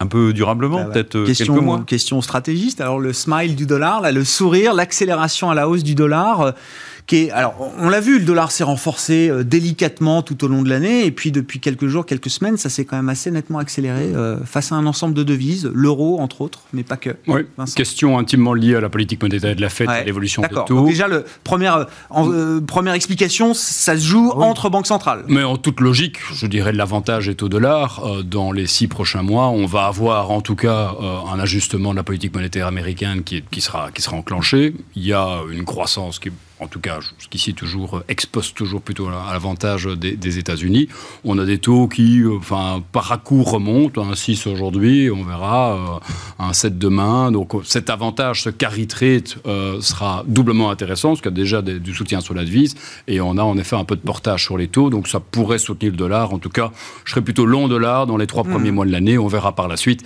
un 0.00 0.06
peu 0.06 0.32
durablement, 0.32 0.84
bah 0.84 0.90
peut-être 0.92 1.16
euh, 1.16 1.26
question, 1.26 1.54
quelques 1.54 1.64
mois. 1.64 1.82
Question 1.86 2.22
stratégiste. 2.22 2.80
Alors 2.80 3.00
le 3.00 3.12
smile 3.12 3.56
du 3.56 3.66
dollar, 3.66 4.00
là, 4.00 4.12
le 4.12 4.24
sourire, 4.24 4.74
l'accélération 4.74 5.50
à 5.50 5.54
la 5.54 5.68
hausse 5.68 5.82
du 5.82 5.94
dollar. 5.94 6.54
Alors, 7.32 7.54
on 7.78 7.88
l'a 7.88 8.00
vu, 8.00 8.18
le 8.18 8.24
dollar 8.24 8.50
s'est 8.50 8.64
renforcé 8.64 9.30
euh, 9.30 9.42
délicatement 9.42 10.22
tout 10.22 10.44
au 10.44 10.48
long 10.48 10.62
de 10.62 10.68
l'année, 10.68 11.06
et 11.06 11.10
puis 11.10 11.32
depuis 11.32 11.58
quelques 11.58 11.86
jours, 11.86 12.04
quelques 12.04 12.28
semaines, 12.28 12.58
ça 12.58 12.68
s'est 12.68 12.84
quand 12.84 12.96
même 12.96 13.08
assez 13.08 13.30
nettement 13.30 13.58
accéléré 13.58 14.12
euh, 14.14 14.44
face 14.44 14.72
à 14.72 14.74
un 14.74 14.84
ensemble 14.84 15.14
de 15.14 15.22
devises, 15.22 15.70
l'euro 15.72 16.20
entre 16.20 16.42
autres, 16.42 16.60
mais 16.74 16.82
pas 16.82 16.98
que. 16.98 17.16
Oui, 17.26 17.42
question 17.74 18.18
intimement 18.18 18.52
liée 18.52 18.74
à 18.74 18.80
la 18.80 18.90
politique 18.90 19.22
monétaire 19.22 19.56
de 19.56 19.60
la 19.60 19.70
Fed, 19.70 19.88
à 19.88 20.04
l'évolution 20.04 20.42
des 20.42 20.48
taux. 20.48 20.64
Donc 20.68 20.88
déjà, 20.88 21.08
le, 21.08 21.24
première, 21.44 21.86
euh, 22.14 22.60
première 22.60 22.92
explication, 22.92 23.54
ça 23.54 23.96
se 23.96 24.04
joue 24.04 24.30
entre 24.32 24.68
banques 24.68 24.86
centrales. 24.86 25.24
Mais 25.28 25.44
en 25.44 25.56
toute 25.56 25.80
logique, 25.80 26.18
je 26.34 26.46
dirais 26.46 26.72
l'avantage 26.72 27.28
est 27.28 27.42
au 27.42 27.48
dollar. 27.48 28.02
dans 28.24 28.52
les 28.52 28.66
six 28.66 28.86
prochains 28.86 29.22
mois, 29.22 29.48
on 29.48 29.64
va 29.64 29.86
avoir 29.86 30.30
en 30.30 30.42
tout 30.42 30.56
cas 30.56 30.94
un 31.32 31.38
ajustement 31.40 31.92
de 31.92 31.96
la 31.96 32.02
politique 32.02 32.34
monétaire 32.34 32.66
américaine 32.66 33.22
qui, 33.22 33.42
qui, 33.50 33.60
sera, 33.62 33.90
qui 33.92 34.02
sera 34.02 34.16
enclenché. 34.16 34.74
Il 34.94 35.06
y 35.06 35.12
a 35.12 35.40
une 35.50 35.64
croissance 35.64 36.18
qui 36.18 36.28
est 36.28 36.32
en 36.60 36.66
tout 36.66 36.80
cas 36.80 37.00
jusqu'ici 37.18 37.54
toujours 37.54 38.02
expose 38.08 38.52
toujours 38.52 38.82
plutôt 38.82 39.08
à 39.08 39.32
l'avantage 39.32 39.86
des, 39.86 40.38
États-Unis. 40.38 40.88
On 41.24 41.38
a 41.38 41.44
des 41.44 41.58
taux 41.58 41.88
qui, 41.88 42.20
euh, 42.20 42.36
enfin, 42.36 42.82
par 42.92 43.10
à 43.12 43.18
coup 43.18 43.42
remontent, 43.42 44.02
un 44.02 44.14
6 44.14 44.46
aujourd'hui, 44.46 45.10
on 45.10 45.24
verra 45.24 45.74
euh, 45.74 46.44
un 46.44 46.52
7 46.52 46.78
demain. 46.78 47.30
Donc 47.30 47.52
cet 47.64 47.90
avantage, 47.90 48.42
ce 48.42 48.50
carry 48.50 48.86
trade 48.86 49.28
euh, 49.46 49.80
sera 49.80 50.24
doublement 50.26 50.70
intéressant 50.70 51.10
parce 51.10 51.20
qu'il 51.20 51.30
y 51.30 51.34
a 51.34 51.36
déjà 51.36 51.62
du 51.62 51.94
soutien 51.94 52.20
sur 52.20 52.34
la 52.34 52.44
devise 52.44 52.74
et 53.06 53.20
on 53.20 53.38
a 53.38 53.42
en 53.42 53.56
effet 53.56 53.76
un 53.76 53.84
peu 53.84 53.96
de 53.96 54.00
portage 54.00 54.44
sur 54.44 54.58
les 54.58 54.68
taux, 54.68 54.90
donc 54.90 55.08
ça 55.08 55.20
pourrait 55.20 55.58
soutenir 55.58 55.92
le 55.92 55.98
dollar. 55.98 56.32
En 56.32 56.38
tout 56.38 56.50
cas, 56.50 56.72
je 57.04 57.12
serais 57.12 57.22
plutôt 57.22 57.46
long 57.46 57.68
dollar 57.68 58.06
dans 58.06 58.16
les 58.16 58.26
trois 58.26 58.44
hmm. 58.44 58.50
premiers 58.50 58.70
mois 58.70 58.86
de 58.86 58.92
l'année. 58.92 59.18
On 59.18 59.28
verra 59.28 59.54
par 59.54 59.68
la 59.68 59.76
suite. 59.76 60.04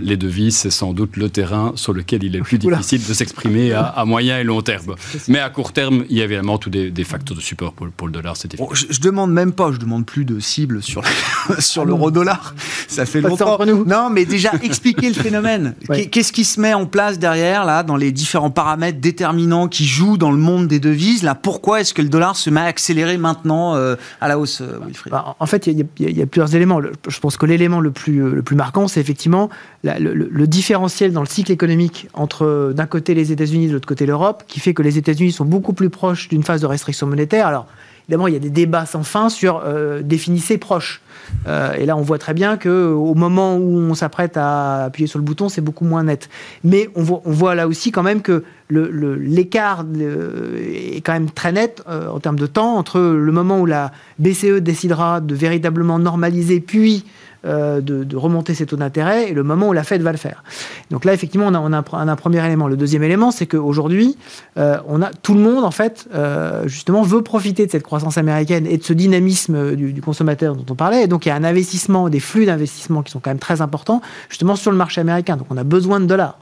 les 0.00 0.16
devises, 0.16 0.56
c'est 0.56 0.70
sans 0.70 0.92
doute 0.92 1.16
le 1.16 1.28
terrain 1.28 1.72
sur 1.76 1.92
lequel 1.92 2.24
il 2.24 2.36
est 2.36 2.40
plus 2.40 2.58
difficile 2.58 3.06
de 3.06 3.14
s'exprimer 3.14 3.72
à, 3.72 3.84
à, 3.84 4.04
moyen 4.04 4.38
et 4.38 4.44
long 4.44 4.62
terme. 4.62 4.94
Mais 5.28 5.38
à 5.38 5.50
court 5.50 5.72
terme, 5.74 6.04
il 6.08 6.16
y 6.16 6.20
a 6.20 6.24
évidemment 6.24 6.56
tous 6.58 6.70
des, 6.70 7.04
facteurs 7.04 7.36
de 7.36 7.42
support 7.42 7.72
pour, 7.74 8.06
le 8.06 8.12
dollar. 8.12 8.36
C'était 8.36 8.56
je, 8.72 8.86
je, 8.88 9.00
demande 9.00 9.32
même 9.32 9.52
pas, 9.52 9.72
je 9.72 9.78
demande 9.78 10.06
plus 10.06 10.24
de 10.24 10.40
cibles 10.40 10.82
sur, 10.82 11.02
sur 11.58 11.84
l'euro-dollar. 11.84 12.54
Ça 12.88 13.04
fait 13.04 13.20
longtemps. 13.20 13.58
Nous. 13.66 13.84
Non, 13.84 14.08
mais 14.10 14.24
déjà 14.24 14.52
expliquer 14.62 15.08
le 15.08 15.14
phénomène. 15.22 15.74
Qu'est-ce 16.10 16.32
qui 16.32 16.44
se 16.44 16.60
met 16.60 16.74
en 16.74 16.86
place 16.86 17.18
derrière, 17.18 17.64
là, 17.64 17.82
dans 17.82 17.96
les 17.96 18.12
différents 18.12 18.50
paramètres 18.50 19.00
déterminants 19.00 19.68
qui 19.68 19.86
jouent 19.86 20.16
dans 20.16 20.30
le 20.30 20.38
monde 20.38 20.68
des 20.68 20.80
devises 20.80 21.22
Là, 21.22 21.34
pourquoi 21.34 21.80
est-ce 21.80 21.92
que 21.92 22.02
le 22.02 22.08
dollar 22.08 22.36
se 22.36 22.50
met 22.50 22.60
à 22.60 22.64
accélérer 22.64 23.18
maintenant 23.18 23.74
euh, 23.74 23.96
à 24.20 24.28
la 24.28 24.38
hausse, 24.38 24.60
euh, 24.60 24.78
Wilfried? 24.84 25.12
Bah, 25.12 25.36
En 25.38 25.46
fait, 25.46 25.66
il 25.66 25.86
y, 25.98 26.22
a 26.22 26.26
plusieurs 26.26 26.54
éléments. 26.54 26.80
Je 26.80 27.20
pense 27.20 27.36
que 27.36 27.46
l'élément 27.46 27.80
le 27.80 27.90
plus, 27.90 28.30
le 28.30 28.42
plus 28.42 28.56
marquant, 28.56 28.88
c'est 28.88 29.00
effectivement 29.00 29.50
le, 29.82 30.46
différentiel 30.46 31.12
dans 31.12 31.20
le 31.20 31.26
cycle 31.26 31.52
économique 31.52 32.08
entre 32.14 32.72
d'un 32.74 32.86
côté 32.86 33.14
les 33.14 33.32
États-Unis, 33.32 33.68
de 33.68 33.72
l'autre 33.72 33.88
côté 33.88 34.06
l'Europe, 34.06 34.44
qui 34.46 34.60
fait 34.60 34.74
que 34.74 34.82
les 34.82 34.98
États-Unis 34.98 35.32
sont 35.32 35.44
beaucoup 35.44 35.63
plus 35.72 35.90
proches 35.90 36.28
d'une 36.28 36.42
phase 36.42 36.60
de 36.60 36.66
restriction 36.66 37.06
monétaire. 37.06 37.46
Alors, 37.46 37.66
évidemment, 38.06 38.26
il 38.26 38.34
y 38.34 38.36
a 38.36 38.40
des 38.40 38.50
débats 38.50 38.86
sans 38.86 39.02
fin 39.02 39.28
sur 39.28 39.62
euh, 39.64 40.02
définissez 40.02 40.58
proche. 40.58 41.00
Euh, 41.46 41.72
et 41.74 41.86
là, 41.86 41.96
on 41.96 42.02
voit 42.02 42.18
très 42.18 42.34
bien 42.34 42.56
que 42.56 42.92
au 42.92 43.14
moment 43.14 43.56
où 43.56 43.78
on 43.78 43.94
s'apprête 43.94 44.36
à 44.36 44.84
appuyer 44.84 45.06
sur 45.06 45.18
le 45.18 45.24
bouton, 45.24 45.48
c'est 45.48 45.62
beaucoup 45.62 45.84
moins 45.84 46.04
net. 46.04 46.28
Mais 46.64 46.90
on 46.94 47.02
voit, 47.02 47.22
on 47.24 47.30
voit, 47.30 47.54
là 47.54 47.66
aussi 47.66 47.92
quand 47.92 48.02
même 48.02 48.20
que 48.20 48.44
l'écart 48.70 49.84
le, 49.84 50.62
est 50.66 51.00
quand 51.00 51.12
même 51.12 51.30
très 51.30 51.52
net 51.52 51.82
euh, 51.88 52.08
en 52.08 52.20
termes 52.20 52.38
de 52.38 52.46
temps 52.46 52.76
entre 52.76 53.00
le 53.00 53.32
moment 53.32 53.60
où 53.60 53.66
la 53.66 53.92
BCE 54.18 54.60
décidera 54.60 55.20
de 55.20 55.34
véritablement 55.34 55.98
normaliser, 55.98 56.60
puis 56.60 57.04
euh, 57.44 57.80
de, 57.80 58.16
remonter 58.16 58.54
ses 58.54 58.64
taux 58.64 58.76
d'intérêt 58.76 59.30
et 59.30 59.34
le 59.34 59.42
moment 59.42 59.68
où 59.68 59.72
la 59.72 59.84
Fed 59.84 60.00
va 60.00 60.12
le 60.12 60.18
faire. 60.18 60.44
Donc 60.90 61.04
là, 61.04 61.12
effectivement, 61.12 61.46
on 61.48 61.72
a, 61.72 61.78
un, 61.78 62.16
premier 62.16 62.44
élément. 62.44 62.68
Le 62.68 62.76
deuxième 62.76 63.02
élément, 63.02 63.30
c'est 63.30 63.46
qu'aujourd'hui, 63.46 64.16
euh, 64.56 64.78
on 64.86 65.02
a 65.02 65.10
tout 65.10 65.34
le 65.34 65.40
monde, 65.40 65.64
en 65.64 65.70
fait, 65.70 66.08
euh, 66.14 66.66
justement, 66.66 67.02
veut 67.02 67.22
profiter 67.22 67.66
de 67.66 67.70
cette 67.70 67.82
croissance 67.82 68.16
américaine 68.16 68.66
et 68.66 68.78
de 68.78 68.82
ce 68.82 68.92
dynamisme 68.92 69.76
du, 69.76 70.00
consommateur 70.00 70.54
dont 70.56 70.64
on 70.70 70.74
parlait. 70.74 71.04
Et 71.04 71.06
donc, 71.06 71.26
il 71.26 71.30
y 71.30 71.32
a 71.32 71.34
un 71.34 71.44
investissement, 71.44 72.08
des 72.08 72.20
flux 72.20 72.46
d'investissement 72.46 73.02
qui 73.02 73.10
sont 73.10 73.20
quand 73.20 73.30
même 73.30 73.38
très 73.38 73.60
importants, 73.60 74.00
justement, 74.28 74.56
sur 74.56 74.70
le 74.70 74.76
marché 74.76 75.00
américain. 75.00 75.36
Donc, 75.36 75.48
on 75.50 75.56
a 75.56 75.64
besoin 75.64 76.00
de 76.00 76.06
dollars. 76.06 76.38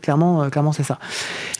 Clairement, 0.00 0.48
clairement 0.50 0.72
c'est 0.72 0.82
ça. 0.82 0.98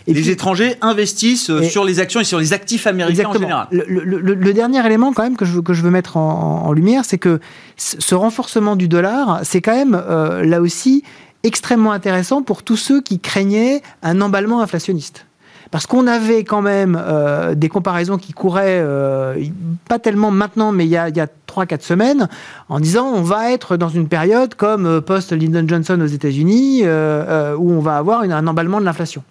Et 0.07 0.15
les 0.15 0.31
étrangers 0.31 0.77
investissent 0.81 1.51
sur 1.63 1.85
les 1.85 2.01
actions 2.01 2.21
et 2.21 2.25
sur 2.25 2.39
les 2.39 2.53
actifs 2.53 2.87
américains 2.87 3.29
en 3.29 3.33
général. 3.33 3.67
Le, 3.71 4.53
dernier 4.53 4.85
élément 4.85 5.13
quand 5.13 5.23
même 5.23 5.37
que 5.37 5.45
je, 5.45 5.61
que 5.61 5.73
je 5.73 5.83
veux 5.83 5.91
mettre 5.91 6.17
en 6.17 6.73
lumière, 6.73 7.05
c'est 7.05 7.19
que 7.19 7.41
ce 7.77 8.15
renforcement 8.15 8.77
du 8.77 8.89
dollar, 8.89 9.41
c'est 9.43 9.61
quand 9.61 9.75
même 9.75 10.01
euh, 10.09 10.45
là 10.45 10.61
aussi 10.61 11.03
extrêmement 11.43 11.93
intéressant 11.93 12.43
pour 12.43 12.63
tous 12.63 12.77
ceux 12.77 13.01
qui 13.01 13.19
craignaient 13.19 13.83
un 14.03 14.21
emballement 14.21 14.61
inflationniste. 14.61 15.27
parce 15.73 15.87
qu'on 15.87 16.07
avait 16.07 16.45
quand 16.45 16.63
même 16.63 17.01
euh, 17.03 17.55
des 17.55 17.69
comparaisons 17.69 18.19
qui 18.19 18.33
couraient, 18.33 18.81
euh, 18.81 19.43
pas 19.89 19.99
tellement 19.99 20.31
maintenant, 20.31 20.71
mais 20.71 20.85
il 20.85 20.91
y 20.91 20.97
a, 20.97 21.09
il 21.09 21.17
y 21.17 21.21
a 21.21 21.27
3-4 21.49 21.81
semaines, 21.81 22.29
en 22.73 22.81
disant 22.81 23.07
on 23.07 23.23
va 23.23 23.53
être 23.53 23.77
dans 23.77 23.91
une 23.91 24.09
période 24.09 24.55
comme 24.55 24.87
euh, 24.87 25.01
post-Lyndon 25.03 25.65
Johnson 25.69 26.01
aux 26.01 26.07
États-Unis, 26.07 26.83
où 26.83 27.73
on 27.73 27.81
va 27.81 27.97
avoir 27.97 28.23
un 28.23 28.47
emballement 28.47 28.81
de 28.81 28.85
l'inflation. 28.85 29.23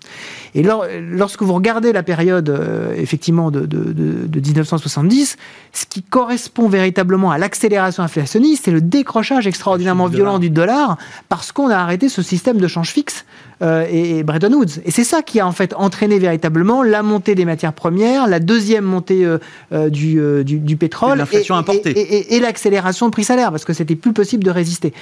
Et 0.54 0.64
lorsque 0.64 1.42
vous 1.42 1.54
regardez 1.54 1.94
la 1.94 2.04
période, 2.04 2.54
effectivement, 2.98 3.52
de, 3.52 3.62
de, 3.62 3.94
de, 3.94 4.40
1970, 4.40 5.38
ce 5.72 5.86
qui 5.86 6.04
correspond 6.04 6.68
véritablement 6.68 7.32
à 7.32 7.38
l'accélération 7.38 8.04
inflationniste, 8.04 8.66
c'est 8.66 8.72
le 8.72 8.82
décrochage 8.82 9.48
extraordinairement 9.48 10.08
violent 10.08 10.40
du 10.40 10.50
dollar, 10.50 10.98
parce 11.30 11.52
qu'on 11.52 11.70
a 11.70 11.78
arrêté 11.78 12.10
ce 12.10 12.22
système 12.22 12.58
de 12.58 12.68
change 12.68 12.90
fixe 12.90 13.26
euh, 13.62 13.86
et, 13.92 14.24
Bretton 14.24 14.52
Woods. 14.54 14.82
Et 14.86 14.92
c'est 14.92 15.04
ça 15.04 15.22
qui 15.22 15.40
a 15.40 15.46
en 15.46 15.52
fait 15.52 15.74
entraîné 15.76 16.18
véritablement 16.18 16.82
la 16.82 17.04
montée 17.04 17.36
des 17.36 17.46
matières 17.46 17.74
premières, 17.74 18.28
la 18.28 18.40
deuxième 18.40 18.86
montée 18.86 19.24
euh, 19.24 19.38
euh, 19.72 19.90
du, 19.90 20.20
du, 20.44 20.78
pétrole, 20.78 21.20
l'inflation 21.20 21.56
importée, 21.56 22.36
et, 22.36 22.40
l'accélération 22.40 23.06
de 23.06 23.12
prix 23.12 23.24
parce 23.36 23.66
que 23.66 23.74
c'était 23.74 23.96
plus 23.96 24.14
possible 24.14 24.44
de 24.44 24.52
résister. 24.52 24.94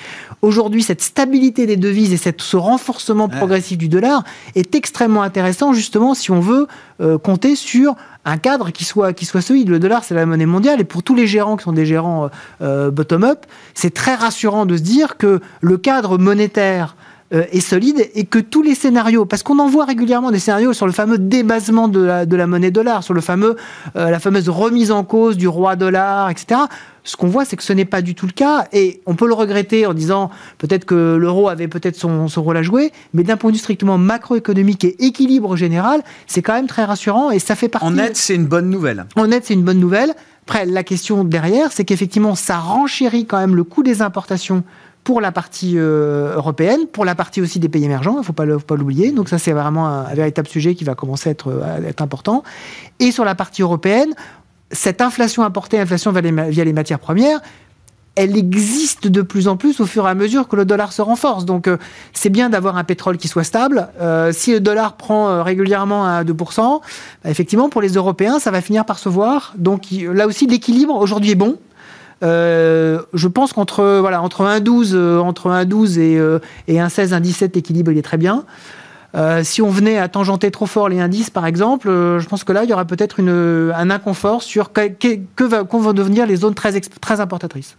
Aujourd'hui, 0.41 0.83
cette 0.83 1.01
stabilité 1.01 1.65
des 1.65 1.77
devises 1.77 2.13
et 2.13 2.17
cette, 2.17 2.41
ce 2.41 2.57
renforcement 2.57 3.29
progressif 3.29 3.77
du 3.77 3.89
dollar 3.89 4.23
est 4.55 4.75
extrêmement 4.75 5.21
intéressant, 5.21 5.73
justement, 5.73 6.13
si 6.13 6.31
on 6.31 6.39
veut 6.39 6.67
compter 7.23 7.55
sur 7.55 7.95
un 8.25 8.37
cadre 8.37 8.71
qui 8.71 8.83
soit, 8.83 9.13
qui 9.13 9.25
soit 9.25 9.41
solide. 9.41 9.69
Le 9.69 9.79
dollar, 9.79 10.03
c'est 10.03 10.15
la 10.15 10.25
monnaie 10.25 10.45
mondiale. 10.45 10.81
Et 10.81 10.83
pour 10.83 11.03
tous 11.03 11.15
les 11.15 11.27
gérants 11.27 11.57
qui 11.57 11.63
sont 11.63 11.73
des 11.73 11.85
gérants 11.85 12.29
bottom-up, 12.59 13.45
c'est 13.73 13.93
très 13.93 14.15
rassurant 14.15 14.65
de 14.65 14.77
se 14.77 14.81
dire 14.81 15.17
que 15.17 15.39
le 15.61 15.77
cadre 15.77 16.17
monétaire 16.17 16.95
euh, 17.31 17.43
est 17.51 17.59
solide 17.59 18.09
et 18.15 18.25
que 18.25 18.39
tous 18.39 18.63
les 18.63 18.73
scénarios, 18.73 19.23
parce 19.23 19.43
qu'on 19.43 19.59
en 19.59 19.67
voit 19.67 19.85
régulièrement 19.85 20.31
des 20.31 20.39
scénarios 20.39 20.73
sur 20.73 20.87
le 20.87 20.91
fameux 20.91 21.19
débasement 21.19 21.87
de 21.87 22.01
la, 22.01 22.25
de 22.25 22.35
la 22.35 22.47
monnaie 22.47 22.71
dollar, 22.71 23.03
sur 23.03 23.13
le 23.13 23.21
fameux, 23.21 23.55
euh, 23.95 24.09
la 24.09 24.17
fameuse 24.17 24.49
remise 24.49 24.89
en 24.89 25.03
cause 25.03 25.37
du 25.37 25.47
roi 25.47 25.75
dollar, 25.75 26.31
etc. 26.31 26.61
Ce 27.03 27.15
qu'on 27.15 27.27
voit, 27.27 27.45
c'est 27.45 27.55
que 27.55 27.63
ce 27.63 27.73
n'est 27.73 27.85
pas 27.85 28.01
du 28.01 28.15
tout 28.15 28.25
le 28.25 28.31
cas, 28.31 28.67
et 28.73 29.01
on 29.05 29.15
peut 29.15 29.27
le 29.27 29.33
regretter 29.33 29.85
en 29.85 29.93
disant 29.93 30.29
peut-être 30.57 30.85
que 30.85 31.15
l'euro 31.15 31.49
avait 31.49 31.67
peut-être 31.67 31.95
son, 31.95 32.27
son, 32.27 32.43
rôle 32.43 32.57
à 32.57 32.63
jouer, 32.63 32.91
mais 33.13 33.23
d'un 33.23 33.37
point 33.37 33.51
de 33.51 33.55
vue 33.55 33.59
strictement 33.59 33.97
macroéconomique 33.97 34.83
et 34.83 35.05
équilibre 35.05 35.55
général, 35.55 36.03
c'est 36.27 36.41
quand 36.41 36.53
même 36.53 36.67
très 36.67 36.83
rassurant, 36.83 37.31
et 37.31 37.39
ça 37.39 37.55
fait 37.55 37.69
partie... 37.69 37.87
En 37.87 37.91
net, 37.91 38.15
c'est 38.15 38.35
une 38.35 38.47
bonne 38.47 38.69
nouvelle. 38.69 39.05
En 39.15 39.27
net, 39.27 39.45
c'est 39.45 39.53
une 39.53 39.63
bonne 39.63 39.79
nouvelle. 39.79 40.13
Après, 40.47 40.65
la 40.65 40.83
question 40.83 41.23
derrière, 41.23 41.71
c'est 41.71 41.85
qu'effectivement, 41.85 42.35
ça 42.35 42.57
renchérit 42.57 43.25
quand 43.25 43.37
même 43.37 43.55
le 43.55 43.63
coût 43.63 43.83
des 43.83 44.01
importations 44.01 44.63
pour 45.03 45.21
la 45.21 45.31
partie 45.31 45.75
euh, 45.77 46.35
européenne, 46.35 46.87
pour 46.91 47.05
la 47.05 47.15
partie 47.15 47.41
aussi 47.41 47.59
des 47.59 47.69
pays 47.69 47.85
émergents, 47.85 48.15
il 48.15 48.19
ne 48.19 48.23
faut 48.23 48.33
pas 48.33 48.45
l'oublier. 48.45 49.11
Donc 49.11 49.29
ça, 49.29 49.37
c'est 49.37 49.53
vraiment 49.53 49.87
un, 49.87 50.13
véritable 50.13 50.47
sujet 50.47 50.75
qui 50.75 50.83
va 50.83 50.95
commencer 50.95 51.29
à 51.29 51.31
être, 51.31 51.63
être, 51.85 52.01
important. 52.01 52.43
Et 52.99 53.11
sur 53.11 53.25
la 53.25 53.33
partie 53.33 53.61
européenne, 53.61 54.13
cette 54.71 55.01
inflation 55.01 55.43
importée, 55.43 55.79
inflation 55.79 56.11
via 56.11 56.21
les, 56.21 56.31
via 56.49 56.63
les 56.63 56.73
matières 56.73 56.99
premières, 56.99 57.39
elle 58.15 58.35
existe 58.35 59.07
de 59.07 59.21
plus 59.21 59.47
en 59.47 59.55
plus 59.55 59.79
au 59.79 59.85
fur 59.85 60.05
et 60.05 60.09
à 60.09 60.15
mesure 60.15 60.47
que 60.47 60.55
le 60.55 60.65
dollar 60.65 60.91
se 60.91 61.01
renforce. 61.01 61.45
Donc 61.45 61.67
euh, 61.67 61.77
c'est 62.13 62.29
bien 62.29 62.49
d'avoir 62.49 62.75
un 62.75 62.83
pétrole 62.83 63.17
qui 63.17 63.27
soit 63.27 63.43
stable. 63.43 63.87
Euh, 64.01 64.31
si 64.33 64.51
le 64.51 64.59
dollar 64.59 64.97
prend 64.97 65.41
régulièrement 65.43 66.05
à 66.05 66.23
2%, 66.23 66.81
bah, 67.23 67.29
effectivement, 67.29 67.69
pour 67.69 67.81
les 67.81 67.93
Européens, 67.93 68.39
ça 68.39 68.51
va 68.51 68.61
finir 68.61 68.85
par 68.85 68.99
se 68.99 69.07
voir. 69.07 69.53
Donc 69.57 69.83
là 69.91 70.27
aussi, 70.27 70.47
l'équilibre 70.47 70.95
aujourd'hui 70.95 71.31
est 71.31 71.35
bon. 71.35 71.57
Euh, 72.23 73.01
je 73.13 73.27
pense 73.27 73.53
qu'entre 73.53 73.99
voilà, 73.99 74.21
entre 74.21 74.41
un 74.41 74.59
12, 74.59 74.91
euh, 74.93 75.19
entre 75.19 75.49
un 75.49 75.65
12 75.65 75.97
et, 75.97 76.17
euh, 76.17 76.39
et 76.67 76.79
un 76.79 76.89
16, 76.89 77.13
un 77.13 77.19
17, 77.19 77.55
l'équilibre 77.55 77.91
il 77.91 77.97
est 77.97 78.03
très 78.03 78.17
bien. 78.17 78.45
Si 79.43 79.61
on 79.61 79.69
venait 79.69 79.97
à 79.97 80.07
tangenter 80.07 80.51
trop 80.51 80.65
fort 80.65 80.89
les 80.89 80.99
indices, 80.99 81.29
par 81.29 81.45
exemple, 81.45 81.87
je 81.87 82.25
pense 82.27 82.43
que 82.43 82.51
là, 82.51 82.63
il 82.63 82.69
y 82.69 82.73
aura 82.73 82.85
peut-être 82.85 83.21
un 83.21 83.89
inconfort 83.89 84.43
sur 84.43 84.71
que, 84.71 84.87
que, 84.87 85.43
va, 85.43 85.63
vont 85.63 85.93
devenir 85.93 86.25
les 86.25 86.37
zones 86.37 86.55
très, 86.55 86.79
très 86.79 87.19
importatrices. 87.19 87.77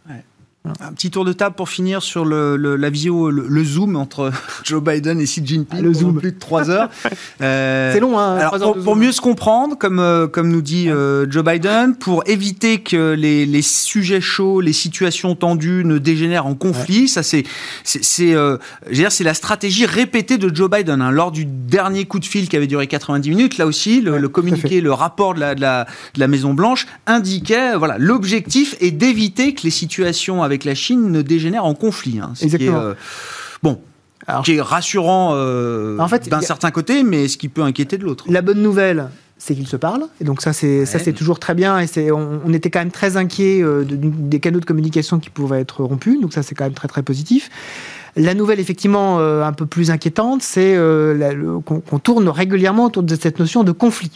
Un 0.67 0.93
petit 0.93 1.11
tour 1.11 1.25
de 1.25 1.33
table 1.33 1.57
pour 1.57 1.71
finir 1.71 2.03
sur 2.03 2.27
le, 2.27 2.57
la 2.57 2.91
visio, 2.91 3.31
le, 3.31 3.65
zoom 3.65 3.97
entre 3.97 4.31
Joe 4.65 4.83
Biden 4.83 5.19
et 5.19 5.25
Xi 5.25 5.41
Jinping. 5.43 5.79
Ah, 5.79 5.81
le 5.81 5.95
zoom. 5.95 6.21
Plus 6.21 6.33
de 6.33 6.39
trois 6.39 6.69
heures. 6.71 6.91
Euh, 7.43 7.93
c'est 7.95 8.01
long, 8.01 8.19
hein, 8.19 8.37
alors, 8.37 8.77
pour, 8.77 8.97
mieux 8.97 9.13
se 9.13 9.21
comprendre, 9.23 9.77
comme, 9.79 9.99
euh, 9.99 10.27
comme 10.27 10.51
nous 10.51 10.61
dit 10.61 10.91
euh, 10.91 11.27
Joe 11.31 11.43
Biden, 11.43 11.95
pour 11.95 12.23
éviter 12.27 12.81
que 12.81 13.15
les, 13.15 13.47
les, 13.47 13.63
sujets 13.63 14.21
chauds, 14.21 14.61
les 14.61 14.75
situations 14.75 15.35
tendues 15.35 15.85
ne 15.87 15.97
dégénèrent 15.97 16.45
en 16.45 16.55
conflit, 16.55 17.09
ça 17.09 17.23
c'est, 17.23 17.45
c'est, 17.83 18.03
c'est 18.03 19.25
la 19.25 19.35
stratégie 19.35 19.87
répétée 19.87 20.37
de 20.37 20.55
Joe 20.55 20.71
Biden. 20.71 21.01
Hein. 21.01 21.11
Lors 21.11 21.33
du 21.33 21.47
dernier 21.47 22.05
coup 22.05 22.19
de 22.19 22.27
fil 22.27 22.49
qui 22.49 22.57
avait 22.57 22.67
duré 22.67 22.87
90 22.87 23.31
minutes, 23.31 23.57
là 23.57 23.65
aussi, 23.65 24.03
le, 24.03 24.29
communiqué, 24.29 24.83
le 24.83 24.93
rapport 24.93 25.35
de 25.35 25.41
la, 25.41 25.55
de 25.55 25.63
la, 25.63 25.87
de 26.15 26.21
la 26.21 26.29
Maison 26.29 26.53
Blanche 26.53 26.87
indiquait, 27.07 27.75
voilà, 27.77 27.97
l'objectif 27.97 28.77
est 28.81 28.91
d'éviter 28.91 29.55
que 29.55 29.63
les 29.63 29.71
situations 29.71 30.43
avec 30.43 30.49
la 30.64 30.74
Chine 30.74 31.11
ne 31.11 31.22
dégénère 31.22 31.64
en 31.64 31.74
conflit. 31.74 32.20
Hein, 32.20 32.32
Exactement. 32.40 32.80
Euh, 32.80 32.94
bon, 33.62 33.80
qui 34.44 34.57
est 34.57 34.61
rassurant 34.61 35.32
euh, 35.34 35.96
d'un 36.28 36.40
certain 36.40 36.70
côté, 36.70 37.03
mais 37.03 37.28
ce 37.28 37.36
qui 37.36 37.48
peut 37.48 37.62
inquiéter 37.62 37.98
de 37.98 38.05
l'autre. 38.05 38.24
La 38.28 38.42
bonne 38.42 38.62
nouvelle, 38.62 39.09
c'est 39.38 39.55
qu'ils 39.55 39.66
se 39.66 39.76
parlent. 39.76 40.05
Et 40.20 40.24
donc 40.24 40.42
ça, 40.42 40.53
c'est 40.53 40.86
ça, 40.86 40.98
c'est 40.98 41.12
toujours 41.12 41.38
très 41.38 41.55
bien. 41.55 41.78
Et 41.78 41.86
c'est, 41.86 42.11
on, 42.11 42.53
était 42.53 42.70
quand 42.70 42.80
même 42.80 42.90
très 42.90 43.16
inquiet 43.16 43.62
euh, 43.62 43.84
des 43.88 44.40
canaux 44.40 44.61
de 44.61 44.64
communication 44.64 45.18
qui 45.18 45.30
pouvaient 45.30 45.61
être 45.61 45.82
rompus. 45.82 46.20
Donc 46.20 46.32
ça, 46.32 46.42
c'est 46.42 46.55
quand 46.55 46.64
même 46.64 46.74
très 46.74 46.88
très 46.88 47.03
positif. 47.03 47.51
La 48.16 48.34
nouvelle, 48.34 48.59
effectivement, 48.59 49.20
un 49.20 49.53
peu 49.53 49.66
plus 49.66 49.92
inquiétante, 49.92 50.42
c'est 50.42 50.76
qu'on 51.64 51.98
tourne 52.01 52.28
régulièrement 52.28 52.86
autour 52.86 53.05
de 53.05 53.14
cette 53.14 53.38
notion 53.38 53.62
de 53.62 53.70
conflit. 53.70 54.11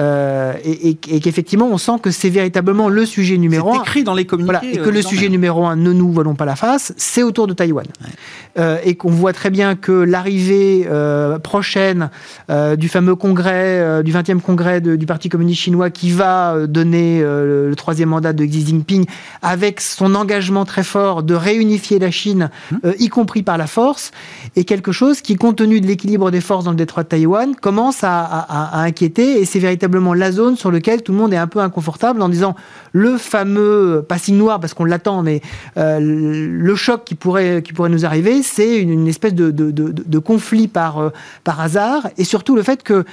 Euh, 0.00 0.54
et, 0.64 0.96
qu'effectivement, 0.96 1.68
on 1.70 1.78
sent 1.78 1.98
que 2.02 2.10
c'est 2.10 2.30
véritablement 2.30 2.88
le 2.88 3.06
sujet 3.06 3.38
numéro 3.38 3.72
un. 3.74 3.82
écrit 3.82 4.02
dans 4.02 4.14
les 4.14 4.24
communiqués. 4.24 4.74
et 4.74 4.78
que 4.78 4.90
le 4.90 5.02
sujet 5.02 5.28
numéro 5.28 5.66
un, 5.66 5.76
ne 5.76 5.92
nous 5.92 6.10
voilons 6.10 6.34
pas 6.34 6.44
la 6.44 6.56
face, 6.56 6.92
c'est 6.96 7.22
autour 7.22 7.46
de 7.46 7.52
Taïwan. 7.52 7.86
Euh, 8.58 8.78
et 8.84 8.96
qu'on 8.96 9.10
voit 9.10 9.32
très 9.32 9.50
bien 9.50 9.76
que 9.76 9.92
l'arrivée 9.92 10.86
euh, 10.88 11.38
prochaine 11.38 12.10
du 12.76 12.88
fameux 12.88 13.14
congrès, 13.14 14.02
du 14.02 14.12
20e 14.12 14.40
congrès 14.40 14.80
du 14.80 15.06
Parti 15.06 15.28
communiste 15.28 15.60
chinois 15.60 15.90
qui 15.90 16.10
va 16.10 16.66
donner 16.66 17.20
le, 17.20 17.72
troisième 17.76 18.10
mandat 18.10 18.32
de 18.32 18.44
Xi 18.44 18.66
Jinping, 18.66 19.04
avec 19.42 19.80
son 19.80 20.14
engagement 20.14 20.64
très 20.64 20.84
fort 20.84 21.22
de 21.22 21.34
réunifier 21.34 21.98
la 21.98 22.10
Chine, 22.10 22.50
hum. 22.72 22.92
y 22.98 23.08
compris 23.08 23.42
par 23.42 23.58
la 23.58 23.66
force, 23.66 24.12
est 24.56 24.64
quelque 24.64 24.92
chose 24.92 25.20
qui, 25.20 25.36
compte 25.36 25.56
tenu 25.56 25.80
de 25.80 25.86
l'équilibre 25.86 26.30
des 26.30 26.40
forces 26.40 26.64
dans 26.64 26.70
le 26.70 26.76
détroit 26.76 27.02
de 27.02 27.08
Taïwan, 27.08 27.54
commence 27.54 28.02
à, 28.02 28.22
à 28.22 28.80
inquiéter. 28.82 29.40
Et 29.40 29.44
c'est 29.44 29.58
véritablement 29.58 29.83
la 30.14 30.32
zone 30.32 30.56
sur 30.56 30.70
laquelle 30.70 31.02
tout 31.02 31.12
le 31.12 31.18
monde 31.18 31.32
est 31.32 31.38
un 31.38 31.46
peu 31.46 31.60
inconfortable 31.60 32.22
en 32.22 32.28
disant 32.28 32.54
le 32.92 33.16
fameux, 33.18 34.04
pas 34.08 34.18
signe 34.18 34.36
noir 34.36 34.60
parce 34.60 34.74
qu'on 34.74 34.84
l'attend, 34.84 35.22
mais 35.22 35.40
euh, 35.76 35.98
le 36.00 36.74
choc 36.74 37.02
qui 37.04 37.14
pourrait, 37.14 37.62
nous 37.88 38.04
arriver, 38.04 38.42
c'est 38.42 38.78
une, 38.78 39.08
espèce 39.08 39.34
de, 39.34 40.18
conflit 40.18 40.68
par, 40.68 40.98
euh, 40.98 41.10
par 41.44 41.60
hasard 41.60 42.08
et 42.18 42.24
surtout 42.24 42.56
le 42.56 42.62
fait 42.62 42.82
que 42.82 43.04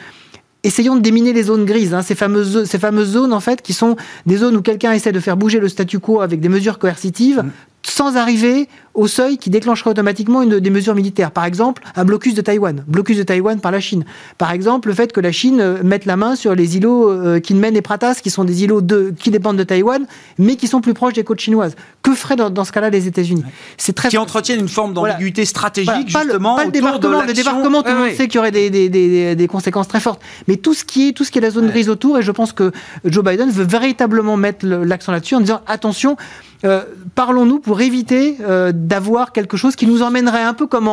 essayons 0.63 0.95
de 0.95 1.01
déminer 1.01 1.33
les 1.33 1.43
zones 1.43 1.65
grises, 1.65 1.93
hein, 1.93 2.01
ces, 2.01 2.15
fameuses, 2.15 2.65
ces 2.65 2.77
fameuses 2.77 3.11
zones 3.13 3.33
en 3.33 3.39
fait 3.39 3.61
qui 3.61 3.73
sont 3.73 3.95
des 4.25 4.37
zones 4.37 4.55
où 4.55 4.61
quelqu'un 4.61 4.91
essaie 4.91 5.11
de 5.11 5.19
faire 5.19 5.37
bouger 5.37 5.59
le 5.59 5.67
statu 5.67 5.99
quo 5.99 6.21
avec 6.21 6.39
des 6.39 6.49
mesures 6.49 6.77
coercitives, 6.77 7.43
mmh 7.43 7.51
sans 7.83 8.15
arriver 8.17 8.67
au 8.93 9.07
seuil 9.07 9.37
qui 9.37 9.49
déclencherait 9.49 9.91
automatiquement 9.91 10.41
une 10.41 10.59
des 10.59 10.69
mesures 10.69 10.95
militaires. 10.95 11.31
Par 11.31 11.45
exemple, 11.45 11.81
un 11.95 12.03
blocus 12.03 12.33
de 12.33 12.41
Taïwan, 12.41 12.83
blocus 12.87 13.17
de 13.17 13.23
Taïwan 13.23 13.59
par 13.59 13.71
la 13.71 13.79
Chine. 13.79 14.03
Par 14.37 14.51
exemple, 14.51 14.89
le 14.89 14.93
fait 14.93 15.13
que 15.13 15.21
la 15.21 15.31
Chine 15.31 15.61
euh, 15.61 15.81
mette 15.83 16.05
la 16.05 16.17
main 16.17 16.35
sur 16.35 16.55
les 16.55 16.77
îlots 16.77 17.09
euh, 17.09 17.39
Kinmen 17.39 17.75
et 17.75 17.81
Pratas, 17.81 18.15
qui 18.15 18.29
sont 18.29 18.43
des 18.43 18.63
îlots 18.63 18.81
de, 18.81 19.13
qui 19.17 19.31
dépendent 19.31 19.57
de 19.57 19.63
Taïwan, 19.63 20.05
mais 20.37 20.57
qui 20.57 20.67
sont 20.67 20.81
plus 20.81 20.93
proches 20.93 21.13
des 21.13 21.23
côtes 21.23 21.39
chinoises. 21.39 21.75
Que 22.01 22.13
feraient 22.13 22.35
dans, 22.35 22.65
ce 22.65 22.71
cas-là 22.71 22.89
les 22.89 23.07
États-Unis 23.07 23.43
C'est 23.77 23.93
très 23.93 24.09
qui 24.09 24.17
entretiennent 24.17 24.59
une 24.59 24.67
forme 24.67 24.93
d'ambiguïté 24.93 25.45
stratégique 25.45 26.07
justement 26.07 26.55
pas 26.55 26.65
le, 26.65 26.71
débarquement. 26.71 27.21
le 27.21 27.33
débarquement, 27.33 27.83
tout 27.83 27.91
le 27.91 27.97
monde 27.97 28.11
sait 28.11 28.27
qu'il 28.27 28.35
y 28.35 28.39
aurait 28.39 28.51
des, 28.51 28.69
des, 28.69 28.89
des, 28.89 29.35
des, 29.35 29.47
conséquences 29.47 29.87
très 29.87 29.99
fortes. 29.99 30.21
Mais 30.47 30.57
tout 30.57 30.73
ce 30.73 30.83
qui 30.83 31.09
est 31.09 31.11
tout 31.13 31.23
ce 31.23 31.31
qui 31.31 31.37
est 31.37 31.41
la 31.41 31.51
zone 31.51 31.67
grise 31.67 31.89
autour, 31.89 32.17
et 32.17 32.23
je 32.23 32.31
pense 32.31 32.51
que 32.51 32.71
Joe 33.05 33.23
Biden 33.23 33.49
veut 33.49 33.65
véritablement 33.65 34.35
mettre 34.37 34.65
l'accent 34.65 35.11
là-dessus 35.11 35.35
en 35.35 35.41
disant 35.41 35.61
attention. 35.67 36.17
Euh, 36.63 36.83
parlons-nous 37.15 37.59
pour 37.59 37.81
éviter 37.81 38.37
euh, 38.41 38.71
d'avoir 38.73 39.31
quelque 39.31 39.57
chose 39.57 39.75
qui 39.75 39.87
nous 39.87 40.03
emmènerait 40.03 40.43
un 40.43 40.53
peu 40.53 40.67
comme, 40.67 40.89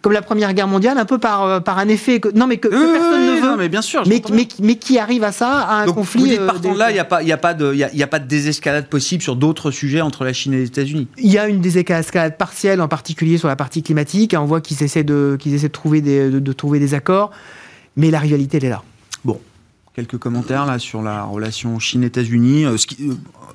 comme 0.00 0.12
la 0.12 0.22
Première 0.22 0.54
Guerre 0.54 0.68
mondiale, 0.68 0.96
un 0.98 1.04
peu 1.04 1.18
par, 1.18 1.44
euh, 1.44 1.60
par 1.60 1.78
un 1.78 1.88
effet 1.88 2.20
que, 2.20 2.28
non 2.28 2.46
mais 2.46 2.58
que, 2.58 2.68
personne 2.68 3.26
ne 3.26 3.40
veut, 3.40 3.56
mais 3.56 3.68
bien 3.68 3.82
sûr, 3.82 4.04
mais, 4.06 4.22
mais, 4.60 4.76
qui 4.76 4.98
arrive 4.98 5.24
à 5.24 5.32
ça, 5.32 5.60
à 5.60 5.82
un 5.82 5.86
conflit. 5.86 6.20
Vous 6.20 6.28
dites, 6.28 6.46
partons 6.46 6.72
de 6.72 6.78
là, 6.78 6.90
il 6.90 6.94
n'y 6.94 7.00
a 7.00 7.04
pas, 7.04 7.22
il 7.22 7.32
a 7.32 7.36
pas 7.36 7.54
de, 7.54 7.72
il 7.74 7.98
y 7.98 8.02
a, 8.02 8.06
pas 8.06 8.20
de 8.20 8.28
désescalade 8.28 8.86
possible 8.86 9.22
sur 9.22 9.34
d'autres 9.34 9.70
sujets 9.70 10.00
entre 10.00 10.24
la 10.24 10.32
Chine 10.32 10.54
et 10.54 10.58
les 10.58 10.66
États-Unis. 10.66 11.08
Il 11.18 11.30
y 11.30 11.38
a 11.38 11.48
une 11.48 11.60
désescalade 11.60 12.36
partielle, 12.36 12.80
en 12.80 12.88
particulier 12.88 13.38
sur 13.38 13.48
la 13.48 13.56
partie 13.56 13.82
climatique. 13.82 14.36
On 14.38 14.44
voit 14.44 14.60
qu'ils 14.60 14.82
essaient 14.82 15.04
de, 15.04 15.36
qu'ils 15.38 15.54
essaient 15.54 15.68
de 15.68 15.72
trouver 15.72 16.00
des, 16.00 16.30
de, 16.30 16.38
de 16.38 16.52
trouver 16.52 16.78
des 16.78 16.94
accords, 16.94 17.32
mais 17.96 18.10
la 18.10 18.20
rivalité 18.20 18.58
elle 18.58 18.66
est 18.66 18.70
là. 18.70 18.82
Bon, 19.24 19.40
quelques 19.98 20.18
commentaires 20.18 20.64
là 20.64 20.78
sur 20.78 21.02
la 21.02 21.24
relation 21.24 21.80
Chine-États-Unis, 21.80 22.66
euh, 22.66 22.76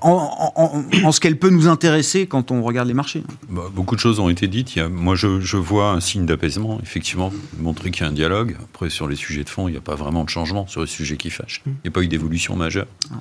en, 0.02 1.12
ce 1.14 1.20
qu'elle 1.22 1.40
peut 1.40 1.50
nous 1.50 1.70
intéresser 1.70 2.28
quand 2.28 2.52
on 2.52 2.62
regarde 2.62 2.90
les 2.90 2.94
marchés. 2.94 3.24
Bah, 3.50 3.62
beaucoup 3.74 3.96
de 3.96 4.02
choses 4.02 4.20
ont 4.20 4.28
été 4.28 4.48
dites. 4.48 4.78
moi, 4.92 5.16
je, 5.16 5.56
vois 5.56 5.92
un 5.92 6.02
signe 6.02 6.26
d'apaisement, 6.26 6.82
effectivement, 6.84 7.32
montrer 7.60 7.92
qu'il 7.92 8.04
y 8.04 8.06
a 8.06 8.10
un 8.10 8.14
dialogue. 8.14 8.58
Après, 8.62 8.90
sur 8.90 9.08
les 9.08 9.16
sujets 9.16 9.46
de 9.46 9.50
fond, 9.50 9.70
il 9.70 9.72
n'y 9.72 9.78
a 9.78 9.82
pas 9.82 9.96
vraiment 9.96 10.26
de 10.26 10.30
changement 10.30 10.68
sur 10.68 10.82
les 10.82 10.88
sujets 10.88 11.16
qui 11.16 11.30
fâchent. 11.30 11.62
Mmh. 11.66 11.70
Il 11.70 11.86
n'y 11.86 11.88
a 11.88 11.92
pas 11.92 12.02
eu 12.02 12.10
d'évolution 12.10 12.58
majeure. 12.58 12.88
Ah. 13.10 13.16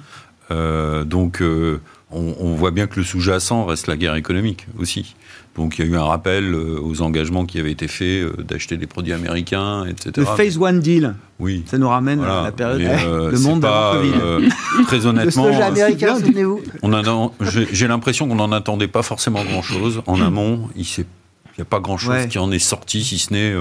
Euh, 0.51 1.05
donc, 1.05 1.41
euh, 1.43 1.81
on, 2.11 2.55
voit 2.55 2.73
bien 2.73 2.89
que 2.89 2.97
le 2.97 3.05
sous-jacent 3.05 3.65
reste 3.65 3.87
la 3.87 3.97
guerre 3.97 4.17
économique 4.17 4.67
aussi. 4.79 5.15
Donc, 5.57 5.79
il 5.79 5.85
y 5.85 5.89
a 5.89 5.91
eu 5.91 5.97
un 5.97 6.05
rappel 6.05 6.55
euh, 6.55 6.81
aux 6.81 7.03
engagements 7.03 7.45
qui 7.45 7.61
avaient 7.61 7.73
été 7.73 7.87
faits 7.87 8.41
d'acheter 8.41 8.79
des 8.79 8.87
produits 8.87 9.13
américains, 9.13 9.85
etc. 9.85 10.13
Le 10.17 10.25
Phase 10.25 10.57
One 10.57 10.81
Deal. 10.81 11.15
Oui. 11.39 11.63
Ça 11.67 11.77
nous 11.77 11.89
ramène 11.89 12.23
à 12.23 12.45
la 12.45 12.53
période 12.53 12.81
de 12.81 13.39
monde 13.43 13.61
d'avant 13.61 14.01
Covid. 14.01 14.49
très 14.87 15.05
honnêtement. 15.05 15.47
Le 15.47 15.53
soja 15.53 15.67
américain, 15.67 16.17
souvenez-vous 16.19 16.63
J'ai 17.73 17.89
l'impression 17.89 18.29
qu'on 18.29 18.37
n'en 18.37 18.53
attendait 18.53 18.89
pas 18.89 19.03
forcément 19.03 19.45
grand-chose. 19.45 20.03
En 20.07 20.21
amont, 20.21 20.71
il 20.77 20.87
n'y 21.59 21.63
a 21.63 21.65
pas 21.65 21.81
grand-chose 21.81 22.27
qui 22.29 22.39
en 22.39 22.51
est 22.51 22.59
sorti, 22.59 23.05
si 23.05 23.19
ce 23.19 23.33
n'est, 23.33 23.55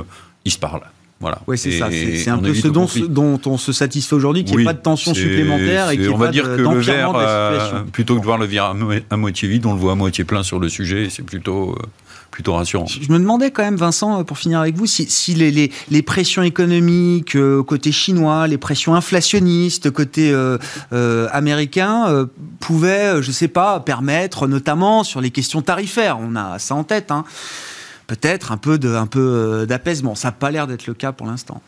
il 0.45 0.51
se 0.51 0.59
parle. 0.59 0.81
Voilà. 1.21 1.39
Oui, 1.47 1.57
c'est 1.57 1.71
ça. 1.71 1.89
C'est 1.91 2.29
un 2.29 2.39
peu 2.39 2.53
ce 2.53 2.67
dont, 2.67 2.87
dont, 3.07 3.39
on 3.45 3.57
se 3.57 3.71
satisfait 3.71 4.15
aujourd'hui, 4.15 4.43
qu'il 4.43 4.57
n'y 4.57 4.63
ait 4.63 4.65
pas 4.65 4.73
de 4.73 4.79
tension 4.79 5.13
supplémentaire 5.13 5.91
et 5.91 5.97
qu'il 5.97 6.09
On 6.09 6.17
va 6.17 6.29
dire 6.29 6.43
que 6.43 6.61
le 6.61 6.79
verre, 6.79 7.13
euh, 7.15 7.83
plutôt 7.83 8.15
que 8.15 8.19
de 8.19 8.25
voir 8.25 8.39
le 8.39 8.47
verre 8.47 8.73
à 9.09 9.17
moitié 9.17 9.47
vide, 9.47 9.65
on 9.67 9.73
le 9.73 9.79
voit 9.79 9.93
à 9.93 9.95
moitié 9.95 10.23
plein 10.23 10.43
sur 10.43 10.59
le 10.59 10.67
sujet. 10.67 11.07
C'est 11.09 11.23
plutôt. 11.23 11.71
Euh, 11.71 11.85
plutôt 12.31 12.53
rassurant. 12.53 12.85
Je 12.85 13.11
me 13.11 13.19
demandais 13.19 13.51
quand 13.51 13.61
même, 13.61 13.75
Vincent, 13.75 14.23
pour 14.23 14.37
finir 14.37 14.61
avec 14.61 14.77
vous, 14.77 14.85
si, 14.85 15.05
si 15.09 15.33
les, 15.33 15.51
les, 15.51 15.69
les, 15.89 16.01
pressions 16.01 16.41
économiques 16.43 17.35
euh, 17.35 17.61
côté 17.61 17.91
chinois, 17.91 18.47
les 18.47 18.57
pressions 18.57 18.95
inflationnistes 18.95 19.91
côté 19.91 20.33
américain 21.33 22.25
pouvaient, 22.61 23.21
je 23.21 23.27
ne 23.27 23.33
sais 23.33 23.49
pas, 23.49 23.81
permettre, 23.81 24.47
notamment 24.47 25.03
sur 25.03 25.19
les 25.19 25.29
questions 25.29 25.61
tarifaires, 25.61 26.19
on 26.21 26.37
a 26.37 26.57
ça 26.57 26.73
en 26.73 26.85
tête, 26.85 27.11
hein, 27.11 27.25
peut-être 28.11 28.51
un 28.51 28.57
peu 28.57 28.77
euh, 28.83 29.65
d'apaisement. 29.65 30.15
Ça 30.15 30.27
n'a 30.27 30.31
pas 30.33 30.51
l'air 30.51 30.67
d'être 30.67 30.85
le 30.85 30.93
cas 30.93 31.13
pour 31.13 31.27
l'instant 31.27 31.61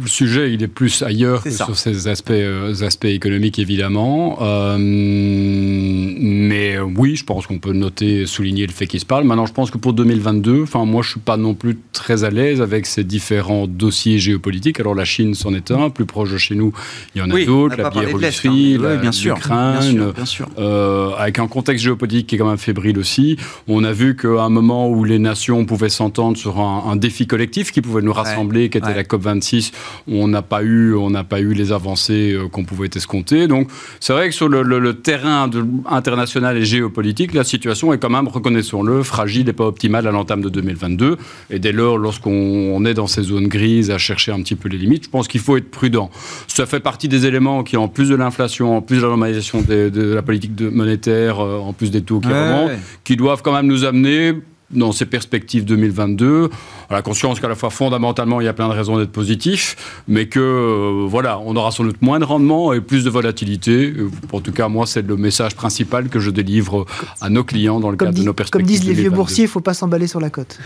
le 0.00 0.06
sujet, 0.06 0.52
il 0.52 0.62
est 0.62 0.68
plus 0.68 1.02
ailleurs 1.02 1.42
que 1.42 1.50
sur 1.50 1.76
ces 1.76 2.08
aspects, 2.08 2.30
euh, 2.30 2.74
aspects 2.82 3.06
économiques, 3.06 3.58
évidemment. 3.58 4.38
Euh, 4.40 4.76
mais 4.78 6.78
oui, 6.78 7.16
je 7.16 7.24
pense 7.24 7.46
qu'on 7.46 7.58
peut 7.58 7.72
noter, 7.72 8.26
souligner 8.26 8.66
le 8.66 8.72
fait 8.72 8.86
qu'il 8.86 9.00
se 9.00 9.06
parle. 9.06 9.24
Maintenant, 9.24 9.46
je 9.46 9.52
pense 9.52 9.70
que 9.70 9.78
pour 9.78 9.92
2022, 9.92 10.62
enfin, 10.62 10.84
moi, 10.84 11.02
je 11.02 11.10
suis 11.10 11.20
pas 11.20 11.36
non 11.36 11.54
plus 11.54 11.78
très 11.92 12.24
à 12.24 12.30
l'aise 12.30 12.60
avec 12.60 12.86
ces 12.86 13.04
différents 13.04 13.66
dossiers 13.66 14.18
géopolitiques. 14.18 14.80
Alors, 14.80 14.94
la 14.94 15.04
Chine, 15.04 15.34
c'en 15.34 15.54
est 15.54 15.70
un. 15.70 15.90
Plus 15.90 16.06
proche 16.06 16.30
de 16.30 16.38
chez 16.38 16.54
nous, 16.54 16.72
il 17.14 17.18
y 17.18 17.22
en 17.22 17.30
a 17.30 17.44
d'autres. 17.44 17.76
La 17.76 17.90
Biélorussie, 17.90 18.78
l'Ukraine. 18.78 20.12
Euh, 20.58 21.10
avec 21.16 21.38
un 21.38 21.48
contexte 21.48 21.84
géopolitique 21.84 22.28
qui 22.28 22.36
est 22.36 22.38
quand 22.38 22.48
même 22.48 22.58
fébrile 22.58 22.98
aussi. 22.98 23.36
On 23.68 23.84
a 23.84 23.92
vu 23.92 24.16
qu'à 24.16 24.42
un 24.42 24.48
moment 24.48 24.88
où 24.88 25.04
les 25.04 25.18
nations 25.18 25.64
pouvaient 25.64 25.88
s'entendre 25.88 26.36
sur 26.36 26.60
un, 26.60 26.96
défi 26.96 27.26
collectif 27.26 27.72
qui 27.72 27.80
pouvait 27.80 28.02
nous 28.02 28.12
rassembler, 28.12 28.70
qui 28.70 28.78
était 28.78 28.94
la 28.94 29.04
COP26, 29.32 29.72
on 30.08 30.28
n'a 30.28 30.42
pas 30.42 30.62
eu, 30.62 30.94
on 30.94 31.10
n'a 31.10 31.24
pas 31.24 31.40
eu 31.40 31.52
les 31.52 31.72
avancées 31.72 32.32
euh, 32.32 32.48
qu'on 32.48 32.64
pouvait 32.64 32.90
escompter. 32.94 33.46
Donc, 33.46 33.68
c'est 34.00 34.12
vrai 34.12 34.28
que 34.28 34.34
sur 34.34 34.48
le, 34.48 34.92
terrain 34.94 35.48
international 35.86 36.56
et 36.56 36.64
géopolitique, 36.64 37.34
la 37.34 37.44
situation 37.44 37.92
est 37.92 37.98
quand 37.98 38.10
même, 38.10 38.28
reconnaissons-le, 38.28 39.02
fragile 39.02 39.48
et 39.48 39.52
pas 39.52 39.64
optimale 39.64 40.06
à 40.06 40.10
l'entame 40.10 40.42
de 40.42 40.48
2022. 40.48 41.16
Et 41.50 41.58
dès 41.58 41.72
lors, 41.72 41.98
lorsqu'on 41.98 42.84
est 42.84 42.94
dans 42.94 43.06
ces 43.06 43.22
zones 43.22 43.48
grises 43.48 43.90
à 43.90 43.98
chercher 43.98 44.32
un 44.32 44.40
petit 44.42 44.54
peu 44.54 44.68
les 44.68 44.78
limites, 44.78 45.04
je 45.04 45.10
pense 45.10 45.28
qu'il 45.28 45.40
faut 45.40 45.56
être 45.56 45.70
prudent. 45.70 46.10
Ça 46.46 46.66
fait 46.66 46.80
partie 46.80 47.08
des 47.08 47.26
éléments 47.26 47.62
qui, 47.62 47.76
en 47.76 47.88
plus 47.88 48.08
de 48.08 48.14
l'inflation, 48.14 48.76
en 48.76 48.82
plus 48.82 48.96
de 48.96 49.02
la 49.02 49.08
normalisation 49.08 49.62
de, 49.62 50.14
la 50.14 50.22
politique 50.22 50.60
monétaire, 50.60 51.40
euh, 51.40 51.58
en 51.58 51.72
plus 51.72 51.90
des 51.90 52.02
taux 52.02 52.20
qui 52.20 52.28
remontent, 52.28 52.74
qui 53.04 53.16
doivent 53.16 53.42
quand 53.42 53.52
même 53.52 53.66
nous 53.66 53.84
amener 53.84 54.34
dans 54.72 54.92
ces 54.92 55.06
perspectives 55.06 55.64
2022, 55.64 56.50
à 56.90 56.94
la 56.94 57.02
conscience 57.02 57.40
qu'à 57.40 57.48
la 57.48 57.54
fois 57.54 57.70
fondamentalement 57.70 58.40
il 58.40 58.44
y 58.44 58.48
a 58.48 58.52
plein 58.52 58.68
de 58.68 58.74
raisons 58.74 58.98
d'être 58.98 59.12
positif, 59.12 60.02
mais 60.08 60.26
que 60.26 60.40
euh, 60.40 61.06
voilà, 61.08 61.38
on 61.40 61.56
aura 61.56 61.70
sans 61.70 61.84
doute 61.84 62.00
moins 62.02 62.18
de 62.18 62.24
rendement 62.24 62.72
et 62.72 62.80
plus 62.80 63.04
de 63.04 63.10
volatilité. 63.10 63.94
En 64.32 64.40
tout 64.40 64.52
cas, 64.52 64.68
moi, 64.68 64.86
c'est 64.86 65.06
le 65.06 65.16
message 65.16 65.54
principal 65.54 66.08
que 66.08 66.20
je 66.20 66.30
délivre 66.30 66.86
à 67.20 67.30
nos 67.30 67.44
clients 67.44 67.80
dans 67.80 67.90
le 67.90 67.96
cadre 67.96 68.14
de 68.18 68.22
nos 68.22 68.32
perspectives. 68.32 68.66
Comme 68.66 68.76
disent 68.76 68.86
les 68.86 68.94
vieux 68.94 69.10
boursiers, 69.10 69.44
il 69.44 69.48
ne 69.48 69.52
faut 69.52 69.60
pas 69.60 69.74
s'emballer 69.74 70.06
sur 70.06 70.20
la 70.20 70.30
côte. 70.30 70.58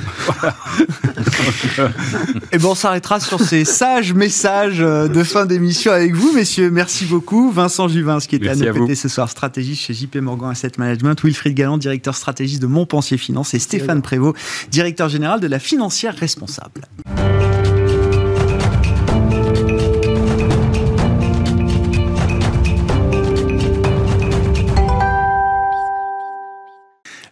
et 2.53 2.59
bon, 2.59 2.71
on 2.71 2.75
s'arrêtera 2.75 3.21
sur 3.21 3.41
ces 3.41 3.65
sages 3.65 4.13
messages 4.15 4.81
euh, 4.81 5.09
de 5.09 5.23
fin 5.23 5.47
d'émission 5.47 5.93
avec 5.93 6.15
vous, 6.15 6.33
messieurs. 6.33 6.71
Merci 6.71 7.05
beaucoup. 7.05 7.51
Vincent 7.51 7.89
Juvin, 7.89 8.19
qui 8.19 8.37
était 8.37 8.49
à 8.49 8.57
nos 8.57 8.73
côtés 8.73 8.95
ce 8.95 9.09
soir, 9.09 9.29
stratégiste 9.29 9.83
chez 9.83 9.95
JP 9.95 10.17
Morgan 10.17 10.51
Asset 10.51 10.73
Management, 10.79 11.23
Wilfried 11.23 11.55
Galland, 11.55 11.79
directeur 11.79 12.15
stratégiste 12.15 12.63
de 12.63 12.67
Montpensier 12.67 13.17
Finance, 13.17 13.55
et 13.55 13.59
Stéphane 13.59 13.96
Prévost, 14.03 14.37
directeur 14.71 15.09
général 15.09 15.41
de 15.41 15.47
la 15.47 15.59
financière 15.59 16.15
responsable. 16.15 16.83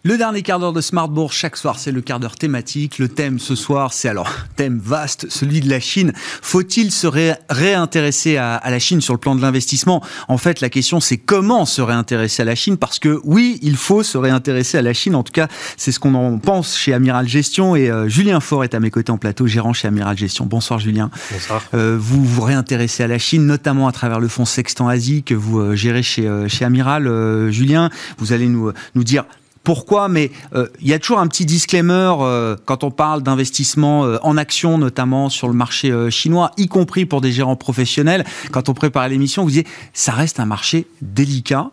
Le 0.07 0.19
dernier 0.19 0.43
quart 0.43 0.59
d'heure 0.59 0.71
de 0.71 0.81
Smart 0.81 1.09
Bourse, 1.09 1.35
chaque 1.35 1.57
soir, 1.57 1.79
c'est 1.79 1.91
le 1.91 1.99
quart 1.99 2.19
d'heure 2.19 2.35
thématique. 2.35 2.99
Le 2.99 3.07
thème 3.07 3.39
ce 3.39 3.55
soir, 3.55 3.91
c'est 3.91 4.07
alors 4.07 4.29
thème 4.55 4.77
vaste, 4.77 5.25
celui 5.31 5.61
de 5.61 5.69
la 5.71 5.79
Chine. 5.79 6.13
Faut-il 6.43 6.91
se 6.91 7.07
réintéresser 7.49 8.37
à, 8.37 8.61
la 8.63 8.77
Chine 8.77 9.01
sur 9.01 9.15
le 9.15 9.19
plan 9.19 9.33
de 9.33 9.41
l'investissement? 9.41 10.03
En 10.27 10.37
fait, 10.37 10.61
la 10.61 10.69
question, 10.69 10.99
c'est 10.99 11.17
comment 11.17 11.65
se 11.65 11.81
réintéresser 11.81 12.43
à 12.43 12.45
la 12.45 12.53
Chine? 12.53 12.77
Parce 12.77 12.99
que 12.99 13.19
oui, 13.23 13.57
il 13.63 13.75
faut 13.75 14.03
se 14.03 14.19
réintéresser 14.19 14.77
à 14.77 14.83
la 14.83 14.93
Chine. 14.93 15.15
En 15.15 15.23
tout 15.23 15.31
cas, 15.31 15.47
c'est 15.75 15.91
ce 15.91 15.99
qu'on 15.99 16.13
en 16.13 16.37
pense 16.37 16.77
chez 16.77 16.93
Amiral 16.93 17.27
Gestion. 17.27 17.75
Et 17.75 17.89
euh, 17.89 18.07
Julien 18.07 18.41
Faure 18.41 18.63
est 18.63 18.75
à 18.75 18.79
mes 18.79 18.91
côtés 18.91 19.11
en 19.11 19.17
plateau, 19.17 19.47
gérant 19.47 19.73
chez 19.73 19.87
Amiral 19.87 20.15
Gestion. 20.15 20.45
Bonsoir 20.45 20.77
Julien. 20.77 21.09
Bonsoir. 21.31 21.63
Euh, 21.73 21.97
vous 21.99 22.23
vous 22.23 22.41
réintéressez 22.43 23.01
à 23.01 23.07
la 23.07 23.17
Chine, 23.17 23.47
notamment 23.47 23.87
à 23.87 23.91
travers 23.91 24.19
le 24.19 24.27
fonds 24.27 24.45
Sextant 24.45 24.87
Asie 24.87 25.23
que 25.23 25.33
vous 25.33 25.57
euh, 25.57 25.75
gérez 25.75 26.03
chez, 26.03 26.29
chez 26.47 26.63
Amiral. 26.63 27.09
Julien, 27.49 27.89
vous 28.19 28.33
allez 28.33 28.45
nous, 28.45 28.71
nous 28.93 29.03
dire 29.03 29.25
pourquoi, 29.65 30.07
mais 30.07 30.31
euh, 30.53 30.67
il 30.79 30.87
y 30.87 30.93
a 30.93 30.99
toujours 30.99 31.19
un 31.19 31.27
petit 31.27 31.45
disclaimer 31.45 32.13
euh, 32.21 32.55
quand 32.65 32.85
on 32.85 32.91
parle 32.91 33.23
d'investissement 33.23 34.05
euh, 34.05 34.17
en 34.21 34.37
actions, 34.37 34.77
notamment 34.77 35.27
sur 35.27 35.47
le 35.47 35.53
marché 35.53 35.91
chinois, 36.11 36.51
y 36.55 36.67
compris 36.67 37.05
pour 37.05 37.19
des 37.19 37.33
gérants 37.33 37.55
professionnels. 37.57 38.23
Quand 38.51 38.69
on 38.69 38.73
prépare 38.73 39.09
l'émission, 39.09 39.43
vous 39.43 39.49
disiez, 39.49 39.67
ça 39.91 40.13
reste 40.13 40.39
un 40.39 40.45
marché 40.45 40.87
délicat 41.01 41.71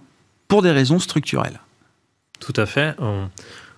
pour 0.49 0.63
des 0.63 0.71
raisons 0.71 0.99
structurelles. 0.99 1.61
Tout 2.41 2.55
à 2.57 2.67
fait. 2.67 2.97
On 2.99 3.29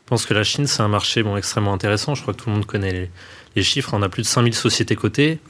pense 0.06 0.24
que 0.24 0.32
la 0.32 0.44
Chine, 0.44 0.66
c'est 0.66 0.82
un 0.82 0.88
marché 0.88 1.24
extrêmement 1.36 1.74
intéressant. 1.74 2.14
Je 2.14 2.22
crois 2.22 2.34
que 2.34 2.42
tout 2.42 2.48
le 2.48 2.54
monde 2.54 2.66
connaît 2.66 3.10
les, 3.56 3.62
chiffres. 3.62 3.90
On 3.94 4.02
a 4.02 4.08
plus 4.08 4.22
de 4.22 4.28
5000 4.28 4.54
sociétés 4.54 4.96
cotées. 4.96 5.40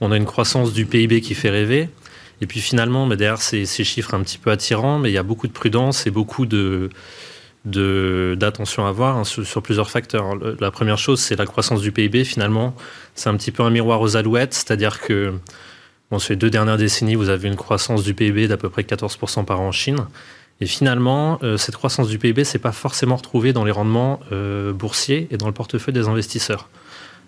On 0.00 0.10
a 0.12 0.16
une 0.16 0.24
croissance 0.24 0.72
du 0.72 0.86
PIB 0.86 1.20
qui 1.20 1.34
fait 1.34 1.50
rêver. 1.50 1.90
Et 2.40 2.46
puis 2.46 2.60
finalement, 2.60 3.06
mais 3.06 3.16
derrière 3.16 3.40
ces 3.40 3.66
chiffres 3.66 4.14
un 4.14 4.22
petit 4.22 4.38
peu 4.38 4.50
attirants, 4.50 4.98
mais 4.98 5.10
il 5.10 5.14
y 5.14 5.18
a 5.18 5.22
beaucoup 5.22 5.46
de 5.46 5.52
prudence 5.52 6.06
et 6.06 6.10
beaucoup 6.10 6.46
de 6.46 6.90
d'attention 7.64 8.84
à 8.84 8.90
avoir 8.90 9.16
hein, 9.16 9.24
sur, 9.24 9.62
plusieurs 9.62 9.90
facteurs. 9.90 10.36
La 10.60 10.70
première 10.70 10.98
chose, 10.98 11.20
c'est 11.20 11.36
la 11.36 11.46
croissance 11.46 11.80
du 11.80 11.92
PIB. 11.92 12.24
Finalement, 12.24 12.74
c'est 13.14 13.28
un 13.28 13.36
petit 13.36 13.52
peu 13.52 13.62
un 13.62 13.70
miroir 13.70 14.00
aux 14.00 14.16
alouettes, 14.16 14.52
c'est-à-dire 14.52 15.00
que 15.00 15.32
bon, 16.10 16.18
sur 16.18 16.32
les 16.32 16.36
deux 16.36 16.50
dernières 16.50 16.76
décennies, 16.76 17.14
vous 17.14 17.30
avez 17.30 17.48
une 17.48 17.56
croissance 17.56 18.02
du 18.02 18.14
PIB 18.14 18.48
d'à 18.48 18.56
peu 18.56 18.68
près 18.68 18.82
14% 18.82 19.44
par 19.44 19.60
an 19.60 19.68
en 19.68 19.72
Chine. 19.72 20.06
Et 20.60 20.66
finalement, 20.66 21.38
euh, 21.42 21.56
cette 21.56 21.76
croissance 21.76 22.08
du 22.08 22.18
PIB, 22.18 22.44
c'est 22.44 22.58
pas 22.58 22.72
forcément 22.72 23.16
retrouvé 23.16 23.52
dans 23.52 23.64
les 23.64 23.72
rendements 23.72 24.20
euh, 24.30 24.72
boursiers 24.72 25.26
et 25.30 25.36
dans 25.36 25.46
le 25.46 25.52
portefeuille 25.52 25.94
des 25.94 26.06
investisseurs. 26.06 26.68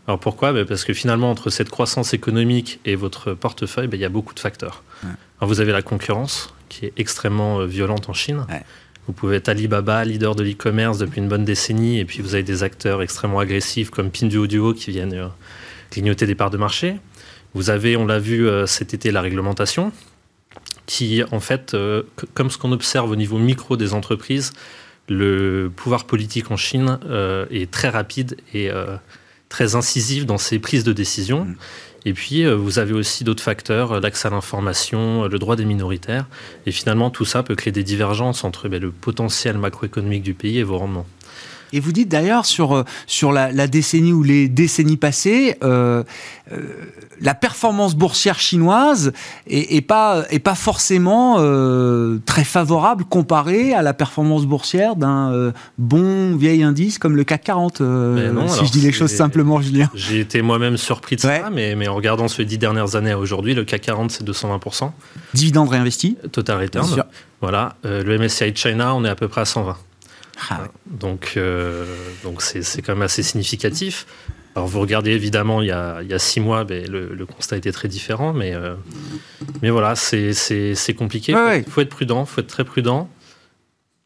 Alors 0.07 0.21
pourquoi? 0.21 0.53
Ben, 0.53 0.65
Parce 0.65 0.85
que 0.85 0.93
finalement, 0.93 1.31
entre 1.31 1.51
cette 1.51 1.69
croissance 1.69 2.15
économique 2.15 2.79
et 2.85 2.95
votre 2.95 3.35
portefeuille, 3.35 3.89
ben, 3.89 3.97
il 3.97 4.03
y 4.03 4.05
a 4.05 4.09
beaucoup 4.11 4.35
de 4.35 4.41
facteurs. 4.41 4.85
Alors 5.03 5.49
vous 5.49 5.61
avez 5.61 5.73
la 5.73 5.83
concurrence, 5.83 6.55
qui 6.69 6.87
est 6.87 6.93
extrêmement 6.97 7.61
euh, 7.61 7.67
violente 7.67 8.09
en 8.09 8.13
Chine. 8.13 8.47
Vous 9.07 9.13
pouvez 9.13 9.37
être 9.37 9.49
Alibaba, 9.49 10.05
leader 10.05 10.35
de 10.35 10.43
l'e-commerce 10.43 10.99
depuis 10.99 11.21
une 11.21 11.29
bonne 11.29 11.45
décennie, 11.45 12.01
et 12.01 12.05
puis 12.05 12.23
vous 12.23 12.35
avez 12.35 12.43
des 12.43 12.63
acteurs 12.65 13.03
extrêmement 13.03 13.39
agressifs 13.39 13.91
comme 13.91 14.11
Pinduoduo 14.11 14.75
qui 14.75 14.91
viennent 14.91 15.15
euh, 15.15 15.29
clignoter 15.91 16.27
des 16.27 16.35
parts 16.35 16.51
de 16.51 16.57
marché. 16.57 16.97
Vous 17.55 17.71
avez, 17.71 17.97
on 17.97 18.05
l'a 18.07 18.19
vu 18.19 18.49
euh, 18.49 18.67
cet 18.67 18.95
été, 18.95 19.13
la 19.13 19.21
réglementation, 19.21 19.93
qui 20.87 21.23
en 21.31 21.39
fait, 21.39 21.75
euh, 21.75 22.03
comme 22.35 22.51
ce 22.51 22.59
qu'on 22.59 22.73
observe 22.73 23.11
au 23.11 23.17
niveau 23.17 23.39
micro 23.39 23.77
des 23.77 23.95
entreprises, 23.95 24.53
le 25.09 25.71
pouvoir 25.75 26.05
politique 26.07 26.51
en 26.51 26.57
Chine 26.57 26.99
est 27.53 27.71
très 27.71 27.91
rapide 27.91 28.37
et 28.53 28.71
très 29.49 29.77
incisif 29.77 30.27
dans 30.27 30.37
ses 30.37 30.59
prises 30.59 30.83
de 30.83 30.93
décision. 30.93 31.45
Mmh. 31.45 31.55
Et 32.07 32.13
puis, 32.13 32.45
euh, 32.45 32.55
vous 32.55 32.79
avez 32.79 32.93
aussi 32.93 33.25
d'autres 33.25 33.43
facteurs, 33.43 33.93
euh, 33.93 34.01
l'accès 34.01 34.29
à 34.29 34.31
l'information, 34.31 35.25
euh, 35.25 35.29
le 35.29 35.41
droit 35.41 35.57
des 35.57 35.65
minoritaires. 35.65 36.27
Et 36.65 36.71
finalement, 36.71 37.11
tout 37.11 37.25
ça 37.25 37.43
peut 37.43 37.57
créer 37.57 37.73
des 37.73 37.83
divergences 37.83 38.45
entre 38.45 38.69
ben, 38.69 38.81
le 38.81 38.93
potentiel 38.93 39.59
macroéconomique 39.59 40.23
du 40.23 40.33
pays 40.33 40.59
et 40.59 40.63
vos 40.63 40.79
rendements. 40.79 41.07
Et 41.73 41.81
vous 41.81 41.93
dites 41.93 42.09
d'ailleurs 42.09 42.47
sur, 42.47 42.85
sur 43.07 43.33
la, 43.33 43.67
décennie 43.67 44.13
ou 44.13 44.23
les 44.23 44.49
décennies 44.49 44.97
passées, 44.97 45.57
la 47.21 47.35
performance 47.35 47.95
boursière 47.95 48.39
chinoise 48.39 49.13
est, 49.49 49.87
pas, 49.87 50.25
est 50.31 50.39
pas 50.39 50.55
forcément 50.55 51.37
très 52.25 52.45
favorable 52.45 53.05
comparée 53.05 53.75
à 53.75 53.83
la 53.83 53.95
performance 53.95 54.47
boursière 54.47 54.97
d'un 54.97 55.53
bon 55.79 56.37
vieil 56.37 56.63
indice 56.63 56.99
comme 56.99 57.17
le 57.17 57.25
CAC 57.25 57.45
40, 57.45 57.77
si 57.79 57.83
je 57.83 58.71
dis 58.71 58.81
les 58.81 58.93
choses 58.93 59.11
simplement, 59.11 59.61
Julien. 59.61 59.91
J'ai 59.95 60.21
été 60.21 60.43
moi-même 60.43 60.77
surpris 60.77 61.17
de 61.17 61.21
ça, 61.23 61.51
mais, 61.51 61.75
mais 61.75 61.89
en 61.89 61.95
regardant 61.95 62.29
ces 62.29 62.45
dix 62.45 62.59
dernières 62.59 62.97
années 62.97 63.13
à 63.13 63.19
aujourd'hui, 63.19 63.55
le 63.55 63.65
CAC 63.65 63.83
40, 63.83 64.11
c'est 64.11 64.25
220%. 64.25 64.91
Dividende 65.35 65.69
réinvesti 65.69 66.17
Total 66.33 66.61
return. 66.61 67.05
Voilà. 67.41 67.77
Euh, 67.85 68.03
le 68.03 68.19
MSCI 68.19 68.55
China, 68.55 68.95
on 68.95 69.05
est 69.05 69.09
à 69.09 69.15
peu 69.15 69.29
près 69.29 69.43
à 69.43 69.45
120. 69.45 69.77
Ah 70.51 70.69
donc, 70.87 71.35
euh, 71.37 71.85
donc 72.23 72.43
c'est 72.43 72.83
quand 72.83 72.95
même 72.95 73.03
assez 73.03 73.23
significatif. 73.23 74.07
Alors, 74.55 74.69
vous 74.69 74.81
regardez 74.81 75.11
évidemment, 75.11 75.61
il 75.61 75.69
y 75.69 75.71
a, 75.71 76.01
il 76.03 76.09
y 76.09 76.15
a 76.15 76.19
six 76.19 76.41
mois, 76.41 76.65
ben, 76.65 76.89
le, 76.89 77.27
constat 77.27 77.59
était 77.59 77.73
très 77.73 77.89
différent, 77.89 78.33
mais, 78.33 78.55
euh, 78.55 78.75
mais 79.61 79.69
voilà, 79.69 79.95
c'est 79.97 80.95
compliqué. 80.97 81.33
Il 81.33 81.71
faut, 81.71 81.83
être 81.83 81.91
prudent, 81.91 82.23
il 82.23 82.27
faut 82.27 82.41
être 82.41 82.47
très 82.47 82.65
prudent. 82.65 83.11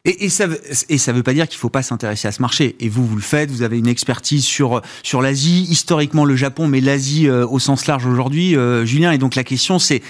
Et, 0.03 0.29
ça 0.29 0.45
et 0.89 0.97
ça 0.97 1.11
veut 1.11 1.21
pas 1.21 1.33
dire 1.33 1.47
qu'il 1.47 1.59
faut 1.59 1.69
pas 1.69 1.83
s'intéresser 1.83 2.27
à 2.27 2.31
ce 2.31 2.41
marché. 2.41 2.75
Et 2.79 2.89
vous, 2.89 3.05
vous 3.05 3.15
le 3.15 3.21
faites. 3.21 3.51
Vous 3.51 3.61
avez 3.61 3.77
une 3.77 3.87
expertise 3.87 4.43
sur 4.43 4.81
sur 5.03 5.21
l'Asie, 5.21 5.67
historiquement 5.69 6.25
le 6.25 6.35
Japon, 6.35 6.67
mais 6.67 6.81
l'Asie 6.81 7.27
euh, 7.27 7.45
au 7.45 7.59
sens 7.59 7.85
large 7.85 8.07
aujourd'hui, 8.07 8.55
euh, 8.55 8.83
Julien. 8.83 9.11
Et 9.11 9.19
donc 9.19 9.35
la 9.35 9.43
question, 9.43 9.77
c'est 9.77 10.01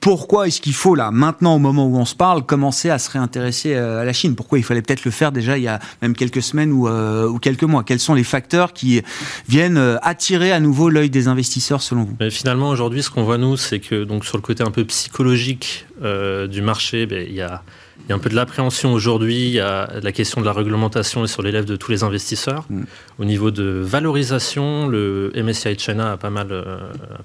pourquoi 0.00 0.46
est-ce 0.46 0.60
qu'il 0.60 0.72
faut 0.72 0.94
là, 0.94 1.10
maintenant, 1.10 1.56
au 1.56 1.58
moment 1.58 1.86
où 1.88 1.96
on 1.96 2.04
se 2.04 2.14
parle, 2.14 2.46
commencer 2.46 2.90
à 2.90 3.00
se 3.00 3.10
réintéresser 3.10 3.74
euh, 3.74 4.00
à 4.00 4.04
la 4.04 4.12
Chine? 4.12 4.36
Pourquoi 4.36 4.58
il 4.58 4.62
fallait 4.62 4.82
peut-être 4.82 5.04
le 5.04 5.10
faire 5.10 5.32
déjà 5.32 5.58
il 5.58 5.64
y 5.64 5.68
a 5.68 5.80
même 6.00 6.14
quelques 6.14 6.42
semaines 6.42 6.70
ou, 6.70 6.88
ou 6.88 7.38
quelques 7.40 7.64
mois? 7.64 7.82
Quels 7.82 7.98
sont 7.98 8.14
les 8.14 8.22
facteurs 8.22 8.72
qui 8.72 9.02
viennent 9.48 9.98
attirer 10.02 10.52
à 10.52 10.60
nouveau 10.60 10.90
l'œil 10.90 11.10
des 11.10 11.26
investisseurs 11.26 11.82
selon 11.82 12.04
vous? 12.04 12.16
Mais 12.20 12.30
Finalement, 12.30 12.68
aujourd'hui, 12.68 13.02
ce 13.02 13.10
qu'on 13.10 13.24
voit 13.24 13.36
nous, 13.36 13.56
c'est 13.56 13.80
que 13.80 14.04
donc 14.04 14.24
sur 14.24 14.36
le 14.36 14.42
côté 14.42 14.62
un 14.62 14.70
peu 14.70 14.84
psychologique 14.84 15.86
du 16.00 16.62
marché, 16.62 17.06
ben, 17.06 17.26
il 17.28 17.34
y 17.34 17.42
a 17.42 17.62
il 18.04 18.10
y 18.10 18.12
a 18.12 18.16
un 18.16 18.18
peu 18.18 18.30
de 18.30 18.34
l'appréhension 18.34 18.92
aujourd'hui, 18.92 19.60
a 19.60 20.00
la 20.02 20.12
question 20.12 20.40
de 20.40 20.46
la 20.46 20.52
réglementation 20.52 21.24
est 21.24 21.28
sur 21.28 21.42
les 21.42 21.52
lèvres 21.52 21.66
de 21.66 21.76
tous 21.76 21.90
les 21.90 22.02
investisseurs. 22.02 22.64
Mm. 22.68 22.82
Au 23.18 23.24
niveau 23.24 23.50
de 23.50 23.64
valorisation, 23.64 24.88
le 24.88 25.32
MSCI 25.36 25.78
China 25.78 26.12
a 26.12 26.16
pas 26.16 26.30
mal, 26.30 26.48
euh, 26.50 26.78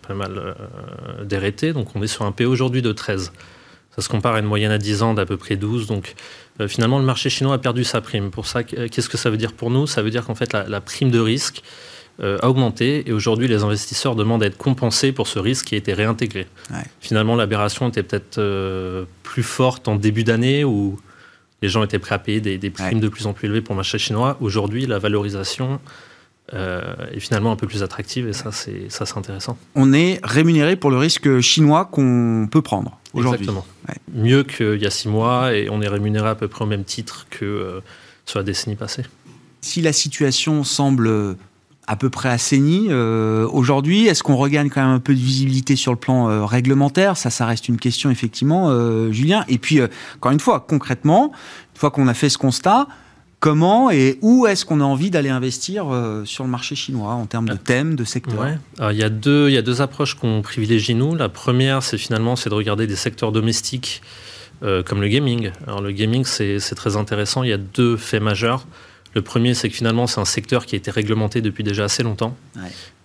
pas 0.08 0.14
mal 0.14 0.34
euh, 0.38 1.74
donc 1.74 1.96
on 1.96 2.04
est 2.04 2.08
sur 2.08 2.26
un 2.26 2.32
P 2.32 2.46
aujourd'hui 2.46 2.82
de 2.82 2.92
13. 2.92 3.32
Ça 3.96 4.02
se 4.02 4.10
compare 4.10 4.36
à 4.36 4.40
une 4.40 4.46
moyenne 4.46 4.72
à 4.72 4.78
10 4.78 5.04
ans 5.04 5.14
d'à 5.14 5.26
peu 5.26 5.38
près 5.38 5.56
12. 5.56 5.88
Donc 5.88 6.16
euh, 6.60 6.68
finalement, 6.68 7.00
le 7.00 7.06
marché 7.06 7.30
chinois 7.30 7.56
a 7.56 7.58
perdu 7.58 7.84
sa 7.84 8.02
prime. 8.02 8.30
Pour 8.30 8.46
ça, 8.46 8.64
qu'est-ce 8.64 9.10
que 9.10 9.18
ça 9.18 9.30
veut 9.30 9.38
dire 9.38 9.54
pour 9.54 9.72
nous? 9.72 9.88
Ça 9.88 10.02
veut 10.02 10.10
dire 10.10 10.26
qu'en 10.26 10.36
fait, 10.36 10.54
la, 10.54 10.82
prime 10.82 11.12
de 11.12 11.20
risque 11.20 11.64
a 12.22 12.47
augmenté 12.47 13.09
et 13.09 13.11
aujourd'hui 13.11 13.47
les 13.47 13.63
investisseurs 13.63 14.16
demandent 14.16 14.43
à 14.43 14.45
être 14.45 14.57
compensés 14.57 15.11
pour 15.11 15.28
ce 15.28 15.38
risque 15.39 15.66
qui 15.66 15.76
a 15.76 15.78
été 15.78 15.93
réintégré. 15.93 16.47
Finalement 17.01 17.36
l'aberration 17.36 17.89
était 17.89 18.03
peut-être 18.03 18.38
euh, 18.38 19.05
plus 19.24 19.43
forte 19.43 19.88
en 19.88 19.95
début 19.95 20.24
d'année 20.24 20.63
où 20.63 20.97
les 21.61 21.68
gens 21.68 21.84
étaient 21.84 21.99
prêts 21.99 22.16
à 22.16 22.20
payer 22.20 22.39
des, 22.39 22.70
primes 22.70 22.99
de 22.99 23.09
plus 23.09 23.28
en 23.28 23.34
plus 23.34 23.47
élevées 23.47 23.61
pour 23.61 23.74
le 23.74 23.78
marché 23.78 23.97
chinois. 23.97 24.38
Aujourd'hui 24.39 24.86
la 24.86 24.97
valorisation 24.97 25.82
euh, 26.53 26.93
est 27.11 27.20
finalement 27.20 27.51
un 27.51 27.55
peu 27.57 27.68
plus 27.68 27.84
attractive 27.84 28.28
et 28.28 28.34
ça 28.34 28.51
c'est 28.51 28.89
ça 28.89 29.05
c'est 29.05 29.18
intéressant. 29.18 29.57
On 29.74 29.91
est 29.91 30.20
rémunéré 30.24 30.78
pour 30.78 30.91
le 30.91 30.97
risque 30.97 31.41
chinois 31.41 31.86
qu'on 31.86 32.47
peut 32.49 32.61
prendre 32.61 32.97
aujourd'hui. 33.13 33.41
Exactement. 33.41 33.66
Mieux 34.13 34.43
qu'il 34.43 34.82
y 34.82 34.86
a 34.86 34.91
six 34.91 35.09
mois 35.09 35.53
et 35.53 35.70
on 35.70 35.82
est 35.82 35.89
rémunéré 35.89 36.30
à 36.30 36.36
peu 36.36 36.47
près 36.47 36.63
au 36.63 36.68
même 36.68 36.86
titre 36.86 37.28
que 37.30 37.82
sur 38.26 38.39
la 38.39 38.43
décennie 38.43 38.78
passée. 38.78 39.03
Si 39.61 39.82
la 39.82 39.91
situation 39.91 40.63
semble 40.63 41.36
à 41.88 41.96
peu 41.96 42.10
près 42.10 42.30
assaini 42.30 42.88
euh, 42.90 43.48
aujourd'hui. 43.48 44.08
Est-ce 44.08 44.24
qu'on 44.24 44.36
regagne 44.36 44.70
quand 44.70 44.82
même 44.82 44.96
un 44.96 45.00
peu 45.00 45.14
de 45.14 45.20
visibilité 45.20 45.76
sur 45.76 45.92
le 45.92 45.98
plan 45.98 46.30
euh, 46.30 46.46
réglementaire? 46.46 47.18
Ça, 47.18 47.30
ça 47.30 47.46
reste 47.46 47.70
une 47.70 47.78
question 47.78 48.10
effectivement, 48.10 48.70
euh, 48.70 49.12
Julien. 49.12 49.46
Et 49.48 49.58
puis, 49.58 49.80
encore 50.16 50.32
une 50.32 50.40
fois, 50.40 50.66
concrètement, 50.68 51.32
une 51.76 51.80
fois 51.80 51.92
qu'on 51.92 52.08
a 52.08 52.14
fait 52.14 52.30
ce 52.30 52.38
constat, 52.38 52.88
comment 53.40 53.92
et 53.92 54.18
où 54.22 54.48
est-ce 54.48 54.66
qu'on 54.66 54.82
a 54.82 54.84
envie 54.84 55.12
d'aller 55.12 55.30
investir 55.30 55.86
sur 56.26 56.44
le 56.44 56.50
marché 56.50 56.76
chinois 56.76 57.14
en 57.14 57.26
termes 57.26 57.48
de 57.48 57.56
thèmes, 57.56 57.96
de 57.96 58.04
secteurs? 58.04 58.48
Il, 58.90 58.98
y 58.98 59.04
a 59.04 59.10
deux, 59.10 59.50
il 59.50 59.54
y 59.54 59.58
a 59.58 59.62
deux 59.62 59.82
approches 59.82 60.16
qu'on 60.16 60.42
privilégie 60.42 60.96
nous. 60.96 61.16
La 61.16 61.30
première, 61.30 61.84
c'est 61.84 61.98
finalement 61.98 62.36
c'est 62.36 62.50
de 62.50 62.56
regarder 62.56 62.88
des 62.88 62.96
secteurs 62.96 63.32
domestiques 63.32 64.02
comme 64.62 65.02
le 65.02 65.10
gaming. 65.10 65.52
Alors 65.68 65.82
le 65.82 65.92
gaming, 65.92 66.26
c'est 66.26 66.60
très 66.76 66.98
intéressant. 66.98 67.44
Il 67.44 67.50
y 67.50 67.54
a 67.54 67.58
deux 67.58 67.98
faits 67.98 68.24
majeurs. 68.24 68.66
Le 69.16 69.22
premier, 69.22 69.53
c'est 69.53 69.70
que 69.70 69.76
finalement, 69.76 70.07
c'est 70.07 70.20
un 70.20 70.26
secteur 70.26 70.66
qui 70.66 70.76
a 70.76 70.78
été 70.78 70.91
réglementé 70.91 71.39
depuis 71.39 71.63
déjà 71.63 71.86
assez 71.86 72.03
longtemps. 72.03 72.36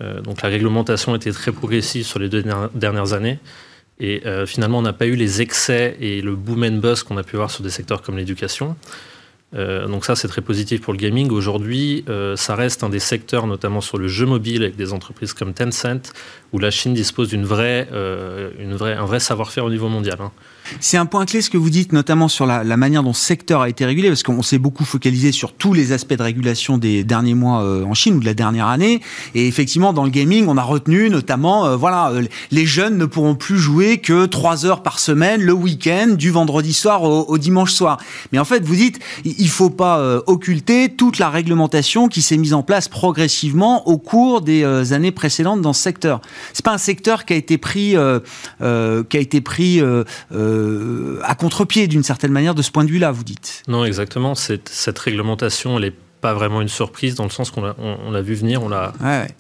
Euh, 0.03 0.21
donc 0.21 0.43
la 0.43 0.49
réglementation 0.49 1.15
était 1.15 1.31
très 1.31 1.53
progressive 1.53 2.05
sur 2.05 2.19
les 2.19 2.29
deux 2.29 2.45
dernières 2.75 3.13
années. 3.13 3.39
Et 4.01 4.23
euh, 4.27 4.45
finalement, 4.45 4.79
on 4.79 4.83
n'a 4.83 4.93
pas 4.93 5.07
eu 5.07 5.15
les 5.15 5.41
excès 5.41 5.97
et 6.01 6.21
le 6.21 6.35
boom 6.35 6.65
and 6.65 6.79
bust 6.79 7.05
qu'on 7.05 7.17
a 7.17 7.23
pu 7.23 7.37
voir 7.37 7.51
sur 7.51 7.63
des 7.63 7.71
secteurs 7.71 8.03
comme 8.03 8.17
l'éducation. 8.17 8.75
Euh, 9.55 9.87
donc 9.87 10.05
ça, 10.05 10.17
c'est 10.17 10.27
très 10.27 10.41
positif 10.41 10.81
pour 10.81 10.93
le 10.93 10.99
gaming. 10.99 11.31
Aujourd'hui, 11.31 12.05
ça 12.35 12.57
reste 12.57 12.83
un 12.83 12.89
des 12.89 12.99
secteurs, 12.99 13.47
notamment 13.47 13.81
sur 13.81 13.97
le 13.97 14.09
jeu 14.09 14.27
mobile, 14.27 14.65
avec 14.65 14.75
des 14.75 14.93
entreprises 14.93 15.33
comme 15.33 15.55
Tencent, 15.55 16.13
où 16.53 16.59
la 16.59 16.73
Chine 16.73 16.93
dispose 16.93 17.29
d'une 17.29 17.45
vraie, 17.45 17.87
une 18.59 18.75
vraie, 18.75 18.95
un 18.95 19.07
vrai 19.07 19.21
savoir-faire 19.21 19.65
au 19.65 19.71
niveau 19.71 19.89
mondial. 19.89 20.19
Hein. 20.21 20.33
C'est 20.79 20.97
un 20.97 21.07
point 21.07 21.25
clé 21.27 21.43
ce 21.43 21.51
que 21.51 21.59
vous 21.59 21.71
dites, 21.71 21.93
notamment 21.93 22.29
sur 22.29 22.47
la, 22.47 22.65
manière 22.77 23.03
dont 23.03 23.13
ce 23.13 23.25
secteur 23.25 23.63
a 23.63 23.69
été 23.69 23.85
régulé, 23.85 24.09
parce 24.09 24.23
qu'on 24.23 24.43
s'est 24.43 24.59
beaucoup 24.59 24.85
focalisé 24.85 25.33
sur 25.33 25.53
tous 25.53 25.73
les 25.73 25.93
aspects 25.93 26.15
de 26.15 26.23
régulation 26.23 26.79
des 26.79 27.05
derniers 27.05 27.35
mois 27.35 27.63
euh, 27.63 27.85
en 27.85 27.95
Chine 27.95 28.17
ou 28.17 28.21
de 28.21 28.25
la 28.25 28.35
dernière 28.35 28.67
année. 28.67 29.01
Et 29.35 29.47
effectivement, 29.47 29.93
dans 29.93 30.05
le 30.05 30.11
gaming, 30.11 30.47
on 30.49 30.57
a 30.57 30.63
retenu 30.63 31.11
notamment, 31.11 31.67
euh, 31.67 31.77
voilà, 31.77 32.11
euh, 32.11 32.25
les 32.51 32.67
jeunes 32.67 32.97
ne 32.99 33.07
pourront 33.07 33.35
plus 33.35 33.59
jouer 33.59 33.99
que 33.99 34.27
trois 34.27 34.67
heures 34.67 34.83
par 34.83 34.99
semaine, 34.99 35.43
le 35.43 35.53
week-end, 35.53 36.09
du 36.17 36.31
vendredi 36.31 36.73
soir 36.73 37.03
au, 37.03 37.39
dimanche 37.39 37.73
soir. 37.73 37.99
Mais 38.33 38.39
en 38.39 38.45
fait, 38.45 38.65
vous 38.65 38.77
dites, 38.77 38.99
il 39.25 39.49
faut 39.49 39.71
pas 39.71 40.23
occulter 40.27 40.91
toute 40.91 41.19
la 41.19 41.31
réglementation 41.31 42.09
qui 42.09 42.23
s'est 42.23 42.37
mise 42.37 42.53
en 42.53 42.63
place 42.63 42.89
progressivement 42.89 43.89
au 43.89 43.97
cours 43.99 44.43
des 44.43 44.93
années 44.93 45.13
précédentes 45.13 45.63
dans 45.63 45.73
ce 45.73 45.83
secteur. 45.83 46.21
C'est 46.53 46.65
pas 46.65 46.75
un 46.75 46.79
secteur 46.79 47.25
qui 47.25 47.33
a 47.33 47.37
été 47.37 47.57
pris, 47.57 47.95
qui 47.95 47.97
a 47.97 49.21
été 49.21 49.41
pris 49.41 49.81
euh, 50.33 50.60
à 51.23 51.35
contre-pied 51.35 51.87
d'une 51.87 52.03
certaine 52.03 52.33
manière 52.33 52.55
de 52.55 52.63
ce 52.63 52.71
point 52.71 52.85
de 52.85 52.91
vue-là, 52.91 53.11
vous 53.13 53.25
dites. 53.25 53.63
Non, 53.69 53.85
exactement. 53.85 54.35
Cette, 54.35 54.99
réglementation, 54.99 55.77
elle 55.77 55.85
n'est 55.85 55.95
pas 56.21 56.35
vraiment 56.35 56.61
une 56.61 56.69
surprise 56.69 57.15
dans 57.15 57.25
le 57.25 57.31
sens 57.31 57.51
qu'on 57.51 57.63
l'a 57.63 58.23
vu 58.23 58.35
venir, 58.35 58.63
on 58.63 58.69
l'a 58.69 58.93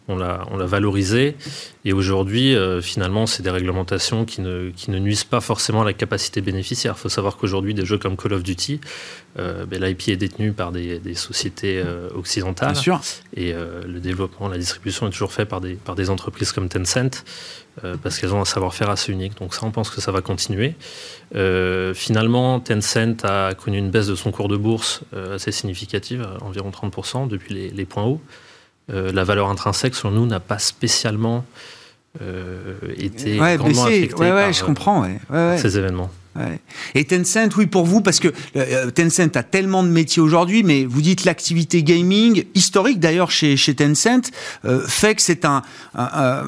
on 0.08 0.16
l'a 0.16 0.66
valorisé 0.66 1.36
et 1.84 1.92
aujourd'hui 1.92 2.54
euh, 2.54 2.80
finalement 2.80 3.26
c'est 3.26 3.42
des 3.42 3.50
réglementations 3.50 4.24
qui 4.24 4.40
ne 4.40 4.70
qui 4.70 4.90
ne 4.90 4.98
nuisent 4.98 5.24
pas 5.24 5.40
forcément 5.40 5.82
à 5.82 5.84
la 5.84 5.92
capacité 5.92 6.40
bénéficiaire. 6.40 6.94
Il 6.96 7.00
faut 7.00 7.10
savoir 7.10 7.36
qu'aujourd'hui 7.36 7.74
des 7.74 7.84
jeux 7.84 7.98
comme 7.98 8.16
Call 8.16 8.32
of 8.32 8.42
Duty, 8.42 8.80
euh, 9.38 9.66
ben, 9.66 9.82
l'IP 9.82 10.08
est 10.08 10.16
détenu 10.16 10.52
par 10.52 10.72
des, 10.72 10.98
des 10.98 11.14
sociétés 11.14 11.82
occidentales 12.14 12.72
Bien 12.72 12.80
sûr. 12.80 13.00
et 13.36 13.52
le 13.52 14.00
développement, 14.00 14.48
la 14.48 14.56
distribution 14.56 15.06
est 15.06 15.10
toujours 15.10 15.32
fait 15.32 15.44
par 15.44 15.60
des 15.60 15.74
par 15.74 15.96
des 15.96 16.08
entreprises 16.08 16.52
comme 16.52 16.70
Tencent. 16.70 17.24
Euh, 17.84 17.96
parce 18.02 18.18
qu'elles 18.18 18.34
ont 18.34 18.40
un 18.40 18.44
savoir-faire 18.44 18.90
assez 18.90 19.12
unique. 19.12 19.38
Donc 19.38 19.54
ça, 19.54 19.64
on 19.64 19.70
pense 19.70 19.90
que 19.90 20.00
ça 20.00 20.10
va 20.12 20.20
continuer. 20.20 20.74
Euh, 21.36 21.94
finalement, 21.94 22.58
Tencent 22.60 23.24
a 23.24 23.54
connu 23.54 23.78
une 23.78 23.90
baisse 23.90 24.08
de 24.08 24.16
son 24.16 24.32
cours 24.32 24.48
de 24.48 24.56
bourse 24.56 25.02
euh, 25.14 25.36
assez 25.36 25.52
significative, 25.52 26.26
environ 26.40 26.70
30% 26.70 27.28
depuis 27.28 27.70
les, 27.72 27.84
points 27.84 28.04
hauts. 28.04 28.20
la 28.88 29.24
valeur 29.24 29.48
intrinsèque, 29.48 29.94
selon 29.94 30.12
nous, 30.12 30.26
n'a 30.26 30.40
pas 30.40 30.58
spécialement 30.58 31.44
été 32.96 33.40
ouais, 33.40 33.56
grandement 33.56 33.84
affectée 33.84 34.16
par, 34.16 34.52
je 34.52 34.64
comprends, 34.64 35.06
ces 35.56 35.78
événements. 35.78 36.10
Et 36.94 37.04
Tencent, 37.04 37.56
oui, 37.56 37.66
pour 37.66 37.84
vous, 37.84 38.00
parce 38.00 38.18
que 38.18 38.28
Tencent 38.90 39.36
a 39.36 39.42
tellement 39.44 39.84
de 39.84 39.88
métiers 39.88 40.20
aujourd'hui, 40.20 40.64
mais 40.64 40.84
vous 40.84 41.02
dites 41.02 41.24
l'activité 41.24 41.84
gaming, 41.84 42.44
historique 42.54 42.98
d'ailleurs 42.98 43.30
chez, 43.30 43.56
chez 43.56 43.74
Tencent, 43.74 44.32
fait 44.88 45.14
que 45.14 45.22
c'est 45.22 45.44
un, 45.44 45.62
un 45.94 46.44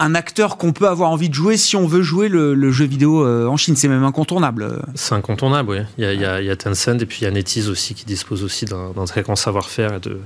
acteur 0.00 0.56
qu'on 0.56 0.72
peut 0.72 0.88
avoir 0.88 1.10
envie 1.10 1.28
de 1.28 1.34
jouer 1.34 1.56
si 1.56 1.76
on 1.76 1.86
veut 1.86 2.02
jouer 2.02 2.28
le, 2.28 2.70
jeu 2.70 2.86
vidéo 2.86 3.24
euh, 3.24 3.46
en 3.46 3.56
Chine. 3.56 3.76
C'est 3.76 3.88
même 3.88 4.04
incontournable. 4.04 4.82
C'est 4.94 5.14
incontournable, 5.14 5.70
oui. 5.70 5.78
Il 5.98 6.20
y, 6.20 6.24
a, 6.24 6.56
Tencent 6.56 7.00
et 7.00 7.06
puis 7.06 7.18
il 7.22 7.24
y 7.24 7.26
a 7.26 7.30
NetEase 7.30 7.68
aussi 7.68 7.94
qui 7.94 8.04
dispose 8.04 8.44
aussi 8.44 8.64
d'un 8.64 9.04
très 9.06 9.22
grand 9.22 9.36
savoir-faire 9.36 9.94
et 9.94 10.00
de 10.00 10.20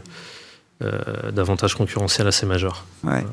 euh, 0.82 1.30
d'avantages 1.30 1.74
concurrentiels 1.74 2.26
assez 2.26 2.44
majeurs. 2.44 2.84
Ouais. 3.04 3.24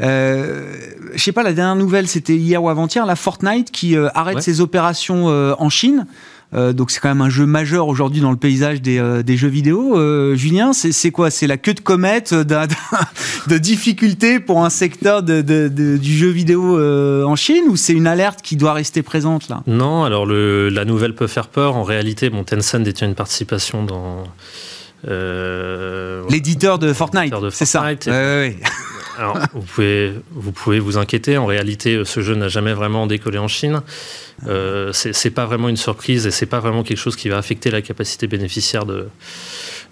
Euh, 0.00 0.74
je 1.12 1.22
sais 1.22 1.32
pas, 1.32 1.42
la 1.42 1.52
dernière 1.52 1.76
nouvelle, 1.76 2.08
c'était 2.08 2.36
hier 2.36 2.62
ou 2.62 2.70
avant-hier, 2.70 3.04
la 3.04 3.16
Fortnite 3.16 3.70
qui 3.70 3.96
euh, 3.96 4.08
arrête 4.14 4.40
ses 4.40 4.60
opérations 4.60 5.26
en 5.26 5.68
Chine. 5.68 6.06
Euh, 6.54 6.72
donc 6.72 6.90
c'est 6.90 7.00
quand 7.00 7.10
même 7.10 7.20
un 7.20 7.28
jeu 7.28 7.44
majeur 7.44 7.88
aujourd'hui 7.88 8.22
dans 8.22 8.30
le 8.30 8.38
paysage 8.38 8.80
des, 8.80 8.98
euh, 8.98 9.22
des 9.22 9.36
jeux 9.36 9.48
vidéo. 9.48 9.98
Euh, 9.98 10.34
Julien, 10.34 10.72
c'est 10.72 11.10
quoi? 11.10 11.30
C'est 11.30 11.46
la 11.46 11.58
queue 11.58 11.74
de 11.74 11.80
comète 11.80 12.32
de 13.48 13.58
difficulté 13.58 14.40
pour 14.40 14.64
un 14.64 14.70
secteur 14.70 15.22
de, 15.22 15.42
de, 15.42 15.68
du 15.68 16.16
jeu 16.16 16.28
vidéo 16.28 16.78
en 16.78 17.36
Chine 17.36 17.64
ou 17.68 17.76
c'est 17.76 17.92
une 17.92 18.06
alerte 18.06 18.40
qui 18.42 18.56
doit 18.56 18.72
rester 18.72 19.02
présente 19.02 19.48
là? 19.48 19.62
Non, 19.66 20.04
alors 20.04 20.24
le, 20.24 20.68
la 20.68 20.84
nouvelle 20.84 21.14
peut 21.14 21.26
faire 21.26 21.48
peur. 21.48 21.76
En 21.76 21.82
réalité, 21.82 22.30
bon, 22.30 22.44
Tencent 22.44 22.80
détient 22.80 23.08
une 23.08 23.14
participation 23.14 23.84
dans 23.84 24.24
L'éditeur 26.28 26.78
de 26.78 26.92
Fortnite, 26.92 27.32
c'est 27.50 27.66
ça. 27.66 27.84
Alors, 29.18 29.36
vous 29.52 29.62
pouvez, 29.62 30.12
vous 30.30 30.52
pouvez 30.52 30.78
vous 30.78 30.96
inquiéter. 30.96 31.36
En 31.36 31.46
réalité, 31.46 32.02
ce 32.04 32.20
jeu 32.20 32.36
n'a 32.36 32.48
jamais 32.48 32.72
vraiment 32.72 33.06
décollé 33.06 33.38
en 33.38 33.48
Chine. 33.48 33.82
Euh, 34.46 34.92
c'est 34.92 35.30
pas 35.30 35.44
vraiment 35.44 35.68
une 35.68 35.76
surprise 35.76 36.26
et 36.26 36.30
c'est 36.30 36.46
pas 36.46 36.60
vraiment 36.60 36.84
quelque 36.84 36.98
chose 36.98 37.16
qui 37.16 37.28
va 37.28 37.36
affecter 37.36 37.70
la 37.70 37.82
capacité 37.82 38.28
bénéficiaire 38.28 38.86
de, 38.86 39.08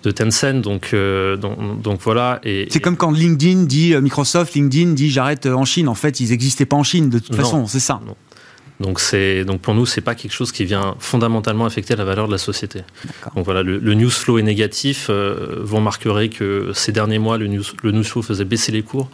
de 0.04 0.10
Tencent. 0.12 0.60
Donc, 0.62 0.90
euh, 0.92 1.36
donc, 1.36 1.82
donc, 1.82 2.00
voilà. 2.02 2.40
C'est 2.44 2.80
comme 2.80 2.96
quand 2.96 3.10
LinkedIn 3.10 3.64
dit, 3.64 3.94
euh, 3.94 4.00
Microsoft, 4.00 4.54
LinkedIn 4.54 4.92
dit 4.92 5.10
j'arrête 5.10 5.46
en 5.46 5.64
Chine. 5.64 5.88
En 5.88 5.96
fait, 5.96 6.20
ils 6.20 6.30
n'existaient 6.30 6.66
pas 6.66 6.76
en 6.76 6.84
Chine 6.84 7.10
de 7.10 7.18
toute 7.18 7.34
façon, 7.34 7.66
c'est 7.66 7.80
ça. 7.80 8.00
Donc, 8.80 9.00
donc 9.46 9.60
pour 9.60 9.74
nous, 9.74 9.86
c'est 9.86 10.00
pas 10.00 10.14
quelque 10.14 10.32
chose 10.32 10.52
qui 10.52 10.64
vient 10.64 10.94
fondamentalement 10.98 11.64
affecter 11.64 11.96
la 11.96 12.04
valeur 12.04 12.26
de 12.26 12.32
la 12.32 12.38
société. 12.38 12.82
Donc 13.34 13.44
voilà, 13.44 13.62
le, 13.62 13.94
news 13.94 14.10
flow 14.10 14.38
est 14.38 14.42
négatif. 14.42 15.06
Euh, 15.08 15.60
vous 15.62 15.76
remarquerez 15.76 16.28
que 16.28 16.72
ces 16.74 16.92
derniers 16.92 17.18
mois, 17.18 17.38
le 17.38 17.46
news, 17.46 17.64
le 17.82 17.92
news 17.92 18.04
flow 18.04 18.22
faisait 18.22 18.44
baisser 18.44 18.72
les 18.72 18.82
cours. 18.82 19.08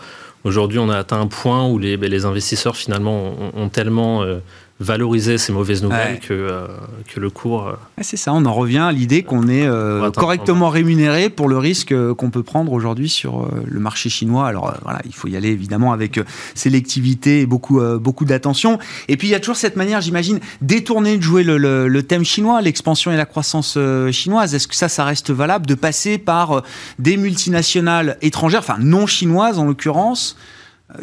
Aujourd'hui, 0.44 0.80
on 0.80 0.88
a 0.88 0.96
atteint 0.96 1.20
un 1.20 1.28
point 1.28 1.68
où 1.68 1.78
les, 1.78 1.96
ben, 1.96 2.10
les 2.10 2.24
investisseurs 2.24 2.76
finalement 2.76 3.34
ont, 3.54 3.68
tellement 3.68 4.24
euh, 4.24 4.38
valoriser 4.82 5.38
ces 5.38 5.52
mauvaises 5.52 5.82
nouvelles 5.82 6.18
que, 6.18 6.32
euh, 6.32 6.66
que 7.06 7.20
le 7.20 7.30
cours. 7.30 7.68
Euh, 7.68 7.74
c'est 8.02 8.16
ça, 8.16 8.32
on 8.32 8.44
en 8.44 8.52
revient 8.52 8.78
à 8.78 8.92
l'idée 8.92 9.22
qu'on 9.22 9.48
est 9.48 9.66
euh, 9.66 10.10
correctement 10.10 10.68
rémunéré 10.68 11.30
pour 11.30 11.48
le 11.48 11.56
risque 11.58 11.94
qu'on 12.14 12.30
peut 12.30 12.42
prendre 12.42 12.72
aujourd'hui 12.72 13.08
sur 13.08 13.48
le 13.64 13.80
marché 13.80 14.08
chinois. 14.08 14.46
Alors 14.46 14.74
voilà, 14.82 15.00
il 15.04 15.14
faut 15.14 15.28
y 15.28 15.36
aller 15.36 15.48
évidemment 15.48 15.92
avec 15.92 16.20
sélectivité 16.54 17.40
et 17.40 17.46
beaucoup, 17.46 17.80
beaucoup 18.00 18.24
d'attention. 18.24 18.78
Et 19.08 19.16
puis 19.16 19.28
il 19.28 19.30
y 19.30 19.34
a 19.34 19.40
toujours 19.40 19.56
cette 19.56 19.76
manière, 19.76 20.00
j'imagine, 20.00 20.40
détournée 20.60 21.16
de 21.16 21.22
jouer 21.22 21.44
le, 21.44 21.56
le, 21.56 22.02
thème 22.02 22.24
chinois, 22.24 22.60
l'expansion 22.60 23.12
et 23.12 23.16
la 23.16 23.26
croissance 23.26 23.78
chinoise. 24.10 24.54
Est-ce 24.54 24.68
que 24.68 24.76
ça, 24.76 24.88
ça 24.88 25.04
reste 25.04 25.30
valable 25.30 25.66
de 25.66 25.74
passer 25.74 26.18
par 26.18 26.62
des 26.98 27.16
multinationales 27.16 28.18
étrangères, 28.22 28.60
enfin 28.60 28.78
non 28.80 29.06
chinoises 29.06 29.58
en 29.58 29.64
l'occurrence 29.64 30.36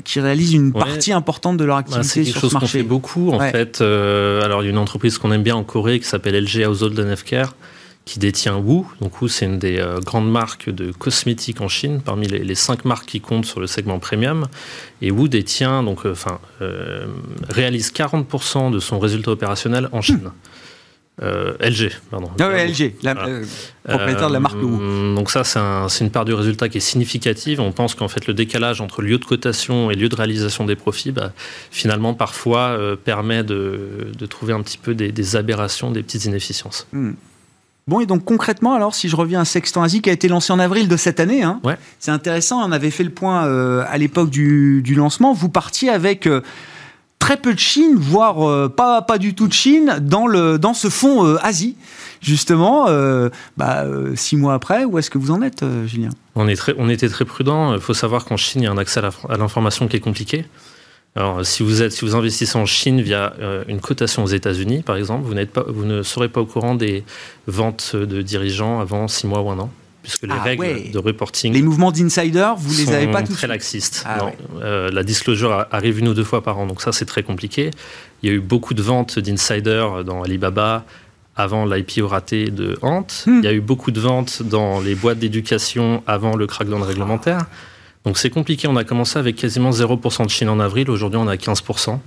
qui 0.03 0.19
réalisent 0.19 0.53
une 0.53 0.73
partie 0.73 1.11
importante 1.11 1.57
de 1.57 1.63
leur 1.63 1.77
bah, 1.77 1.97
activité 1.97 2.03
sur 2.03 2.13
ce 2.13 2.13
marché. 2.13 2.27
C'est 2.27 2.33
quelque 2.33 2.41
chose 2.41 2.53
qu'on 2.53 2.67
fait 2.67 2.83
beaucoup 2.83 3.31
en 3.31 3.39
fait. 3.39 3.81
Euh, 3.81 4.41
alors 4.43 4.61
il 4.61 4.65
y 4.65 4.67
a 4.67 4.71
une 4.71 4.77
entreprise 4.77 5.17
qu'on 5.17 5.31
aime 5.31 5.43
bien 5.43 5.55
en 5.55 5.63
Corée 5.63 5.99
qui 5.99 6.07
s'appelle 6.07 6.41
LG 6.43 6.67
Household 6.67 6.99
and 6.99 7.09
Healthcare 7.09 7.55
qui 8.05 8.19
détient 8.19 8.57
Wu. 8.57 8.83
Donc 9.01 9.21
Wu 9.21 9.29
c'est 9.29 9.45
une 9.45 9.59
des 9.59 9.77
euh, 9.77 9.99
grandes 9.99 10.31
marques 10.31 10.69
de 10.69 10.91
cosmétiques 10.91 11.61
en 11.61 11.67
Chine, 11.67 12.01
parmi 12.03 12.27
les, 12.27 12.55
cinq 12.55 12.85
marques 12.85 13.05
qui 13.05 13.21
comptent 13.21 13.45
sur 13.45 13.59
le 13.59 13.67
segment 13.67 13.99
premium. 13.99 14.47
Et 15.01 15.11
Wu 15.11 15.29
détient 15.29 15.83
donc 15.83 16.05
enfin 16.05 16.39
réalise 17.49 17.91
40% 17.91 18.71
de 18.71 18.79
son 18.79 18.99
résultat 18.99 19.31
opérationnel 19.31 19.89
en 19.91 20.01
Chine. 20.01 20.31
Euh, 21.21 21.53
LG, 21.59 21.91
pardon. 22.09 22.29
Ah 22.39 22.65
LG, 22.65 22.93
la, 23.03 23.11
euh, 23.27 23.43
propriétaire 23.83 24.29
de 24.29 24.33
la 24.33 24.39
marque 24.39 24.55
euh, 24.55 25.15
Donc 25.15 25.31
ça, 25.31 25.43
c'est 25.43 26.03
une 26.03 26.11
part 26.11 26.23
du 26.23 26.33
résultat 26.33 26.69
qui 26.69 26.77
est 26.77 26.81
significative. 26.81 27.59
On 27.59 27.71
pense 27.71 27.93
qu'en 27.95 28.07
fait, 28.07 28.25
le 28.27 28.33
décalage 28.33 28.79
entre 28.79 29.01
lieu 29.01 29.17
de 29.17 29.25
cotation 29.25 29.91
et 29.91 29.95
lieu 29.95 30.07
de 30.07 30.15
réalisation 30.15 30.65
des 30.65 30.75
profits, 30.75 31.11
bah, 31.11 31.33
finalement, 31.71 32.13
parfois, 32.13 32.77
permet 33.03 33.43
de, 33.43 34.11
trouver 34.29 34.53
un 34.53 34.61
petit 34.61 34.77
peu 34.77 34.95
des, 34.95 35.35
aberrations, 35.35 35.91
des 35.91 36.03
petites 36.03 36.25
inefficiences. 36.25 36.87
Hmm. 36.93 37.11
Bon, 37.87 37.99
et 37.99 38.05
donc 38.05 38.23
concrètement, 38.23 38.75
alors, 38.75 38.93
si 38.93 39.09
je 39.09 39.15
reviens 39.15 39.41
à 39.41 39.45
Sextant 39.45 39.81
Asie, 39.81 40.01
qui 40.01 40.11
a 40.11 40.13
été 40.13 40.27
lancé 40.27 40.53
en 40.53 40.59
avril 40.59 40.87
de 40.87 40.95
cette 40.95 41.19
année, 41.19 41.41
hein, 41.41 41.59
c'est 41.97 42.11
intéressant, 42.11 42.63
on 42.63 42.71
avait 42.71 42.91
fait 42.91 43.03
le 43.03 43.09
point 43.09 43.41
à 43.81 43.97
l'époque 43.97 44.29
du, 44.29 44.81
du, 44.83 44.95
lancement, 44.95 45.33
vous 45.33 45.49
partiez 45.49 45.89
avec 45.89 46.29
très 47.19 47.37
peu 47.37 47.53
de 47.53 47.59
Chine, 47.59 47.95
voire 47.95 48.49
euh, 48.49 48.69
pas, 48.69 49.17
du 49.19 49.35
tout 49.35 49.47
de 49.47 49.53
Chine, 49.53 49.99
dans, 50.01 50.73
ce 50.73 50.89
fonds 50.89 51.25
euh, 51.25 51.37
Asie. 51.43 51.75
Justement, 52.21 52.87
euh, 52.89 53.29
bah, 53.55 53.85
six 54.15 54.35
mois 54.35 54.53
après, 54.53 54.83
où 54.83 54.97
est-ce 54.97 55.09
que 55.09 55.17
vous 55.17 55.31
en 55.31 55.41
êtes, 55.41 55.63
Julien? 55.85 56.09
On, 56.35 56.47
était 56.47 57.09
très 57.09 57.25
prudent. 57.25 57.75
Il 57.75 57.79
faut 57.79 57.93
savoir 57.93 58.25
qu'en 58.25 58.35
Chine, 58.35 58.61
il 58.61 58.65
y 58.65 58.67
a 58.67 58.71
un 58.71 58.77
accès 58.77 58.99
à 58.99 59.37
l'information 59.37 59.87
qui 59.87 59.97
est 59.97 60.01
compliqué. 60.01 60.45
Alors, 61.15 61.45
si 61.45 61.63
vous, 61.63 61.81
investissez 62.15 62.57
en 62.57 62.65
Chine 62.65 63.01
via 63.01 63.33
une 63.67 63.79
cotation 63.79 64.23
aux 64.23 64.27
États-Unis, 64.27 64.83
par 64.83 64.97
exemple, 64.97 65.23
vous 65.25 65.85
ne 65.85 66.03
serez 66.03 66.29
pas 66.29 66.41
au 66.41 66.45
courant 66.45 66.75
des 66.75 67.03
ventes 67.47 67.95
de 67.95 68.21
dirigeants 68.21 68.79
avant 68.79 69.07
six 69.07 69.27
mois 69.27 69.41
ou 69.41 69.49
un 69.49 69.59
an 69.59 69.71
puisque 70.09 70.23
les 70.23 70.39
ah 70.39 70.43
règles 70.43 70.91
de 70.91 70.97
reporting. 70.97 71.53
Les 71.53 71.61
mouvements 71.61 71.91
d'insider, 71.91 72.53
vous 72.57 72.73
les 72.75 72.91
avez 72.91 73.07
pas 73.07 73.21
tous 73.21 73.33
très 73.33 73.47
laxistes. 73.47 74.03
Ah 74.07 74.31
euh, 74.61 74.89
la 74.91 75.03
disclosure 75.03 75.67
arrive 75.71 75.99
une 75.99 76.07
ou 76.07 76.13
deux 76.13 76.23
fois 76.23 76.43
par 76.43 76.57
an, 76.57 76.65
donc 76.65 76.81
ça 76.81 76.91
c'est 76.91 77.05
très 77.05 77.21
compliqué. 77.21 77.69
Il 78.23 78.29
y 78.29 78.31
a 78.31 78.35
eu 78.35 78.39
beaucoup 78.39 78.73
de 78.73 78.81
ventes 78.81 79.19
d'insiders 79.19 80.03
dans 80.03 80.23
Alibaba 80.23 80.85
avant 81.35 81.65
l'IPO 81.65 82.07
raté 82.07 82.49
de 82.49 82.77
Ant. 82.81 83.05
Hmm. 83.27 83.39
Il 83.39 83.45
y 83.45 83.47
a 83.47 83.53
eu 83.53 83.61
beaucoup 83.61 83.91
de 83.91 83.99
ventes 83.99 84.41
dans 84.41 84.81
les 84.81 84.95
boîtes 84.95 85.19
d'éducation 85.19 86.03
avant 86.07 86.35
le 86.35 86.47
crackdown 86.47 86.81
réglementaire. 86.81 87.45
Donc 88.03 88.17
c'est 88.17 88.31
compliqué. 88.31 88.67
On 88.67 88.75
a 88.75 88.83
commencé 88.83 89.19
avec 89.19 89.35
quasiment 89.35 89.69
0% 89.69 90.25
de 90.25 90.29
Chine 90.29 90.49
en 90.49 90.59
avril. 90.59 90.89
Aujourd'hui, 90.89 91.19
on 91.21 91.27
a 91.27 91.35
15%. 91.35 91.99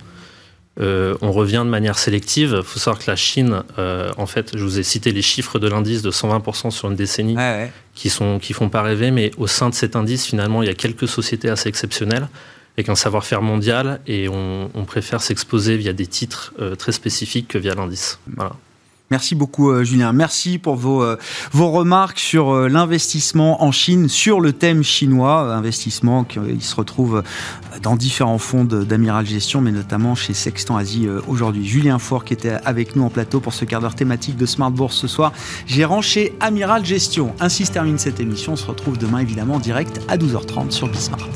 Euh, 0.81 1.15
on 1.21 1.33
revient 1.33 1.63
de 1.65 1.71
manière 1.71 1.99
sélective. 1.99 2.55
Il 2.57 2.63
faut 2.63 2.79
savoir 2.79 3.03
que 3.03 3.11
la 3.11 3.17
Chine, 3.17 3.63
euh, 3.79 4.11
en 4.17 4.27
fait, 4.27 4.57
je 4.57 4.65
vous 4.65 4.79
ai 4.79 4.83
cité 4.83 5.13
les 5.13 5.23
chiffres 5.23 5.59
de 5.59 5.69
l'indice 5.69 6.03
de 6.03 6.11
120% 6.11 6.71
sur 6.71 6.89
une 6.89 6.97
décennie 6.97 7.37
qui 7.95 8.09
sont 8.09 8.39
qui 8.39 8.55
font 8.55 8.71
pas 8.71 8.83
rêver, 8.83 9.11
mais 9.11 9.31
au 9.37 9.47
sein 9.47 9.69
de 9.69 9.75
cet 9.75 9.97
indice, 9.97 10.25
finalement, 10.27 10.63
il 10.63 10.67
y 10.67 10.71
a 10.71 10.75
quelques 10.75 11.09
sociétés 11.09 11.51
assez 11.51 11.69
exceptionnelles 11.69 12.29
avec 12.77 12.89
un 12.89 12.95
savoir-faire 12.95 13.43
mondial 13.43 14.01
et 14.07 14.29
on, 14.29 14.85
préfère 14.87 15.21
s'exposer 15.21 15.77
via 15.77 15.93
des 15.93 16.07
titres 16.07 16.53
euh, 16.59 16.75
très 16.75 16.93
spécifiques 16.93 17.49
que 17.49 17.59
via 17.59 17.75
l'indice. 17.75 18.19
Voilà. 18.35 18.53
Merci 19.13 19.35
beaucoup, 19.35 19.69
euh, 19.69 19.85
Julien. 19.85 20.15
Merci 20.15 20.57
pour 20.57 20.75
vos, 20.75 21.03
euh, 21.03 21.19
vos 21.53 21.71
remarques 21.71 22.19
sur 22.19 22.55
euh, 22.55 22.67
l'investissement 22.67 23.63
en 23.63 23.71
Chine, 23.71 24.09
sur 24.09 24.41
le 24.41 24.55
thème 24.55 24.83
chinois, 24.83 25.55
investissement 25.55 26.25
qui 26.25 26.39
se 26.61 26.75
retrouve 26.75 27.23
dans 27.83 27.95
différents 27.95 28.39
fonds 28.39 28.65
d'Amiral 28.65 29.27
Gestion, 29.27 29.61
mais 29.61 29.71
notamment 29.71 30.15
chez 30.15 30.33
Sextant 30.33 30.79
Asie 30.79 31.07
aujourd'hui. 31.29 31.67
Julien 31.67 31.99
Faure 31.99 32.25
qui 32.25 32.33
était 32.33 32.57
avec 32.65 32.97
nous 32.97 33.03
en 33.03 33.11
plateau 33.11 33.41
pour 33.41 33.53
ce 33.53 33.67
quart 33.67 33.83
d'heure 33.83 33.95
thématique 33.95 34.39
de 34.39 34.47
Smart 34.47 34.71
Bourse 34.71 34.97
ce 34.97 35.09
soir, 35.09 35.35
gérant 35.67 36.01
chez 36.01 36.35
Amiral 36.41 36.87
Gestion. 36.87 37.35
Ainsi 37.39 37.67
se 37.67 37.73
termine 37.73 37.99
cette 37.99 38.19
émission. 38.19 38.55
On 38.55 38.57
se 38.57 38.65
retrouve 38.65 38.97
demain 38.97 39.19
évidemment 39.19 39.57
en 39.57 39.61
direct 39.61 40.01
à 40.09 40.17
12h30 40.17 40.71
sur 40.71 40.89
Bismart. 40.89 41.29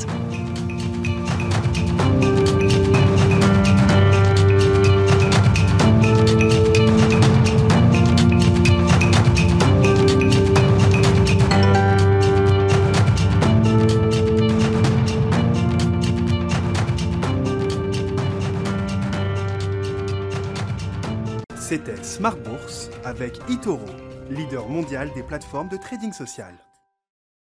Smart 22.27 22.43
Bourse 22.43 22.89
avec 23.05 23.39
eToro, 23.49 23.85
leader 24.29 24.67
mondial 24.67 25.09
des 25.15 25.23
plateformes 25.23 25.69
de 25.69 25.77
trading 25.77 26.11
social. 26.11 26.66